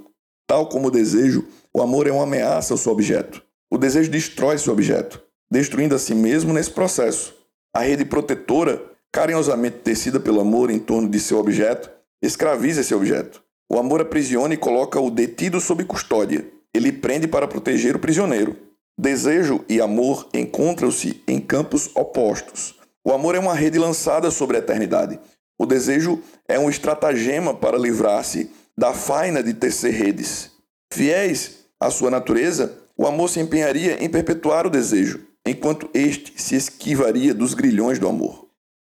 Tal 0.46 0.68
como 0.68 0.88
o 0.88 0.90
desejo, 0.90 1.46
o 1.72 1.80
amor 1.80 2.06
é 2.06 2.12
uma 2.12 2.24
ameaça 2.24 2.74
ao 2.74 2.78
seu 2.78 2.92
objeto. 2.92 3.42
O 3.70 3.78
desejo 3.78 4.10
destrói 4.10 4.58
seu 4.58 4.72
objeto, 4.72 5.22
destruindo 5.50 5.94
a 5.94 5.98
si 5.98 6.14
mesmo 6.14 6.52
nesse 6.52 6.70
processo. 6.70 7.34
A 7.74 7.80
rede 7.80 8.04
protetora, 8.04 8.82
carinhosamente 9.12 9.78
tecida 9.78 10.20
pelo 10.20 10.40
amor 10.40 10.70
em 10.70 10.78
torno 10.78 11.08
de 11.08 11.18
seu 11.18 11.38
objeto, 11.38 11.90
escraviza 12.22 12.80
esse 12.80 12.94
objeto. 12.94 13.42
O 13.70 13.78
amor 13.78 14.00
aprisiona 14.00 14.54
e 14.54 14.56
coloca 14.56 15.00
o 15.00 15.10
detido 15.10 15.60
sob 15.60 15.84
custódia. 15.84 16.46
Ele 16.74 16.92
prende 16.92 17.28
para 17.28 17.48
proteger 17.48 17.96
o 17.96 18.00
prisioneiro. 18.00 18.56
Desejo 18.98 19.64
e 19.68 19.80
amor 19.80 20.28
encontram-se 20.34 21.22
em 21.26 21.40
campos 21.40 21.90
opostos. 21.94 22.74
O 23.04 23.12
amor 23.12 23.34
é 23.34 23.38
uma 23.38 23.54
rede 23.54 23.78
lançada 23.78 24.30
sobre 24.30 24.56
a 24.56 24.60
eternidade. 24.60 25.18
O 25.58 25.64
desejo 25.64 26.20
é 26.48 26.58
um 26.58 26.68
estratagema 26.68 27.54
para 27.54 27.78
livrar-se 27.78 28.50
da 28.76 28.92
faina 28.92 29.42
de 29.42 29.54
tecer 29.54 29.92
redes. 29.92 30.50
Fiéis 30.92 31.60
à 31.78 31.90
sua 31.90 32.10
natureza, 32.10 32.76
o 32.96 33.06
amor 33.06 33.30
se 33.30 33.40
empenharia 33.40 34.02
em 34.04 34.08
perpetuar 34.08 34.66
o 34.66 34.70
desejo, 34.70 35.20
enquanto 35.46 35.88
este 35.94 36.34
se 36.36 36.56
esquivaria 36.56 37.32
dos 37.32 37.54
grilhões 37.54 37.98
do 37.98 38.08
amor. 38.08 38.49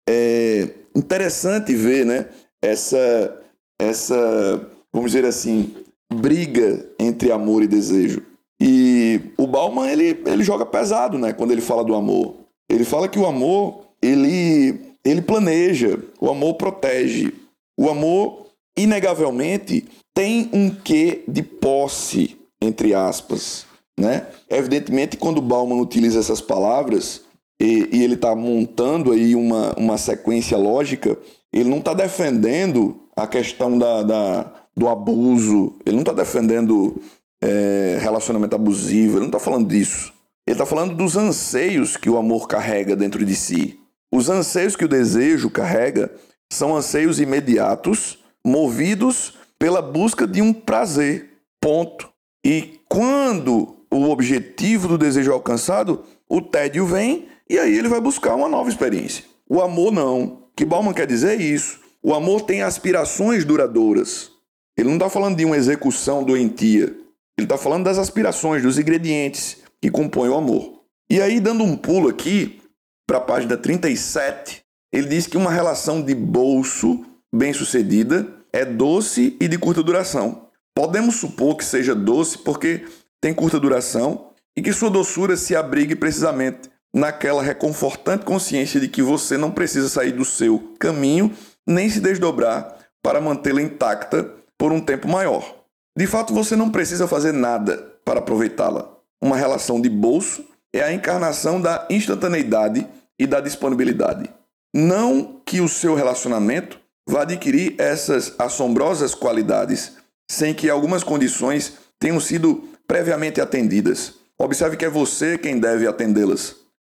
É 0.07 0.69
interessante 0.95 1.75
ver 1.75 2.05
né, 2.05 2.27
essa, 2.61 3.41
essa, 3.79 4.69
vamos 4.91 5.11
dizer 5.11 5.25
assim, 5.25 5.75
briga 6.11 6.89
entre 6.99 7.31
amor 7.31 7.63
e 7.63 7.67
desejo. 7.67 8.23
E 8.59 9.21
o 9.37 9.45
Bauman 9.45 9.89
ele, 9.89 10.21
ele 10.25 10.43
joga 10.43 10.65
pesado 10.65 11.17
né, 11.17 11.33
quando 11.33 11.51
ele 11.51 11.61
fala 11.61 11.83
do 11.83 11.93
amor. 11.93 12.35
Ele 12.69 12.83
fala 12.83 13.07
que 13.07 13.19
o 13.19 13.25
amor 13.25 13.85
ele, 14.01 14.79
ele 15.03 15.21
planeja, 15.21 15.99
o 16.19 16.29
amor 16.29 16.55
protege. 16.55 17.33
O 17.77 17.89
amor, 17.89 18.47
inegavelmente, 18.77 19.85
tem 20.13 20.49
um 20.51 20.69
quê 20.69 21.23
de 21.27 21.43
posse, 21.43 22.37
entre 22.61 22.93
aspas. 22.93 23.65
Né? 23.99 24.27
Evidentemente, 24.49 25.17
quando 25.17 25.41
Bauman 25.41 25.79
utiliza 25.79 26.19
essas 26.19 26.41
palavras 26.41 27.21
e, 27.59 27.89
e 27.91 28.03
ele 28.03 28.13
está 28.13 28.35
montando 28.35 29.11
aí 29.11 29.35
uma, 29.35 29.73
uma 29.77 29.97
sequência 29.97 30.57
lógica, 30.57 31.17
ele 31.51 31.69
não 31.69 31.79
está 31.79 31.93
defendendo 31.93 32.99
a 33.15 33.25
questão 33.25 33.77
da, 33.77 34.03
da, 34.03 34.53
do 34.75 34.87
abuso, 34.87 35.75
ele 35.85 35.95
não 35.95 36.03
está 36.03 36.13
defendendo 36.13 37.01
é, 37.41 37.97
relacionamento 37.99 38.55
abusivo, 38.55 39.13
ele 39.13 39.21
não 39.21 39.27
está 39.27 39.39
falando 39.39 39.67
disso. 39.67 40.13
Ele 40.45 40.53
está 40.53 40.65
falando 40.65 40.95
dos 40.95 41.17
anseios 41.17 41.97
que 41.97 42.09
o 42.09 42.17
amor 42.17 42.47
carrega 42.47 42.95
dentro 42.95 43.25
de 43.25 43.35
si. 43.35 43.79
Os 44.11 44.29
anseios 44.29 44.75
que 44.75 44.85
o 44.85 44.87
desejo 44.87 45.49
carrega 45.49 46.09
são 46.51 46.75
anseios 46.75 47.19
imediatos, 47.19 48.19
movidos 48.45 49.33
pela 49.59 49.81
busca 49.81 50.25
de 50.25 50.41
um 50.41 50.53
prazer. 50.53 51.31
Ponto. 51.59 52.09
E 52.45 52.79
quando 52.87 53.75
o 53.91 54.09
objetivo 54.09 54.87
do 54.87 54.97
desejo 54.97 55.31
é 55.31 55.33
alcançado, 55.33 56.03
o 56.29 56.41
tédio 56.41 56.85
vem 56.85 57.27
e 57.49 57.57
aí 57.57 57.77
ele 57.77 57.87
vai 57.87 58.01
buscar 58.01 58.35
uma 58.35 58.49
nova 58.49 58.69
experiência. 58.69 59.23
O 59.49 59.61
amor 59.61 59.91
não. 59.91 60.23
O 60.23 60.49
que 60.55 60.65
Bauman 60.65 60.93
quer 60.93 61.07
dizer 61.07 61.39
é 61.39 61.43
isso. 61.43 61.79
O 62.03 62.13
amor 62.13 62.41
tem 62.41 62.61
aspirações 62.61 63.45
duradouras. 63.45 64.31
Ele 64.77 64.89
não 64.89 64.95
está 64.95 65.09
falando 65.09 65.37
de 65.37 65.45
uma 65.45 65.57
execução 65.57 66.23
doentia. 66.23 66.95
Ele 67.37 67.45
está 67.45 67.57
falando 67.57 67.85
das 67.85 67.97
aspirações, 67.97 68.63
dos 68.63 68.77
ingredientes 68.77 69.57
que 69.81 69.89
compõem 69.89 70.29
o 70.29 70.35
amor. 70.35 70.83
E 71.09 71.21
aí, 71.21 71.39
dando 71.39 71.63
um 71.63 71.77
pulo 71.77 72.09
aqui 72.09 72.61
para 73.07 73.17
a 73.17 73.21
página 73.21 73.55
37, 73.55 74.61
ele 74.91 75.07
diz 75.07 75.27
que 75.27 75.37
uma 75.37 75.51
relação 75.51 76.01
de 76.01 76.13
bolso 76.13 77.05
bem-sucedida 77.33 78.27
é 78.51 78.65
doce 78.65 79.37
e 79.39 79.47
de 79.47 79.57
curta 79.57 79.81
duração. 79.81 80.49
Podemos 80.75 81.15
supor 81.15 81.55
que 81.55 81.63
seja 81.63 81.95
doce 81.95 82.37
porque 82.37 82.85
tem 83.21 83.33
curta 83.33 83.59
duração 83.59 84.31
e 84.55 84.61
que 84.61 84.73
sua 84.73 84.89
doçura 84.89 85.37
se 85.37 85.55
abrigue 85.55 85.95
precisamente 85.95 86.69
naquela 86.97 87.43
reconfortante 87.43 88.25
consciência 88.25 88.79
de 88.79 88.87
que 88.87 89.01
você 89.01 89.37
não 89.37 89.51
precisa 89.51 89.87
sair 89.87 90.11
do 90.11 90.25
seu 90.25 90.73
caminho 90.79 91.31
nem 91.65 91.89
se 91.89 91.99
desdobrar 91.99 92.75
para 93.03 93.21
mantê-la 93.21 93.61
intacta 93.61 94.29
por 94.57 94.71
um 94.71 94.81
tempo 94.81 95.07
maior. 95.07 95.55
De 95.95 96.07
fato, 96.07 96.33
você 96.33 96.55
não 96.55 96.71
precisa 96.71 97.07
fazer 97.07 97.31
nada 97.31 97.77
para 98.03 98.19
aproveitá-la. 98.19 98.89
Uma 99.21 99.37
relação 99.37 99.79
de 99.79 99.89
bolso 99.89 100.43
é 100.73 100.81
a 100.81 100.91
encarnação 100.91 101.61
da 101.61 101.87
instantaneidade 101.89 102.87
e 103.19 103.27
da 103.27 103.39
disponibilidade. 103.39 104.29
Não 104.73 105.41
que 105.45 105.61
o 105.61 105.69
seu 105.69 105.95
relacionamento 105.95 106.79
vá 107.07 107.21
adquirir 107.21 107.75
essas 107.77 108.33
assombrosas 108.37 109.13
qualidades 109.15 109.93
sem 110.29 110.53
que 110.53 110.69
algumas 110.69 111.03
condições 111.03 111.73
tenham 111.99 112.19
sido 112.19 112.67
previamente 112.87 113.39
atendidas. 113.39 114.15
Observe 114.37 114.77
que 114.77 114.85
é 114.85 114.89
você 114.89 115.37
quem 115.37 115.59
deve 115.59 115.87
atendê-las. 115.87 116.56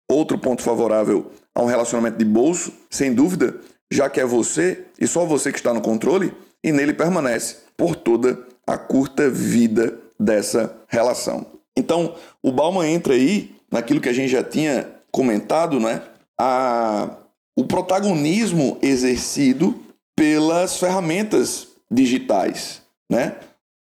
Outro 0.09 0.37
ponto 0.37 0.61
favorável 0.61 1.31
a 1.53 1.61
um 1.61 1.65
relacionamento 1.65 2.17
de 2.17 2.25
bolso, 2.25 2.71
sem 2.89 3.13
dúvida, 3.13 3.59
já 3.91 4.09
que 4.09 4.19
é 4.19 4.25
você 4.25 4.85
e 4.99 5.07
só 5.07 5.25
você 5.25 5.51
que 5.51 5.57
está 5.57 5.73
no 5.73 5.81
controle 5.81 6.33
e 6.63 6.71
nele 6.71 6.93
permanece 6.93 7.57
por 7.75 7.95
toda 7.95 8.45
a 8.65 8.77
curta 8.77 9.29
vida 9.29 9.97
dessa 10.19 10.75
relação. 10.87 11.45
Então, 11.75 12.15
o 12.41 12.51
Bauman 12.51 12.87
entra 12.87 13.13
aí 13.13 13.55
naquilo 13.71 14.01
que 14.01 14.09
a 14.09 14.13
gente 14.13 14.29
já 14.29 14.43
tinha 14.43 14.89
comentado, 15.11 15.79
né? 15.79 16.01
A, 16.39 17.09
o 17.55 17.65
protagonismo 17.65 18.77
exercido 18.81 19.79
pelas 20.15 20.77
ferramentas 20.77 21.67
digitais, 21.89 22.81
né? 23.09 23.35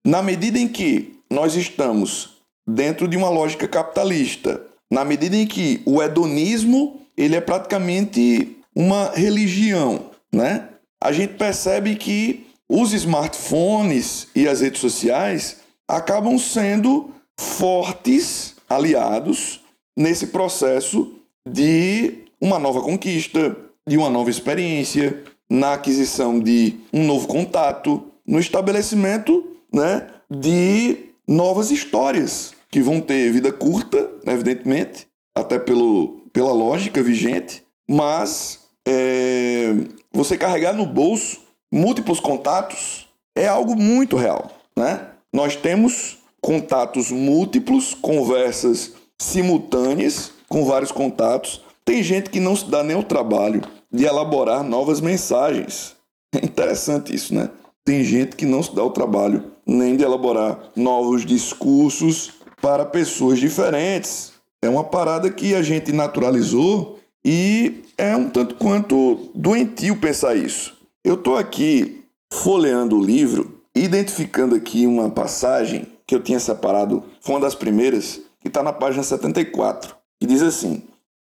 Na 0.05 0.21
medida 0.21 0.59
em 0.59 0.67
que 0.67 1.19
nós 1.29 1.55
estamos 1.55 2.41
dentro 2.67 3.07
de 3.07 3.17
uma 3.17 3.29
lógica 3.29 3.67
capitalista, 3.67 4.61
na 4.91 5.03
medida 5.03 5.35
em 5.35 5.47
que 5.47 5.81
o 5.85 6.01
hedonismo 6.01 7.01
ele 7.17 7.35
é 7.35 7.41
praticamente 7.41 8.57
uma 8.75 9.11
religião, 9.11 10.11
né? 10.31 10.69
A 11.01 11.11
gente 11.11 11.33
percebe 11.33 11.95
que 11.95 12.45
os 12.67 12.93
smartphones 12.93 14.27
e 14.35 14.47
as 14.47 14.61
redes 14.61 14.81
sociais 14.81 15.57
acabam 15.87 16.37
sendo 16.37 17.11
fortes 17.39 18.55
aliados 18.67 19.61
nesse 19.95 20.27
processo 20.27 21.13
de 21.47 22.25
uma 22.41 22.57
nova 22.57 22.81
conquista, 22.81 23.55
de 23.87 23.97
uma 23.97 24.09
nova 24.09 24.29
experiência, 24.29 25.23
na 25.49 25.73
aquisição 25.73 26.39
de 26.39 26.75
um 26.91 27.05
novo 27.05 27.27
contato, 27.27 28.11
no 28.25 28.39
estabelecimento 28.39 29.45
né, 29.71 30.07
de 30.29 31.11
novas 31.27 31.69
histórias 31.69 32.54
que 32.69 32.81
vão 32.81 32.99
ter 33.01 33.31
vida 33.31 33.51
curta, 33.51 34.09
evidentemente, 34.25 35.07
até 35.35 35.59
pelo, 35.59 36.21
pela 36.31 36.51
lógica 36.51 37.01
vigente, 37.03 37.63
mas 37.89 38.61
é, 38.87 39.73
você 40.11 40.37
carregar 40.37 40.73
no 40.73 40.85
bolso 40.85 41.39
múltiplos 41.71 42.19
contatos 42.19 43.07
é 43.35 43.47
algo 43.47 43.75
muito 43.75 44.15
real. 44.15 44.49
Né? 44.75 45.07
Nós 45.33 45.55
temos 45.55 46.17
contatos 46.41 47.11
múltiplos, 47.11 47.93
conversas 47.93 48.93
simultâneas 49.19 50.31
com 50.47 50.63
vários 50.63 50.91
contatos. 50.91 51.61
Tem 51.83 52.01
gente 52.01 52.29
que 52.29 52.39
não 52.39 52.55
se 52.55 52.69
dá 52.69 52.83
nem 52.83 52.95
o 52.95 53.03
trabalho 53.03 53.61
de 53.91 54.05
elaborar 54.05 54.63
novas 54.63 55.01
mensagens. 55.01 55.95
É 56.33 56.45
interessante 56.45 57.15
isso, 57.15 57.33
né? 57.33 57.49
Tem 57.83 58.03
gente 58.03 58.35
que 58.35 58.45
não 58.45 58.61
se 58.61 58.75
dá 58.75 58.83
o 58.83 58.89
trabalho 58.89 59.51
nem 59.65 59.95
de 59.95 60.03
elaborar 60.03 60.71
novos 60.75 61.25
discursos 61.25 62.33
para 62.65 62.83
pessoas 62.83 63.37
diferentes. 63.37 64.33
É 64.59 64.67
uma 64.67 64.83
parada 64.83 65.29
que 65.29 65.53
a 65.53 65.61
gente 65.61 65.91
naturalizou 65.91 66.97
e 67.23 67.83
é 67.95 68.15
um 68.15 68.27
tanto 68.27 68.55
quanto 68.55 69.29
doentio 69.35 69.97
pensar 69.97 70.35
isso. 70.35 70.75
Eu 71.03 71.13
estou 71.13 71.37
aqui 71.37 72.03
folheando 72.33 72.97
o 72.97 73.05
livro, 73.05 73.61
identificando 73.75 74.55
aqui 74.55 74.87
uma 74.87 75.11
passagem 75.11 75.85
que 76.07 76.15
eu 76.15 76.23
tinha 76.23 76.39
separado, 76.39 77.03
foi 77.21 77.35
uma 77.35 77.41
das 77.41 77.53
primeiras, 77.53 78.21
que 78.41 78.47
está 78.47 78.63
na 78.63 78.73
página 78.73 79.03
74, 79.03 79.95
que 80.19 80.25
diz 80.25 80.41
assim: 80.41 80.81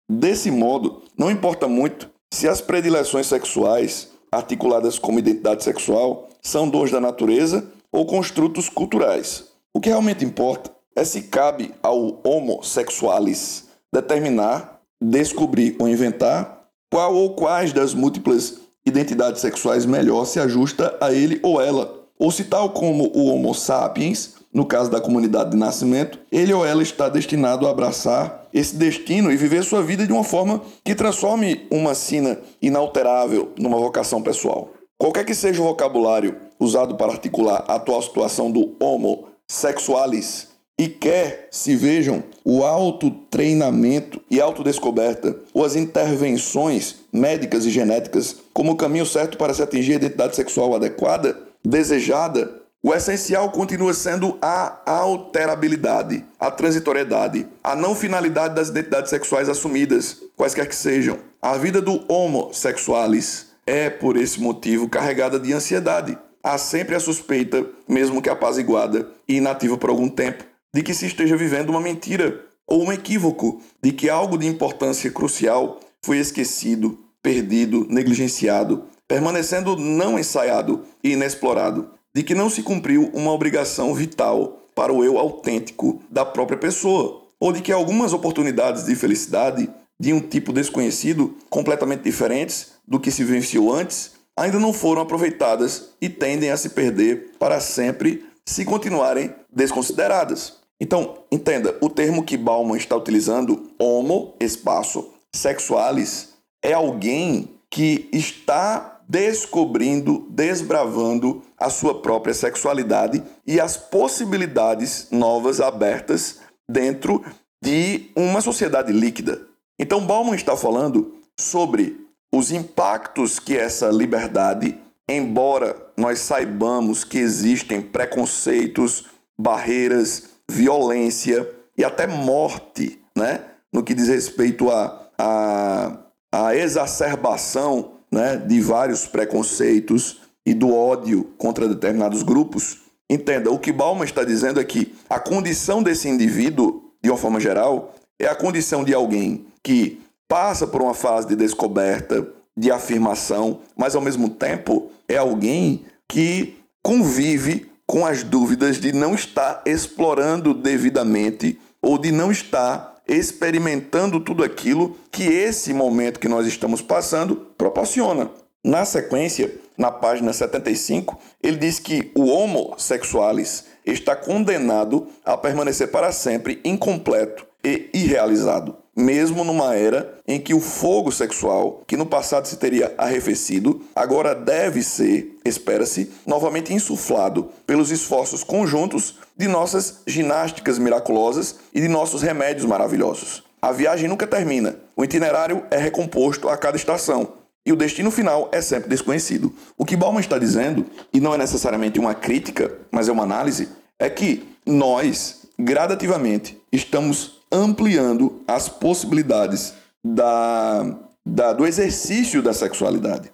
Desse 0.09 0.49
modo, 0.49 1.03
não 1.18 1.29
importa 1.29 1.66
muito 1.66 2.09
se 2.33 2.47
as 2.47 2.61
predileções 2.61 3.27
sexuais, 3.27 4.12
articuladas 4.31 4.97
como 4.97 5.18
identidade 5.18 5.64
sexual, 5.64 6.29
são 6.41 6.68
dons 6.68 6.93
da 6.93 7.01
natureza 7.01 7.66
ou 7.91 8.07
construtos 8.07 8.68
culturais. 8.68 9.47
O 9.74 9.81
que 9.81 9.89
realmente 9.89 10.24
importa 10.24 10.76
é 10.97 11.05
se 11.05 11.22
cabe 11.22 11.72
ao 11.82 12.20
homossexualis 12.24 13.66
determinar, 13.92 14.80
descobrir 15.01 15.76
ou 15.78 15.86
inventar 15.86 16.62
qual 16.90 17.14
ou 17.14 17.34
quais 17.34 17.72
das 17.72 17.92
múltiplas 17.92 18.61
identidades 18.84 19.42
sexuais 19.42 19.84
melhor 19.84 20.24
se 20.24 20.40
ajusta 20.40 20.97
a 21.01 21.12
ele 21.12 21.38
ou 21.42 21.61
ela, 21.61 21.94
ou 22.18 22.30
se 22.30 22.44
tal 22.44 22.70
como 22.70 23.11
o 23.14 23.26
Homo 23.26 23.55
sapiens, 23.55 24.36
no 24.53 24.64
caso 24.64 24.90
da 24.90 25.01
comunidade 25.01 25.51
de 25.51 25.57
nascimento, 25.57 26.18
ele 26.32 26.53
ou 26.53 26.64
ela 26.64 26.82
está 26.82 27.09
destinado 27.11 27.66
a 27.66 27.70
abraçar 27.70 28.47
esse 28.55 28.74
destino 28.76 29.30
e 29.30 29.36
viver 29.36 29.62
sua 29.62 29.82
vida 29.82 30.07
de 30.07 30.12
uma 30.12 30.24
forma 30.24 30.62
que 30.82 30.94
transforme 30.94 31.66
uma 31.70 31.94
sina 31.94 32.38
inalterável 32.62 33.53
numa 33.59 33.76
vocação 33.76 34.22
pessoal. 34.22 34.70
Qualquer 34.97 35.26
que 35.26 35.34
seja 35.34 35.61
o 35.61 35.66
vocabulário 35.66 36.36
usado 36.59 36.94
para 36.94 37.12
articular 37.12 37.64
a 37.68 37.74
atual 37.74 38.01
situação 38.01 38.51
do 38.51 38.74
homo 38.80 39.26
sexualis 39.47 40.55
e 40.79 40.89
quer 40.89 41.49
se 41.51 41.74
vejam 41.74 42.22
o 42.45 42.62
autotreinamento 42.62 44.20
e 44.31 44.41
autodescoberta 44.41 45.37
ou 45.55 45.64
as 45.64 45.74
intervenções 45.74 46.97
médicas 47.12 47.64
e 47.64 47.70
genéticas 47.70 48.37
como 48.53 48.72
o 48.72 48.77
caminho 48.77 49.07
certo 49.07 49.39
para 49.39 49.55
se 49.55 49.62
atingir 49.62 49.93
a 49.93 49.97
identidade 49.97 50.37
sexual 50.37 50.74
adequada, 50.74 51.39
desejada, 51.64 52.62
o 52.83 52.95
essencial 52.95 53.51
continua 53.51 53.93
sendo 53.93 54.39
a 54.41 54.79
alterabilidade, 54.87 56.24
a 56.39 56.51
transitoriedade, 56.53 57.47
a 57.64 57.74
não 57.74 57.97
finalidade 57.97 58.55
das 58.55 58.68
identidades 58.68 59.11
sexuais 59.11 59.49
assumidas, 59.49 60.18
quaisquer 60.37 60.68
que 60.68 60.77
sejam. 60.77 61.18
A 61.43 61.57
vida 61.57 61.81
do 61.81 62.05
homossexualis 62.07 63.49
é, 63.66 63.91
por 63.91 64.16
esse 64.16 64.41
motivo, 64.41 64.89
carregada 64.89 65.41
de 65.41 65.53
ansiedade. 65.53 66.16
Há 66.45 66.59
sempre 66.59 66.95
a 66.95 67.01
suspeita, 67.01 67.66
mesmo 67.89 68.22
que 68.22 68.31
apaziguada 68.31 69.09
e 69.27 69.39
inativa 69.39 69.77
por 69.77 69.91
algum 69.91 70.09
tempo, 70.09 70.45
de 70.77 70.83
que 70.83 70.93
se 70.93 71.07
esteja 71.07 71.39
vivendo 71.39 71.70
uma 71.70 71.81
mentira 71.81 72.45
ou 72.66 72.85
um 72.85 72.93
equívoco, 72.93 73.62
de 73.83 73.93
que 73.93 74.11
algo 74.11 74.37
de 74.37 74.47
importância 74.47 75.11
crucial 75.11 75.81
foi 76.05 76.18
esquecido, 76.18 76.99
perdido, 77.22 77.87
negligenciado, 77.89 78.85
permanecendo 79.09 79.74
não 79.74 80.18
ensaiado 80.18 80.83
e 81.03 81.12
inexplorado, 81.12 81.93
de 82.14 82.22
que 82.22 82.35
não 82.35 82.51
se 82.51 82.62
cumpriu 82.62 83.11
uma 83.14 83.33
obrigação 83.33 83.95
vital 83.95 84.68
para 84.74 84.93
o 84.93 85.03
eu 85.03 85.18
autêntico 85.18 86.03
da 86.11 86.27
própria 86.27 86.59
pessoa, 86.59 87.22
ou 87.41 87.55
de 87.55 87.62
que 87.62 87.72
algumas 87.72 88.12
oportunidades 88.12 88.85
de 88.85 88.95
felicidade 88.95 89.70
de 89.99 90.12
um 90.12 90.20
tipo 90.20 90.53
desconhecido, 90.53 91.39
completamente 91.49 92.03
diferentes 92.03 92.72
do 92.87 93.01
que 93.01 93.11
se 93.11 93.24
vivenciou 93.24 93.74
antes, 93.74 94.12
ainda 94.37 94.61
não 94.61 94.74
foram 94.74 95.01
aproveitadas 95.01 95.93
e 96.03 96.11
tendem 96.11 96.51
a 96.51 96.57
se 96.59 96.68
perder 96.68 97.31
para 97.39 97.61
sempre 97.61 98.27
se 98.45 98.66
continuarem 98.66 99.35
desconsideradas. 99.51 100.65
Então, 100.81 101.18
entenda, 101.33 101.77
o 101.81 101.89
termo 101.89 102.24
que 102.24 102.37
Bauman 102.37 102.77
está 102.77 102.97
utilizando, 102.97 103.70
homo, 103.79 104.35
espaço, 104.41 105.12
sexualis, 105.35 106.35
é 106.62 106.72
alguém 106.72 107.49
que 107.70 108.09
está 108.12 109.01
descobrindo, 109.09 110.27
desbravando 110.31 111.43
a 111.59 111.70
sua 111.70 112.03
própria 112.03 112.35
sexualidade 112.35 113.22
e 113.47 113.61
as 113.61 113.77
possibilidades 113.77 115.09
novas 115.11 115.61
abertas 115.61 116.41
dentro 116.68 117.24
de 117.62 118.11
uma 118.16 118.41
sociedade 118.41 118.93
líquida. 118.93 119.47
Então, 119.79 120.07
Bauman 120.07 120.35
está 120.35 120.57
falando 120.57 121.14
sobre 121.39 122.07
os 122.33 122.51
impactos 122.51 123.39
que 123.39 123.57
essa 123.57 123.89
liberdade, 123.89 124.77
embora 125.09 125.77
nós 125.97 126.18
saibamos 126.18 127.05
que 127.05 127.18
existem 127.18 127.81
preconceitos, 127.81 129.07
barreiras, 129.39 130.36
violência 130.51 131.49
e 131.76 131.84
até 131.84 132.07
morte, 132.07 133.01
né? 133.16 133.40
no 133.72 133.82
que 133.82 133.94
diz 133.94 134.09
respeito 134.09 134.70
à 134.70 135.11
a, 135.18 135.99
a, 136.32 136.47
a, 136.49 136.57
exacerbação 136.57 137.92
né? 138.11 138.36
de 138.36 138.61
vários 138.61 139.07
preconceitos 139.07 140.20
e 140.44 140.55
do 140.55 140.74
ódio 140.74 141.24
contra 141.36 141.68
determinados 141.68 142.22
grupos. 142.22 142.78
Entenda, 143.09 143.51
o 143.51 143.59
que 143.59 143.72
Bauman 143.72 144.05
está 144.05 144.24
dizendo 144.24 144.61
é 144.61 144.64
que 144.64 144.94
a 145.09 145.18
condição 145.18 145.82
desse 145.82 146.09
indivíduo, 146.09 146.92
de 147.03 147.11
uma 147.11 147.16
forma 147.16 147.38
geral, 147.38 147.94
é 148.18 148.26
a 148.26 148.34
condição 148.34 148.82
de 148.82 148.94
alguém 148.94 149.47
que 149.62 150.01
passa 150.28 150.66
por 150.66 150.82
uma 150.82 150.94
fase 150.94 151.28
de 151.28 151.36
descoberta, 151.36 152.26
de 152.57 152.70
afirmação, 152.70 153.61
mas 153.76 153.94
ao 153.94 154.01
mesmo 154.01 154.30
tempo 154.30 154.90
é 155.09 155.16
alguém 155.16 155.84
que 156.09 156.57
convive 156.82 157.70
com 157.87 158.05
as 158.05 158.22
dúvidas 158.22 158.78
de 158.78 158.93
não 158.93 159.14
estar 159.14 159.62
explorando 159.64 160.53
devidamente 160.53 161.59
ou 161.80 161.97
de 161.97 162.11
não 162.11 162.32
estar 162.32 162.97
experimentando 163.07 164.18
tudo 164.18 164.43
aquilo 164.43 164.97
que 165.12 165.22
esse 165.22 165.72
momento 165.72 166.18
que 166.18 166.28
nós 166.28 166.47
estamos 166.47 166.82
passando 166.82 167.37
proporciona. 167.57 168.30
Na 168.64 168.84
sequência, 168.84 169.55
na 169.78 169.93
página 169.93 170.32
75, 170.32 171.16
ele 171.41 171.57
diz 171.57 171.78
que 171.78 172.11
o 172.16 172.26
homossexualis 172.26 173.66
está 173.84 174.16
condenado 174.16 175.07
a 175.24 175.37
permanecer 175.37 175.89
para 175.93 176.11
sempre 176.11 176.61
incompleto 176.64 177.47
e 177.62 177.89
irrealizado 177.95 178.76
mesmo 178.97 179.44
numa 179.44 179.74
era 179.74 180.18
em 180.26 180.40
que 180.40 180.55
o 180.55 180.61
fogo 180.61 181.12
sexual, 181.12 181.82
que 181.86 181.99
no 181.99 182.07
passado 182.07 182.49
se 182.49 182.57
teria 182.57 182.94
arrefecido, 182.97 183.82
agora 183.94 184.34
deve 184.34 184.82
ser, 184.82 185.36
espera-se, 185.44 186.11
novamente 186.26 186.72
insuflado 186.72 187.51
pelos 187.66 187.90
esforços 187.90 188.42
conjuntos 188.42 189.18
de 189.36 189.47
nossas 189.47 190.01
ginásticas 190.07 190.78
miraculosas 190.78 191.57
e 191.74 191.80
de 191.80 191.88
nossos 191.88 192.22
remédios 192.22 192.64
maravilhosos. 192.64 193.44
A 193.61 193.70
viagem 193.70 194.09
nunca 194.09 194.26
termina, 194.26 194.76
o 194.97 195.05
itinerário 195.05 195.62
é 195.70 195.76
recomposto 195.76 196.49
a 196.49 196.57
cada 196.57 196.76
estação. 196.76 197.34
E 197.66 197.72
o 197.72 197.76
destino 197.76 198.12
final 198.12 198.49
é 198.53 198.61
sempre 198.61 198.88
desconhecido. 198.88 199.53
O 199.76 199.84
que 199.84 199.97
Bauman 199.97 200.20
está 200.20 200.38
dizendo, 200.38 200.86
e 201.12 201.18
não 201.18 201.34
é 201.34 201.38
necessariamente 201.38 201.99
uma 201.99 202.14
crítica, 202.14 202.72
mas 202.92 203.09
é 203.09 203.12
uma 203.12 203.24
análise, 203.24 203.68
é 203.99 204.09
que 204.09 204.47
nós, 204.64 205.42
gradativamente, 205.59 206.57
estamos 206.70 207.36
ampliando 207.51 208.42
as 208.47 208.68
possibilidades 208.68 209.74
da, 210.05 210.99
da, 211.24 211.53
do 211.53 211.66
exercício 211.66 212.42
da 212.42 212.53
sexualidade. 212.53 213.32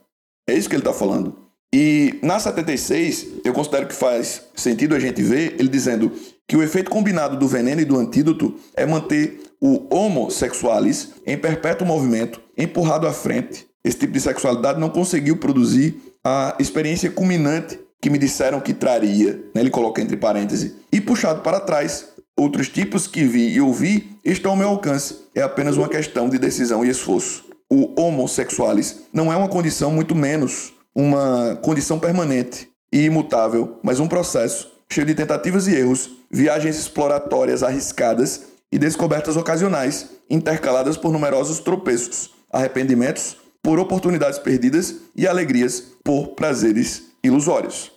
É 0.48 0.54
isso 0.54 0.68
que 0.68 0.74
ele 0.74 0.82
está 0.82 0.92
falando. 0.92 1.36
E 1.74 2.18
na 2.22 2.38
76, 2.38 3.26
eu 3.44 3.52
considero 3.52 3.86
que 3.86 3.94
faz 3.94 4.42
sentido 4.54 4.94
a 4.94 5.00
gente 5.00 5.22
ver 5.22 5.56
ele 5.58 5.68
dizendo 5.68 6.12
que 6.46 6.56
o 6.56 6.62
efeito 6.62 6.90
combinado 6.90 7.38
do 7.38 7.48
veneno 7.48 7.80
e 7.80 7.84
do 7.84 7.98
antídoto 7.98 8.54
é 8.74 8.84
manter 8.84 9.40
o 9.58 9.86
homossexualis 9.94 11.12
em 11.24 11.38
perpétuo 11.38 11.86
movimento, 11.86 12.40
empurrado 12.58 13.06
à 13.06 13.12
frente. 13.12 13.66
Esse 13.82 13.98
tipo 13.98 14.12
de 14.12 14.20
sexualidade 14.20 14.78
não 14.78 14.90
conseguiu 14.90 15.38
produzir 15.38 15.94
a 16.22 16.54
experiência 16.58 17.10
culminante 17.10 17.78
que 18.00 18.10
me 18.10 18.18
disseram 18.18 18.60
que 18.60 18.74
traria, 18.74 19.34
né? 19.54 19.60
ele 19.60 19.70
coloca 19.70 20.02
entre 20.02 20.16
parênteses, 20.16 20.74
e 20.92 21.00
puxado 21.00 21.40
para 21.40 21.60
trás 21.60 22.08
Outros 22.38 22.68
tipos 22.68 23.06
que 23.06 23.24
vi 23.24 23.50
e 23.50 23.60
ouvi 23.60 24.18
estão 24.24 24.52
ao 24.52 24.56
meu 24.56 24.68
alcance. 24.68 25.16
É 25.34 25.42
apenas 25.42 25.76
uma 25.76 25.88
questão 25.88 26.28
de 26.28 26.38
decisão 26.38 26.84
e 26.84 26.88
esforço. 26.88 27.44
O 27.70 28.00
homossexualis 28.00 29.00
não 29.12 29.32
é 29.32 29.36
uma 29.36 29.48
condição, 29.48 29.90
muito 29.90 30.14
menos 30.14 30.72
uma 30.94 31.56
condição 31.62 31.98
permanente 31.98 32.68
e 32.92 33.04
imutável, 33.04 33.78
mas 33.82 34.00
um 34.00 34.08
processo 34.08 34.70
cheio 34.90 35.06
de 35.06 35.14
tentativas 35.14 35.66
e 35.66 35.74
erros, 35.74 36.10
viagens 36.30 36.76
exploratórias 36.76 37.62
arriscadas 37.62 38.42
e 38.70 38.78
descobertas 38.78 39.36
ocasionais, 39.36 40.10
intercaladas 40.28 40.96
por 40.96 41.12
numerosos 41.12 41.60
tropeços, 41.60 42.30
arrependimentos 42.50 43.36
por 43.62 43.78
oportunidades 43.78 44.38
perdidas 44.38 44.96
e 45.16 45.26
alegrias 45.26 45.80
por 46.04 46.34
prazeres 46.34 47.04
ilusórios. 47.22 47.92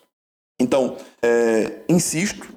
Então, 0.60 0.96
é, 1.22 1.80
insisto 1.90 2.55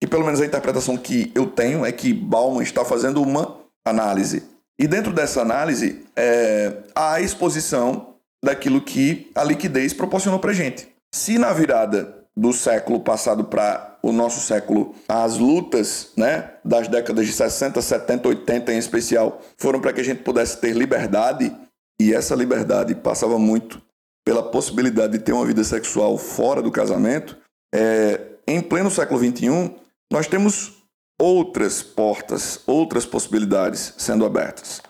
que 0.00 0.08
pelo 0.08 0.24
menos 0.24 0.40
a 0.40 0.46
interpretação 0.46 0.96
que 0.96 1.30
eu 1.34 1.46
tenho 1.46 1.84
é 1.84 1.92
que 1.92 2.12
Bauman 2.12 2.62
está 2.62 2.84
fazendo 2.84 3.22
uma 3.22 3.58
análise. 3.84 4.42
E 4.78 4.88
dentro 4.88 5.12
dessa 5.12 5.42
análise, 5.42 6.02
é, 6.16 6.74
há 6.94 7.14
a 7.14 7.20
exposição 7.20 8.14
daquilo 8.42 8.80
que 8.80 9.30
a 9.34 9.44
liquidez 9.44 9.92
proporcionou 9.92 10.40
para 10.40 10.54
gente. 10.54 10.88
Se 11.14 11.38
na 11.38 11.52
virada 11.52 12.24
do 12.34 12.52
século 12.52 13.00
passado 13.00 13.44
para 13.44 13.98
o 14.02 14.12
nosso 14.12 14.40
século, 14.40 14.94
as 15.06 15.36
lutas 15.36 16.12
né, 16.16 16.52
das 16.64 16.88
décadas 16.88 17.26
de 17.26 17.32
60, 17.32 17.82
70, 17.82 18.28
80 18.28 18.72
em 18.72 18.78
especial, 18.78 19.42
foram 19.58 19.80
para 19.80 19.92
que 19.92 20.00
a 20.00 20.04
gente 20.04 20.22
pudesse 20.22 20.58
ter 20.58 20.74
liberdade, 20.74 21.54
e 22.00 22.14
essa 22.14 22.34
liberdade 22.34 22.94
passava 22.94 23.38
muito 23.38 23.82
pela 24.24 24.42
possibilidade 24.42 25.12
de 25.12 25.18
ter 25.18 25.32
uma 25.32 25.44
vida 25.44 25.62
sexual 25.62 26.16
fora 26.16 26.62
do 26.62 26.70
casamento, 26.70 27.36
é, 27.74 28.20
em 28.46 28.62
pleno 28.62 28.90
século 28.90 29.20
XXI, 29.20 29.74
nós 30.12 30.26
temos 30.26 30.80
outras 31.20 31.82
portas, 31.82 32.60
outras 32.66 33.06
possibilidades 33.06 33.94
sendo 33.98 34.24
abertas. 34.24 34.82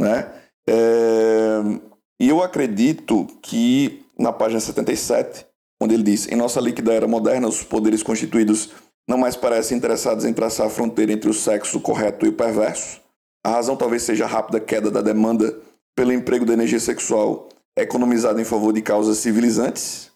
Né? 0.00 0.30
É... 0.68 1.60
Eu 2.18 2.42
acredito 2.42 3.26
que 3.42 4.04
na 4.18 4.32
página 4.32 4.60
77, 4.60 5.46
onde 5.80 5.94
ele 5.94 6.02
diz: 6.02 6.26
Em 6.28 6.36
nossa 6.36 6.60
líquida 6.60 6.92
era 6.92 7.06
moderna, 7.06 7.48
os 7.48 7.62
poderes 7.62 8.02
constituídos 8.02 8.70
não 9.08 9.18
mais 9.18 9.36
parecem 9.36 9.76
interessados 9.76 10.24
em 10.24 10.32
traçar 10.32 10.66
a 10.66 10.70
fronteira 10.70 11.12
entre 11.12 11.30
o 11.30 11.34
sexo 11.34 11.80
correto 11.80 12.26
e 12.26 12.30
o 12.30 12.32
perverso. 12.32 13.00
A 13.44 13.50
razão 13.50 13.76
talvez 13.76 14.02
seja 14.02 14.24
a 14.24 14.28
rápida 14.28 14.58
queda 14.58 14.90
da 14.90 15.00
demanda 15.00 15.56
pelo 15.94 16.12
emprego 16.12 16.44
da 16.44 16.54
energia 16.54 16.80
sexual 16.80 17.48
economizada 17.78 18.40
em 18.40 18.44
favor 18.44 18.72
de 18.72 18.82
causas 18.82 19.18
civilizantes. 19.18 20.10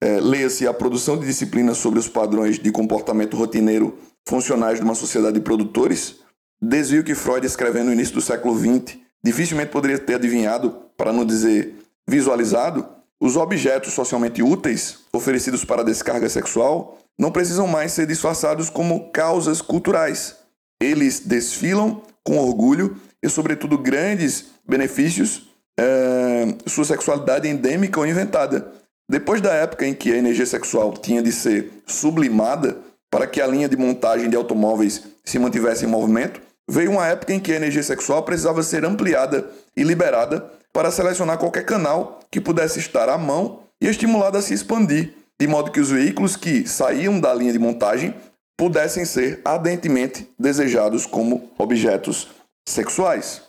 É, 0.00 0.20
Leia-se 0.20 0.66
a 0.66 0.74
produção 0.74 1.18
de 1.18 1.26
disciplinas 1.26 1.78
sobre 1.78 1.98
os 1.98 2.08
padrões 2.08 2.58
de 2.58 2.70
comportamento 2.70 3.36
rotineiro 3.36 3.98
funcionais 4.28 4.78
de 4.78 4.84
uma 4.84 4.94
sociedade 4.94 5.34
de 5.34 5.40
produtores. 5.40 6.16
Desvio 6.60 7.04
que 7.04 7.14
Freud, 7.14 7.46
escrevendo 7.46 7.86
no 7.86 7.92
início 7.92 8.14
do 8.14 8.20
século 8.20 8.58
XX, 8.58 8.98
dificilmente 9.22 9.70
poderia 9.70 9.98
ter 9.98 10.14
adivinhado, 10.14 10.70
para 10.96 11.12
não 11.12 11.24
dizer 11.24 11.74
visualizado, 12.06 12.86
os 13.20 13.36
objetos 13.36 13.94
socialmente 13.94 14.42
úteis 14.42 14.98
oferecidos 15.12 15.64
para 15.64 15.80
a 15.80 15.84
descarga 15.84 16.28
sexual 16.28 16.98
não 17.18 17.32
precisam 17.32 17.66
mais 17.66 17.92
ser 17.92 18.06
disfarçados 18.06 18.68
como 18.68 19.10
causas 19.10 19.62
culturais. 19.62 20.36
Eles 20.80 21.20
desfilam 21.20 22.02
com 22.22 22.38
orgulho 22.38 22.96
e, 23.22 23.28
sobretudo, 23.28 23.78
grandes 23.78 24.46
benefícios 24.68 25.48
é, 25.78 26.54
sua 26.66 26.84
sexualidade 26.84 27.48
endêmica 27.48 27.98
ou 27.98 28.06
inventada. 28.06 28.72
Depois 29.08 29.40
da 29.40 29.52
época 29.52 29.86
em 29.86 29.94
que 29.94 30.12
a 30.12 30.16
energia 30.16 30.46
sexual 30.46 30.92
tinha 30.92 31.22
de 31.22 31.30
ser 31.32 31.70
sublimada 31.86 32.78
para 33.10 33.26
que 33.26 33.40
a 33.40 33.46
linha 33.46 33.68
de 33.68 33.76
montagem 33.76 34.28
de 34.28 34.36
automóveis 34.36 35.04
se 35.24 35.38
mantivesse 35.38 35.84
em 35.84 35.88
movimento, 35.88 36.40
veio 36.68 36.90
uma 36.90 37.06
época 37.06 37.32
em 37.32 37.40
que 37.40 37.52
a 37.52 37.56
energia 37.56 37.82
sexual 37.82 38.22
precisava 38.24 38.62
ser 38.62 38.84
ampliada 38.84 39.48
e 39.76 39.82
liberada 39.82 40.50
para 40.72 40.90
selecionar 40.90 41.38
qualquer 41.38 41.64
canal 41.64 42.20
que 42.30 42.40
pudesse 42.40 42.78
estar 42.80 43.08
à 43.08 43.16
mão 43.16 43.62
e 43.80 43.86
estimulada 43.86 44.38
a 44.38 44.42
se 44.42 44.52
expandir, 44.52 45.14
de 45.40 45.46
modo 45.46 45.70
que 45.70 45.80
os 45.80 45.90
veículos 45.90 46.36
que 46.36 46.66
saíam 46.66 47.20
da 47.20 47.32
linha 47.32 47.52
de 47.52 47.58
montagem 47.58 48.14
pudessem 48.58 49.04
ser 49.04 49.40
ardentemente 49.44 50.28
desejados 50.38 51.06
como 51.06 51.50
objetos 51.58 52.28
sexuais. 52.66 53.42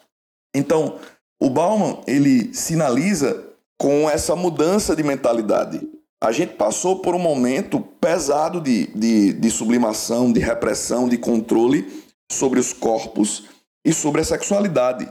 Então, 0.55 0.99
o 1.41 1.49
Bauman 1.49 2.01
ele 2.05 2.53
sinaliza 2.53 3.46
com 3.77 4.09
essa 4.09 4.35
mudança 4.35 4.95
de 4.95 5.03
mentalidade. 5.03 5.87
A 6.21 6.31
gente 6.31 6.55
passou 6.55 6.99
por 6.99 7.13
um 7.13 7.19
momento 7.19 7.79
pesado 7.79 8.59
de, 8.59 8.87
de, 8.87 9.33
de 9.33 9.51
sublimação, 9.51 10.31
de 10.33 10.39
repressão, 10.39 11.07
de 11.07 11.17
controle 11.17 12.03
sobre 12.31 12.59
os 12.59 12.73
corpos 12.73 13.45
e 13.85 13.93
sobre 13.93 14.21
a 14.21 14.25
sexualidade. 14.25 15.09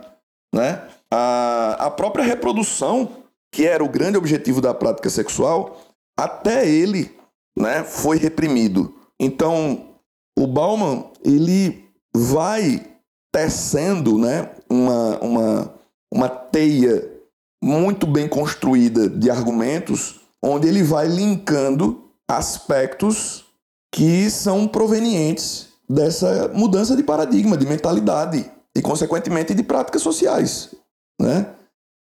Né? 0.53 0.83
A, 1.11 1.87
a 1.87 1.91
própria 1.91 2.25
reprodução, 2.25 3.23
que 3.53 3.64
era 3.67 3.85
o 3.85 3.89
grande 3.89 4.19
objetivo 4.19 4.61
da 4.61 4.75
prática 4.75 5.09
sexual, 5.09 5.81
até 6.19 6.69
ele 6.69 7.14
né, 7.57 7.85
foi 7.85 8.19
reprimido. 8.19 8.95
Então, 9.21 9.95
o 10.37 10.47
Bauman 10.47 11.11
ele 11.25 11.89
vai 12.14 12.85
tecendo 13.33 14.19
né, 14.19 14.51
uma, 14.69 15.19
uma, 15.19 15.75
uma 16.12 16.29
teia 16.29 17.16
muito 17.62 18.07
bem 18.07 18.28
construída 18.28 19.09
de 19.09 19.30
argumentos, 19.30 20.20
onde 20.42 20.68
ele 20.68 20.82
vai 20.82 21.09
linkando 21.09 22.04
aspectos 22.28 23.44
que 23.92 24.30
são 24.30 24.66
provenientes 24.68 25.68
dessa 25.88 26.48
mudança 26.48 26.96
de 26.96 27.02
paradigma, 27.02 27.57
de 27.57 27.66
mentalidade 27.66 28.50
e, 28.74 28.82
consequentemente, 28.82 29.54
de 29.54 29.62
práticas 29.62 30.02
sociais. 30.02 30.74
Né? 31.20 31.46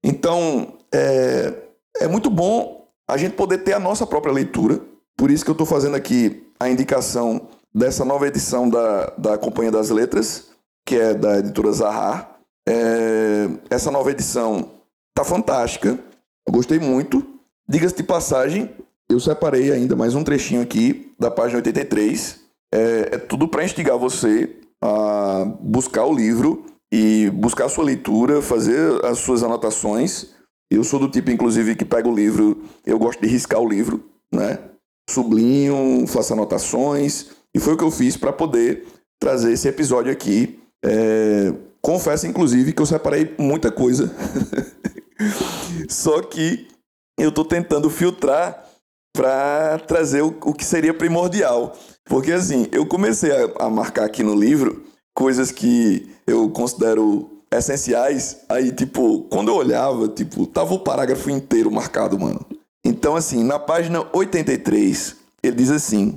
Então, 0.02 0.74
é, 0.92 1.54
é 2.00 2.08
muito 2.08 2.30
bom 2.30 2.88
a 3.08 3.16
gente 3.16 3.34
poder 3.34 3.58
ter 3.58 3.74
a 3.74 3.78
nossa 3.78 4.06
própria 4.06 4.32
leitura. 4.32 4.80
Por 5.16 5.30
isso 5.30 5.44
que 5.44 5.50
eu 5.50 5.54
estou 5.54 5.66
fazendo 5.66 5.94
aqui 5.94 6.46
a 6.58 6.68
indicação 6.68 7.48
dessa 7.74 8.04
nova 8.04 8.26
edição 8.26 8.68
da, 8.68 9.12
da 9.18 9.38
Companhia 9.38 9.70
das 9.70 9.90
Letras, 9.90 10.48
que 10.86 10.96
é 10.96 11.14
da 11.14 11.38
editora 11.38 11.72
Zahar. 11.72 12.38
É, 12.66 13.48
essa 13.68 13.90
nova 13.90 14.10
edição 14.10 14.70
tá 15.14 15.24
fantástica, 15.24 15.98
gostei 16.48 16.78
muito. 16.78 17.24
Diga-se 17.68 17.96
de 17.96 18.02
passagem, 18.02 18.70
eu 19.08 19.20
separei 19.20 19.70
ainda 19.70 19.94
mais 19.96 20.14
um 20.14 20.24
trechinho 20.24 20.60
aqui 20.60 21.12
da 21.18 21.30
página 21.30 21.58
83. 21.58 22.40
É, 22.72 23.08
é 23.12 23.18
tudo 23.18 23.48
para 23.48 23.64
instigar 23.64 23.96
você 23.96 24.56
a 24.82 25.44
buscar 25.60 26.04
o 26.04 26.14
livro 26.14 26.66
e 26.92 27.30
buscar 27.30 27.66
a 27.66 27.68
sua 27.68 27.84
leitura, 27.84 28.42
fazer 28.42 29.04
as 29.04 29.18
suas 29.18 29.42
anotações. 29.42 30.34
Eu 30.70 30.82
sou 30.82 30.98
do 30.98 31.08
tipo, 31.08 31.30
inclusive, 31.30 31.76
que 31.76 31.84
pega 31.84 32.08
o 32.08 32.14
livro, 32.14 32.62
eu 32.84 32.98
gosto 32.98 33.20
de 33.20 33.28
riscar 33.28 33.60
o 33.60 33.68
livro, 33.68 34.04
né? 34.32 34.58
Sublinho, 35.08 36.06
faço 36.06 36.32
anotações. 36.32 37.30
E 37.54 37.60
foi 37.60 37.74
o 37.74 37.76
que 37.76 37.84
eu 37.84 37.90
fiz 37.90 38.16
para 38.16 38.32
poder 38.32 38.84
trazer 39.20 39.52
esse 39.52 39.68
episódio 39.68 40.10
aqui 40.10 40.58
é, 40.84 41.54
confesso, 41.80 42.26
inclusive, 42.26 42.72
que 42.72 42.82
eu 42.82 42.86
separei 42.86 43.34
muita 43.38 43.72
coisa. 43.72 44.14
Só 45.88 46.20
que 46.22 46.68
eu 47.18 47.28
estou 47.28 47.44
tentando 47.44 47.88
filtrar 47.88 48.64
para 49.14 49.78
trazer 49.86 50.22
o, 50.22 50.36
o, 50.44 50.52
que 50.52 50.64
seria 50.64 50.92
primordial. 50.92 51.76
Porque 52.04 52.32
assim, 52.32 52.66
eu 52.72 52.84
comecei 52.84 53.30
a, 53.30 53.66
a, 53.66 53.70
marcar 53.70 54.04
aqui 54.04 54.22
no 54.22 54.34
livro 54.34 54.84
coisas 55.14 55.52
que 55.52 56.10
eu 56.26 56.50
considero 56.50 57.30
essenciais. 57.52 58.38
Aí, 58.48 58.72
tipo, 58.72 59.22
quando 59.30 59.48
eu 59.48 59.54
olhava, 59.54 60.08
tipo, 60.08 60.46
tava 60.46 60.74
o 60.74 60.80
parágrafo 60.80 61.30
inteiro 61.30 61.70
marcado, 61.70 62.18
mano. 62.18 62.44
Então, 62.84 63.14
assim, 63.14 63.42
na 63.44 63.58
página 63.58 64.04
83, 64.12 65.16
ele 65.42 65.56
diz 65.56 65.70
assim: 65.70 66.14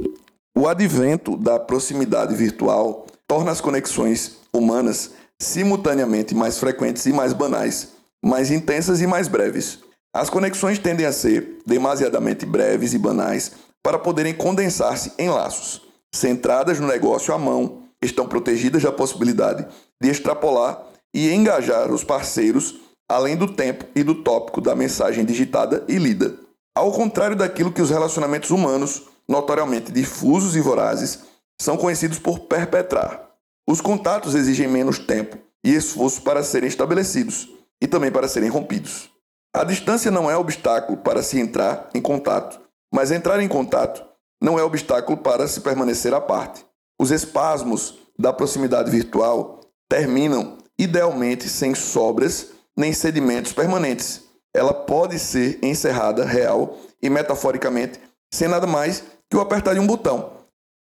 o 0.58 0.68
advento 0.68 1.38
da 1.38 1.60
proximidade 1.60 2.36
virtual 2.36 3.06
torna 3.28 3.52
as 3.52 3.62
conexões 3.62 4.38
humanas 4.52 5.12
simultaneamente 5.40 6.34
mais 6.34 6.58
frequentes 6.58 7.06
e 7.06 7.14
mais 7.14 7.32
banais, 7.32 7.90
mais 8.24 8.52
intensas 8.52 9.02
e 9.02 9.08
mais 9.08 9.28
breves. 9.28 9.80
As 10.14 10.30
conexões 10.30 10.80
tendem 10.80 11.06
a 11.06 11.12
ser 11.12 11.60
demasiadamente 11.66 12.46
breves 12.46 12.94
e 12.94 12.98
banais 12.98 13.52
para 13.84 14.00
poderem 14.00 14.34
condensar-se 14.34 15.14
em 15.18 15.30
laços. 15.30 15.82
Centradas 16.14 16.80
no 16.80 16.88
negócio 16.88 17.34
à 17.34 17.38
mão, 17.38 17.84
estão 18.02 18.28
protegidas 18.28 18.84
da 18.84 18.92
possibilidade 18.92 19.68
de 20.02 20.10
extrapolar 20.10 20.84
e 21.14 21.32
engajar 21.32 21.92
os 21.92 22.04
parceiros 22.04 22.80
além 23.10 23.36
do 23.38 23.48
tempo 23.48 23.86
e 23.96 24.04
do 24.04 24.16
tópico 24.16 24.60
da 24.60 24.76
mensagem 24.76 25.24
digitada 25.24 25.84
e 25.88 25.98
lida. 25.98 26.36
Ao 26.76 26.92
contrário 26.92 27.36
daquilo 27.36 27.72
que 27.72 27.82
os 27.82 27.90
relacionamentos 27.90 28.52
humanos, 28.52 29.04
notoriamente 29.28 29.92
difusos 29.92 30.56
e 30.56 30.62
vorazes, 30.62 31.20
são 31.60 31.78
conhecidos 31.78 32.20
por 32.20 32.40
perpetrar. 32.42 33.30
Os 33.68 33.82
contatos 33.82 34.36
exigem 34.36 34.68
menos 34.68 35.00
tempo 35.00 35.38
e 35.64 35.74
esforço 35.74 36.22
para 36.22 36.44
serem 36.44 36.68
estabelecidos 36.68 37.57
e 37.82 37.88
também 37.88 38.12
para 38.12 38.28
serem 38.28 38.50
rompidos. 38.50 39.10
A 39.54 39.64
distância 39.64 40.12
não 40.12 40.30
é 40.30 40.38
obstáculo 40.38 40.98
para 40.98 41.24
se 41.24 41.40
entrar 41.40 41.90
em 41.94 42.02
contato, 42.02 42.60
mas 42.94 43.12
entrar 43.12 43.42
em 43.42 43.48
contato 43.48 44.06
não 44.42 44.60
é 44.60 44.64
obstáculo 44.64 45.18
para 45.18 45.48
se 45.48 45.62
permanecer 45.62 46.14
à 46.14 46.22
parte. 46.22 46.66
Os 47.00 47.12
espasmos 47.12 47.98
da 48.18 48.34
proximidade 48.34 48.90
virtual 48.90 49.62
terminam 49.90 50.58
idealmente 50.78 51.50
sem 51.50 51.74
sobras 51.74 52.52
nem 52.76 52.94
sedimentos 52.94 53.54
permanentes. 53.54 54.22
Ela 54.54 54.74
pode 54.74 55.18
ser 55.18 55.60
encerrada 55.64 56.24
real 56.24 56.78
e 57.02 57.10
metaforicamente 57.10 58.00
sem 58.32 58.48
nada 58.48 58.68
mais 58.68 59.04
que 59.30 59.38
o 59.38 59.42
apertar 59.42 59.74
de 59.74 59.80
um 59.80 59.88
botão. 59.88 60.32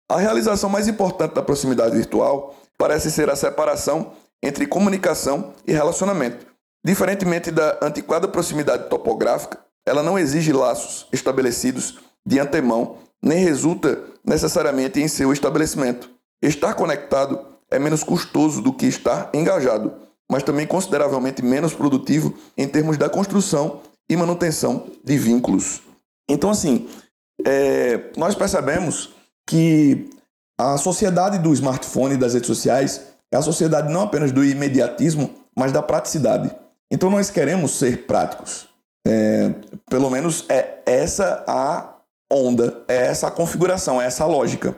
A 0.09 0.19
realização 0.19 0.71
mais 0.71 0.87
importante 0.87 1.35
da 1.35 1.43
proximidade 1.43 1.97
virtual 1.97 2.55
parece 2.79 3.11
ser 3.11 3.29
a 3.31 3.37
separação 3.37 4.13
entre 4.43 4.67
comunicação 4.67 5.53
e 5.67 5.73
relacionamento. 5.73 6.47
Diferentemente 6.87 7.51
da 7.51 7.81
antiquada 7.83 8.29
proximidade 8.29 8.89
topográfica, 8.89 9.59
ela 9.85 10.05
não 10.05 10.17
exige 10.17 10.53
laços 10.53 11.09
estabelecidos 11.13 11.99
de 12.25 12.39
antemão, 12.39 12.99
nem 13.21 13.43
resulta 13.43 14.05
necessariamente 14.25 15.01
em 15.01 15.09
seu 15.09 15.33
estabelecimento. 15.33 16.09
Estar 16.41 16.75
conectado 16.75 17.41
é 17.73 17.77
menos 17.81 18.05
custoso 18.05 18.63
do 18.63 18.73
que 18.73 18.87
estar 18.87 19.31
engajado, 19.35 19.95
mas 20.31 20.45
também 20.45 20.65
consideravelmente 20.65 21.45
menos 21.45 21.75
produtivo 21.75 22.33
em 22.57 22.69
termos 22.69 22.97
da 22.97 23.09
construção 23.09 23.81
e 24.09 24.17
manutenção 24.17 24.87
de 25.03 25.19
vínculos. 25.19 25.83
Então, 26.31 26.51
assim, 26.51 26.89
é, 27.45 28.13
nós 28.17 28.37
percebemos 28.37 29.13
que 29.45 30.09
a 30.57 30.79
sociedade 30.79 31.41
do 31.41 31.53
smartphone 31.53 32.15
e 32.15 32.17
das 32.17 32.35
redes 32.35 32.47
sociais 32.47 33.03
é 33.33 33.37
a 33.37 33.43
sociedade 33.43 33.93
não 33.93 34.03
apenas 34.03 34.31
do 34.31 34.45
imediatismo, 34.45 35.35
mas 35.53 35.73
da 35.73 35.83
praticidade. 35.83 36.55
Então 36.91 37.11
nós 37.11 37.31
queremos 37.31 37.73
ser 37.73 38.07
práticos. 38.07 38.69
É, 39.07 39.55
pelo 39.89 40.11
menos 40.11 40.45
é 40.49 40.83
essa 40.85 41.45
a 41.47 41.97
onda, 42.31 42.85
é 42.89 43.07
essa 43.07 43.29
a 43.29 43.31
configuração, 43.31 44.01
é 44.01 44.07
essa 44.07 44.25
a 44.25 44.27
lógica. 44.27 44.77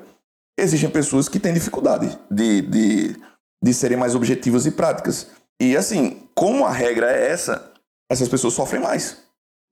Existem 0.58 0.90
pessoas 0.90 1.28
que 1.28 1.40
têm 1.40 1.54
dificuldade 1.54 2.18
de, 2.30 2.62
de, 2.62 3.16
de 3.62 3.74
serem 3.74 3.96
mais 3.96 4.14
objetivas 4.14 4.66
e 4.66 4.70
práticas. 4.70 5.28
E 5.60 5.76
assim, 5.76 6.28
como 6.34 6.66
a 6.66 6.72
regra 6.72 7.10
é 7.10 7.30
essa, 7.30 7.72
essas 8.10 8.28
pessoas 8.28 8.54
sofrem 8.54 8.82
mais. 8.82 9.18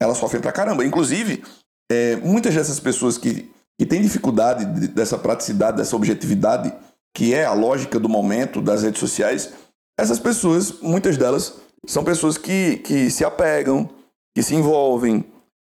Elas 0.00 0.18
sofrem 0.18 0.40
pra 0.40 0.52
caramba. 0.52 0.84
Inclusive, 0.84 1.42
é, 1.90 2.16
muitas 2.16 2.54
dessas 2.54 2.80
pessoas 2.80 3.18
que 3.18 3.50
que 3.78 3.84
tem 3.84 4.00
dificuldade 4.00 4.64
dessa 4.88 5.18
praticidade, 5.18 5.76
dessa 5.76 5.96
objetividade, 5.96 6.72
que 7.14 7.34
é 7.34 7.44
a 7.44 7.52
lógica 7.52 7.98
do 7.98 8.08
momento 8.08 8.62
das 8.62 8.82
redes 8.82 9.00
sociais, 9.00 9.52
essas 9.98 10.18
pessoas, 10.18 10.80
muitas 10.80 11.16
delas, 11.16 11.54
são 11.86 12.04
pessoas 12.04 12.36
que, 12.36 12.78
que 12.78 13.10
se 13.10 13.24
apegam, 13.24 13.88
que 14.34 14.42
se 14.42 14.54
envolvem, 14.54 15.24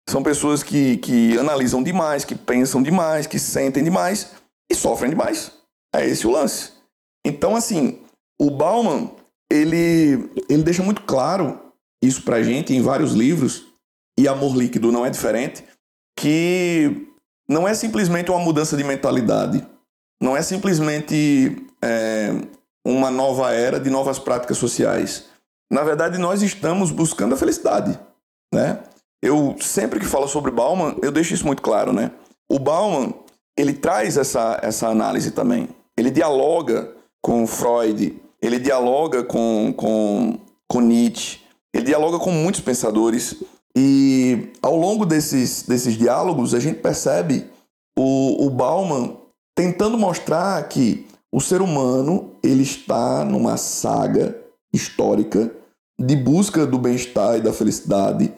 são 0.09 0.23
pessoas 0.23 0.62
que, 0.62 0.97
que 0.99 1.37
analisam 1.39 1.83
demais, 1.83 2.25
que 2.25 2.35
pensam 2.35 2.83
demais, 2.83 3.27
que 3.27 3.39
sentem 3.39 3.83
demais 3.83 4.33
e 4.71 4.75
sofrem 4.75 5.11
demais. 5.11 5.53
É 5.95 6.07
esse 6.07 6.27
o 6.27 6.31
lance. 6.31 6.73
Então, 7.27 7.57
assim, 7.57 8.01
o 8.41 8.51
Bauman, 8.51 9.11
ele, 9.51 10.31
ele 10.49 10.62
deixa 10.62 10.83
muito 10.83 11.03
claro 11.03 11.61
isso 12.03 12.23
pra 12.23 12.43
gente 12.43 12.75
em 12.75 12.83
vários 12.83 13.12
livros, 13.12 13.67
e 14.19 14.29
Amor 14.29 14.57
Líquido 14.57 14.93
não 14.93 15.05
é 15.05 15.11
diferente, 15.11 15.65
que 16.19 17.09
não 17.49 17.67
é 17.67 17.75
simplesmente 17.75 18.31
uma 18.31 18.41
mudança 18.41 18.77
de 18.77 18.85
mentalidade, 18.85 19.67
não 20.23 20.37
é 20.37 20.43
simplesmente 20.43 21.67
é, 21.83 22.31
uma 22.85 23.11
nova 23.11 23.53
era 23.53 23.81
de 23.81 23.91
novas 23.91 24.19
práticas 24.19 24.59
sociais. 24.59 25.27
Na 25.75 25.83
verdade, 25.83 26.18
nós 26.18 26.41
estamos 26.41 26.93
buscando 26.93 27.35
a 27.35 27.37
felicidade, 27.37 27.99
né? 28.55 28.79
Eu 29.20 29.57
sempre 29.61 29.99
que 29.99 30.07
falo 30.07 30.29
sobre 30.29 30.53
Bauman, 30.53 30.95
eu 31.03 31.11
deixo 31.11 31.35
isso 31.35 31.45
muito 31.45 31.61
claro, 31.61 31.93
né? 31.93 32.12
O 32.49 32.61
Bauman, 32.61 33.12
ele 33.59 33.72
traz 33.72 34.16
essa, 34.16 34.61
essa 34.62 34.87
análise 34.87 35.33
também. 35.33 35.68
Ele 35.99 36.12
dialoga 36.12 36.95
com 37.20 37.45
Freud, 37.45 38.22
ele 38.41 38.61
dialoga 38.61 39.25
com, 39.25 39.75
com, 39.77 40.39
com 40.70 40.81
Nietzsche, 40.81 41.41
ele 41.75 41.87
dialoga 41.87 42.20
com 42.20 42.31
muitos 42.31 42.61
pensadores 42.61 43.43
e 43.77 44.53
ao 44.62 44.77
longo 44.77 45.05
desses, 45.05 45.64
desses 45.64 45.95
diálogos 45.95 46.55
a 46.55 46.61
gente 46.61 46.79
percebe 46.79 47.51
o, 47.99 48.47
o 48.47 48.49
Bauman 48.49 49.16
tentando 49.57 49.99
mostrar 49.99 50.68
que 50.68 51.05
o 51.33 51.41
ser 51.41 51.61
humano 51.61 52.31
ele 52.45 52.62
está 52.62 53.25
numa 53.25 53.57
saga 53.57 54.41
histórica 54.72 55.51
de 55.99 56.17
busca 56.17 56.67
do 56.67 56.79
bem-estar 56.79 57.37
e 57.37 57.41
da 57.41 57.53
felicidade 57.53 58.33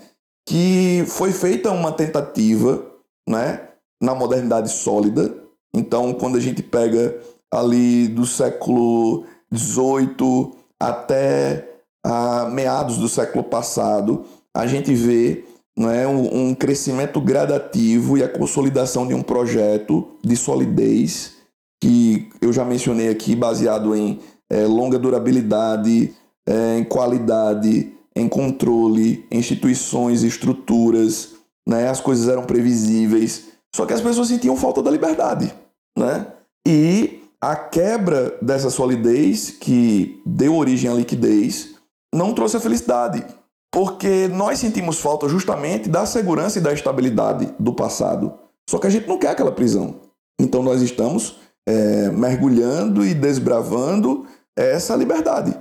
que 0.49 1.05
foi 1.09 1.33
feita 1.33 1.73
uma 1.73 1.91
tentativa 1.91 2.87
né, 3.29 3.69
na 4.01 4.15
modernidade 4.15 4.71
sólida. 4.71 5.35
Então, 5.75 6.15
quando 6.15 6.37
a 6.37 6.41
gente 6.41 6.63
pega 6.63 7.19
ali 7.51 8.07
do 8.09 8.25
século 8.25 9.25
XVIII 9.53 10.53
até 10.81 11.69
a 12.05 12.45
meados 12.47 12.99
do 12.99 13.09
século 13.09 13.43
passado, 13.43 14.25
a 14.55 14.67
gente 14.67 14.95
vê 14.95 15.45
é 15.79 16.07
um, 16.07 16.49
um 16.49 16.55
crescimento 16.55 17.21
gradativo 17.21 18.17
e 18.17 18.23
a 18.23 18.29
consolidação 18.29 19.07
de 19.07 19.13
um 19.13 19.21
projeto 19.21 20.09
de 20.25 20.35
solidez 20.35 21.35
que 21.83 22.31
eu 22.41 22.51
já 22.51 22.65
mencionei 22.65 23.11
aqui, 23.11 23.37
baseado 23.37 23.95
em 23.95 24.19
é, 24.49 24.65
longa 24.65 24.99
durabilidade, 24.99 26.15
é, 26.47 26.78
em 26.78 26.84
qualidade, 26.84 27.92
em 28.14 28.28
controle, 28.28 29.26
instituições, 29.30 30.22
estruturas, 30.22 31.34
né? 31.68 31.88
As 31.88 32.01
coisas 32.01 32.28
eram 32.28 32.44
previsíveis, 32.44 33.49
só 33.74 33.84
que 33.84 33.92
as 33.92 34.01
pessoas 34.01 34.28
sentiam 34.28 34.57
falta 34.57 34.82
da 34.82 34.90
liberdade, 34.90 35.53
né? 35.99 36.26
E 36.66 37.22
a 37.40 37.55
quebra 37.55 38.36
dessa 38.40 38.70
solidez 38.70 39.51
que 39.51 40.20
deu 40.24 40.57
origem 40.57 40.90
à 40.90 40.94
liquidez 40.94 41.74
não 42.14 42.32
trouxe 42.32 42.57
a 42.57 42.61
felicidade, 42.61 43.24
porque 43.70 44.28
nós 44.28 44.59
sentimos 44.59 44.99
falta 44.99 45.28
justamente 45.28 45.88
da 45.88 46.07
segurança 46.07 46.59
e 46.59 46.62
da 46.62 46.72
estabilidade 46.72 47.53
do 47.59 47.74
passado. 47.74 48.32
Só 48.68 48.78
que 48.78 48.86
a 48.86 48.90
gente 48.90 49.07
não 49.07 49.18
quer 49.18 49.28
aquela 49.28 49.53
prisão. 49.53 49.97
Então 50.40 50.62
nós 50.62 50.80
estamos 50.80 51.38
é, 51.68 52.11
mergulhando 52.11 53.05
e 53.05 53.12
desbravando 53.14 54.26
essa 54.57 54.97
liberdade. 54.97 55.55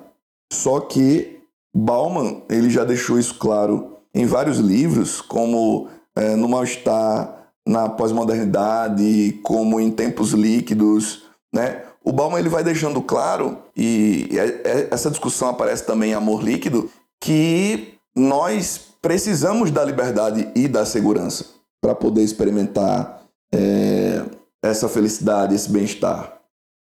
Só 0.56 0.80
que 0.80 1.42
Bauman 1.76 2.42
ele 2.50 2.70
já 2.70 2.84
deixou 2.84 3.20
isso 3.20 3.36
claro 3.36 3.98
em 4.14 4.26
vários 4.26 4.58
livros, 4.58 5.20
como 5.20 5.90
é, 6.16 6.36
No 6.36 6.48
Mal-Estar, 6.48 7.52
na 7.68 7.90
Pós-Modernidade, 7.90 9.40
como 9.44 9.80
em 9.80 9.92
Tempos 9.92 10.32
Líquidos. 10.32 11.24
Né? 11.54 11.84
O 12.04 12.14
Bauman 12.14 12.40
ele 12.40 12.50
vai 12.50 12.64
deixando 12.64 13.02
claro, 13.02 13.58
e 13.76 14.30
é, 14.32 14.46
é, 14.64 14.88
essa 14.92 15.12
discussão 15.12 15.50
aparece 15.50 15.86
também 15.86 16.12
em 16.12 16.14
Amor 16.14 16.42
Líquido, 16.42 16.90
que 17.20 17.96
nós 18.16 18.80
precisamos 19.02 19.72
da 19.72 19.84
liberdade 19.84 20.50
e 20.56 20.68
da 20.68 20.86
segurança 20.86 21.46
para 21.82 21.94
poder 21.94 22.24
experimentar 22.24 23.22
é, 23.54 24.24
essa 24.64 24.88
felicidade, 24.88 25.54
esse 25.54 25.70
bem-estar. 25.70 26.40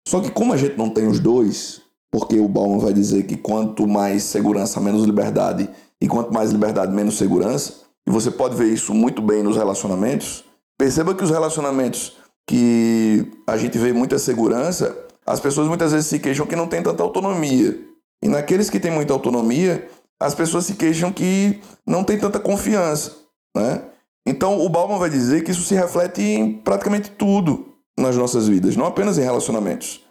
Só 0.07 0.19
que 0.19 0.29
como 0.29 0.51
a 0.51 0.57
gente 0.57 0.77
não 0.77 0.89
tem 0.89 1.07
os 1.07 1.19
dois, 1.19 1.80
porque 2.11 2.37
o 2.39 2.47
Bauman 2.47 2.77
vai 2.77 2.93
dizer 2.93 3.23
que 3.23 3.37
quanto 3.37 3.87
mais 3.87 4.23
segurança, 4.23 4.81
menos 4.81 5.05
liberdade, 5.05 5.69
e 6.01 6.07
quanto 6.07 6.33
mais 6.33 6.51
liberdade, 6.51 6.93
menos 6.93 7.17
segurança, 7.17 7.73
e 8.05 8.11
você 8.11 8.29
pode 8.29 8.55
ver 8.55 8.67
isso 8.67 8.93
muito 8.93 9.21
bem 9.21 9.41
nos 9.41 9.55
relacionamentos, 9.55 10.43
perceba 10.77 11.15
que 11.15 11.23
os 11.23 11.29
relacionamentos 11.29 12.17
que 12.47 13.31
a 13.47 13.55
gente 13.55 13.77
vê 13.77 13.93
muita 13.93 14.19
segurança, 14.19 14.97
as 15.25 15.39
pessoas 15.39 15.67
muitas 15.67 15.91
vezes 15.91 16.07
se 16.07 16.19
queixam 16.19 16.45
que 16.45 16.55
não 16.55 16.67
tem 16.67 16.83
tanta 16.83 17.01
autonomia. 17.01 17.79
E 18.21 18.27
naqueles 18.27 18.69
que 18.69 18.79
têm 18.79 18.91
muita 18.91 19.13
autonomia, 19.13 19.87
as 20.19 20.35
pessoas 20.35 20.65
se 20.65 20.73
queixam 20.73 21.11
que 21.11 21.61
não 21.87 22.03
tem 22.03 22.19
tanta 22.19 22.39
confiança, 22.39 23.15
né? 23.55 23.83
Então 24.25 24.59
o 24.59 24.69
Bauman 24.69 24.99
vai 24.99 25.09
dizer 25.09 25.43
que 25.43 25.51
isso 25.51 25.63
se 25.63 25.73
reflete 25.73 26.21
em 26.21 26.53
praticamente 26.53 27.09
tudo 27.11 27.73
nas 27.97 28.15
nossas 28.15 28.47
vidas, 28.47 28.75
não 28.75 28.85
apenas 28.85 29.17
em 29.17 29.23
relacionamentos. 29.23 30.03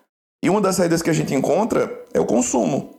E 0.43 0.49
uma 0.49 0.61
das 0.61 0.76
saídas 0.76 1.03
que 1.03 1.11
a 1.11 1.14
gente 1.14 1.34
encontra 1.34 2.05
é 2.12 2.20
o 2.20 2.26
consumo. 2.26 2.91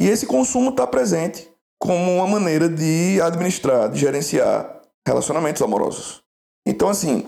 E 0.00 0.08
esse 0.08 0.26
consumo 0.26 0.70
está 0.70 0.86
presente 0.86 1.48
como 1.80 2.16
uma 2.16 2.26
maneira 2.26 2.68
de 2.68 3.20
administrar, 3.20 3.88
de 3.88 4.00
gerenciar 4.00 4.82
relacionamentos 5.06 5.62
amorosos. 5.62 6.22
Então, 6.66 6.88
assim, 6.88 7.24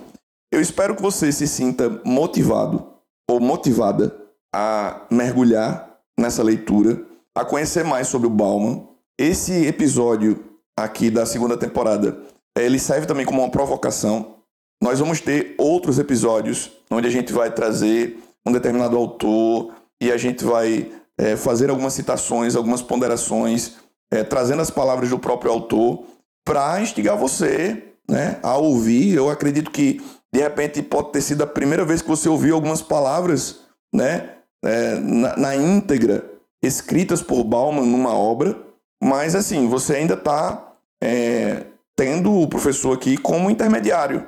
eu 0.53 0.61
espero 0.61 0.97
que 0.97 1.03
você 1.03 1.31
se 1.31 1.47
sinta 1.47 2.01
motivado 2.05 2.95
ou 3.31 3.41
motivada 3.41 4.17
a 4.53 5.07
mergulhar 5.11 5.99
nessa 6.19 6.43
leitura, 6.43 7.05
a 7.35 7.45
conhecer 7.45 7.85
mais 7.85 8.09
sobre 8.09 8.27
o 8.27 8.31
Bauman, 8.31 8.89
esse 9.19 9.67
episódio 9.67 10.45
aqui 10.79 11.11
da 11.11 11.25
segunda 11.25 11.57
temporada, 11.57 12.21
ele 12.59 12.79
serve 12.79 13.07
também 13.07 13.25
como 13.25 13.43
uma 13.43 13.51
provocação. 13.51 14.37
Nós 14.83 14.99
vamos 14.99 15.21
ter 15.21 15.55
outros 15.59 15.99
episódios 15.99 16.73
onde 16.91 17.07
a 17.07 17.11
gente 17.11 17.33
vai 17.33 17.51
trazer 17.53 18.19
um 18.47 18.53
determinado 18.53 18.97
autor 18.97 19.75
e 20.01 20.11
a 20.11 20.17
gente 20.17 20.45
vai 20.45 20.91
é, 21.19 21.37
fazer 21.37 21.71
algumas 21.71 21.93
citações, 21.93 22.57
algumas 22.57 22.83
ponderações, 22.83 23.77
é, 24.11 24.25
trazendo 24.25 24.63
as 24.63 24.71
palavras 24.71 25.11
do 25.11 25.19
próprio 25.19 25.53
autor 25.53 26.05
para 26.45 26.81
instigar 26.81 27.17
você 27.17 27.95
né, 28.09 28.39
a 28.43 28.57
ouvir. 28.57 29.15
Eu 29.15 29.29
acredito 29.29 29.71
que 29.71 30.01
de 30.33 30.41
repente 30.41 30.83
pode 30.83 31.13
ter 31.13 31.21
sido 31.21 31.43
a 31.43 31.47
primeira 31.47 31.85
vez 31.85 32.03
que 32.03 32.09
você 32.09 32.29
ouviu 32.29 32.55
algumas 32.55 32.83
palavras 32.83 33.61
né, 33.95 34.31
é, 34.65 34.95
na, 34.97 35.37
na 35.37 35.57
íntegra 35.57 36.31
escritas 36.63 37.23
por 37.23 37.45
Bauman 37.45 37.87
numa 37.87 38.15
obra 38.15 38.71
mas 39.03 39.35
assim, 39.35 39.67
você 39.67 39.97
ainda 39.97 40.15
está 40.15 40.75
é, 41.03 41.65
tendo 41.97 42.33
o 42.33 42.47
professor 42.47 42.95
aqui 42.95 43.17
como 43.17 43.51
intermediário. 43.51 44.27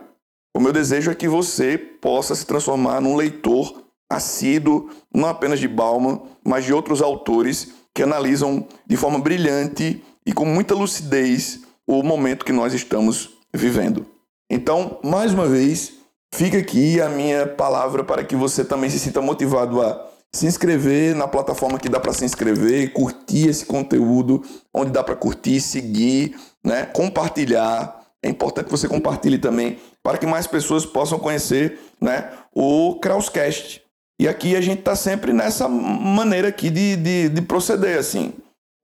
O 0.57 0.61
meu 0.61 0.73
desejo 0.73 1.11
é 1.11 1.15
que 1.15 1.29
você 1.29 1.77
possa 1.77 2.35
se 2.35 2.47
transformar 2.47 3.01
num 3.01 3.17
leitor 3.17 3.82
assíduo, 4.13 4.91
não 5.15 5.29
apenas 5.29 5.59
de 5.59 5.69
Bauman, 5.69 6.21
mas 6.45 6.65
de 6.65 6.73
outros 6.73 7.03
autores 7.03 7.73
que 7.95 8.03
analisam 8.03 8.67
de 8.87 8.97
forma 8.97 9.19
brilhante 9.19 10.03
e 10.25 10.33
com 10.33 10.45
muita 10.45 10.75
lucidez 10.75 11.61
o 11.87 12.03
momento 12.03 12.45
que 12.45 12.53
nós 12.53 12.73
estamos 12.73 13.31
vivendo. 13.53 14.07
Então, 14.51 14.99
mais 15.03 15.33
uma 15.33 15.47
vez, 15.47 15.93
fica 16.33 16.59
aqui 16.59 17.01
a 17.01 17.09
minha 17.09 17.47
palavra 17.47 18.05
para 18.05 18.25
que 18.25 18.37
você 18.37 18.65
também 18.65 18.89
se 18.89 18.99
sinta 18.99 19.21
motivado 19.21 19.81
a 19.81 20.09
se 20.35 20.47
inscrever 20.47 21.15
na 21.15 21.29
plataforma 21.29 21.79
que 21.79 21.89
dá 21.89 22.01
para 22.01 22.13
se 22.13 22.25
inscrever, 22.25 22.93
curtir 22.93 23.49
esse 23.49 23.67
conteúdo, 23.67 24.43
onde 24.73 24.91
dá 24.91 25.03
para 25.03 25.15
curtir, 25.15 25.61
seguir, 25.61 26.35
né? 26.65 26.87
compartilhar. 26.87 28.01
É 28.23 28.29
importante 28.29 28.67
que 28.67 28.71
você 28.71 28.89
compartilhe 28.89 29.37
também 29.37 29.79
para 30.03 30.17
que 30.17 30.27
mais 30.27 30.47
pessoas 30.47 30.87
possam 30.87 31.19
conhecer 31.19 31.79
né, 32.01 32.31
o 32.55 32.99
Krauscast. 33.01 33.82
E 34.23 34.29
aqui 34.29 34.55
a 34.55 34.61
gente 34.61 34.79
está 34.79 34.95
sempre 34.95 35.33
nessa 35.33 35.68
maneira 35.68 36.47
aqui 36.47 36.70
de, 36.70 36.95
de, 36.95 37.29
de 37.29 37.43
proceder, 37.43 37.99
assim. 37.99 38.33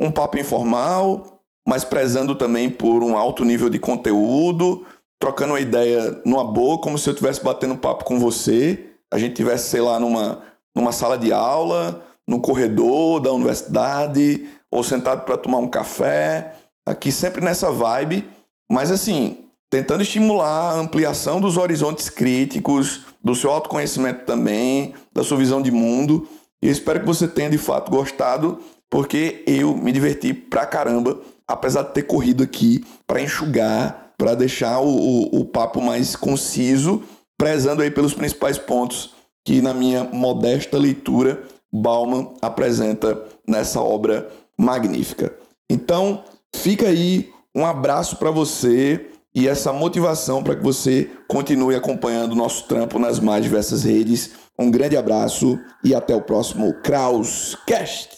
Um 0.00 0.10
papo 0.10 0.36
informal, 0.36 1.40
mas 1.64 1.84
prezando 1.84 2.34
também 2.34 2.68
por 2.68 3.04
um 3.04 3.16
alto 3.16 3.44
nível 3.44 3.70
de 3.70 3.78
conteúdo, 3.78 4.84
trocando 5.16 5.52
uma 5.52 5.60
ideia 5.60 6.20
numa 6.24 6.42
boa, 6.42 6.80
como 6.80 6.98
se 6.98 7.08
eu 7.08 7.12
estivesse 7.12 7.40
batendo 7.40 7.76
papo 7.76 8.04
com 8.04 8.18
você. 8.18 8.86
A 9.12 9.16
gente 9.16 9.36
tivesse, 9.36 9.70
sei 9.70 9.80
lá, 9.80 10.00
numa 10.00 10.42
numa 10.74 10.90
sala 10.90 11.16
de 11.16 11.32
aula, 11.32 12.02
no 12.26 12.40
corredor 12.40 13.20
da 13.20 13.32
universidade, 13.32 14.44
ou 14.72 14.82
sentado 14.82 15.24
para 15.24 15.38
tomar 15.38 15.58
um 15.58 15.68
café, 15.68 16.52
aqui 16.84 17.12
sempre 17.12 17.40
nessa 17.44 17.70
vibe, 17.70 18.28
mas 18.68 18.90
assim, 18.90 19.47
tentando 19.70 20.02
estimular 20.02 20.72
a 20.72 20.78
ampliação 20.78 21.40
dos 21.40 21.56
horizontes 21.56 22.08
críticos, 22.08 23.02
do 23.22 23.34
seu 23.34 23.50
autoconhecimento 23.50 24.24
também, 24.24 24.94
da 25.12 25.22
sua 25.22 25.36
visão 25.36 25.60
de 25.60 25.70
mundo. 25.70 26.26
E 26.62 26.66
eu 26.66 26.72
espero 26.72 27.00
que 27.00 27.06
você 27.06 27.28
tenha 27.28 27.50
de 27.50 27.58
fato 27.58 27.90
gostado 27.90 28.58
porque 28.90 29.42
eu 29.46 29.76
me 29.76 29.92
diverti 29.92 30.32
pra 30.32 30.64
caramba, 30.64 31.20
apesar 31.46 31.82
de 31.82 31.92
ter 31.92 32.02
corrido 32.04 32.42
aqui 32.42 32.84
para 33.06 33.20
enxugar, 33.20 34.12
para 34.16 34.34
deixar 34.34 34.80
o, 34.80 34.88
o, 34.88 35.40
o 35.40 35.44
papo 35.44 35.80
mais 35.80 36.16
conciso, 36.16 37.02
prezando 37.36 37.82
aí 37.82 37.90
pelos 37.90 38.14
principais 38.14 38.58
pontos 38.58 39.12
que, 39.44 39.60
na 39.60 39.74
minha 39.74 40.04
modesta 40.04 40.78
leitura, 40.78 41.42
Bauman 41.72 42.32
apresenta 42.40 43.22
nessa 43.46 43.80
obra 43.80 44.28
magnífica. 44.58 45.34
Então, 45.70 46.24
fica 46.54 46.88
aí 46.88 47.30
um 47.54 47.64
abraço 47.64 48.16
para 48.16 48.30
você 48.30 49.06
e 49.38 49.46
essa 49.46 49.72
motivação 49.72 50.42
para 50.42 50.56
que 50.56 50.64
você 50.64 51.08
continue 51.28 51.76
acompanhando 51.76 52.32
o 52.32 52.34
nosso 52.34 52.64
trampo 52.64 52.98
nas 52.98 53.20
mais 53.20 53.44
diversas 53.44 53.84
redes. 53.84 54.32
Um 54.58 54.68
grande 54.68 54.96
abraço 54.96 55.60
e 55.84 55.94
até 55.94 56.12
o 56.12 56.20
próximo 56.20 56.74
Krauscast. 56.82 58.17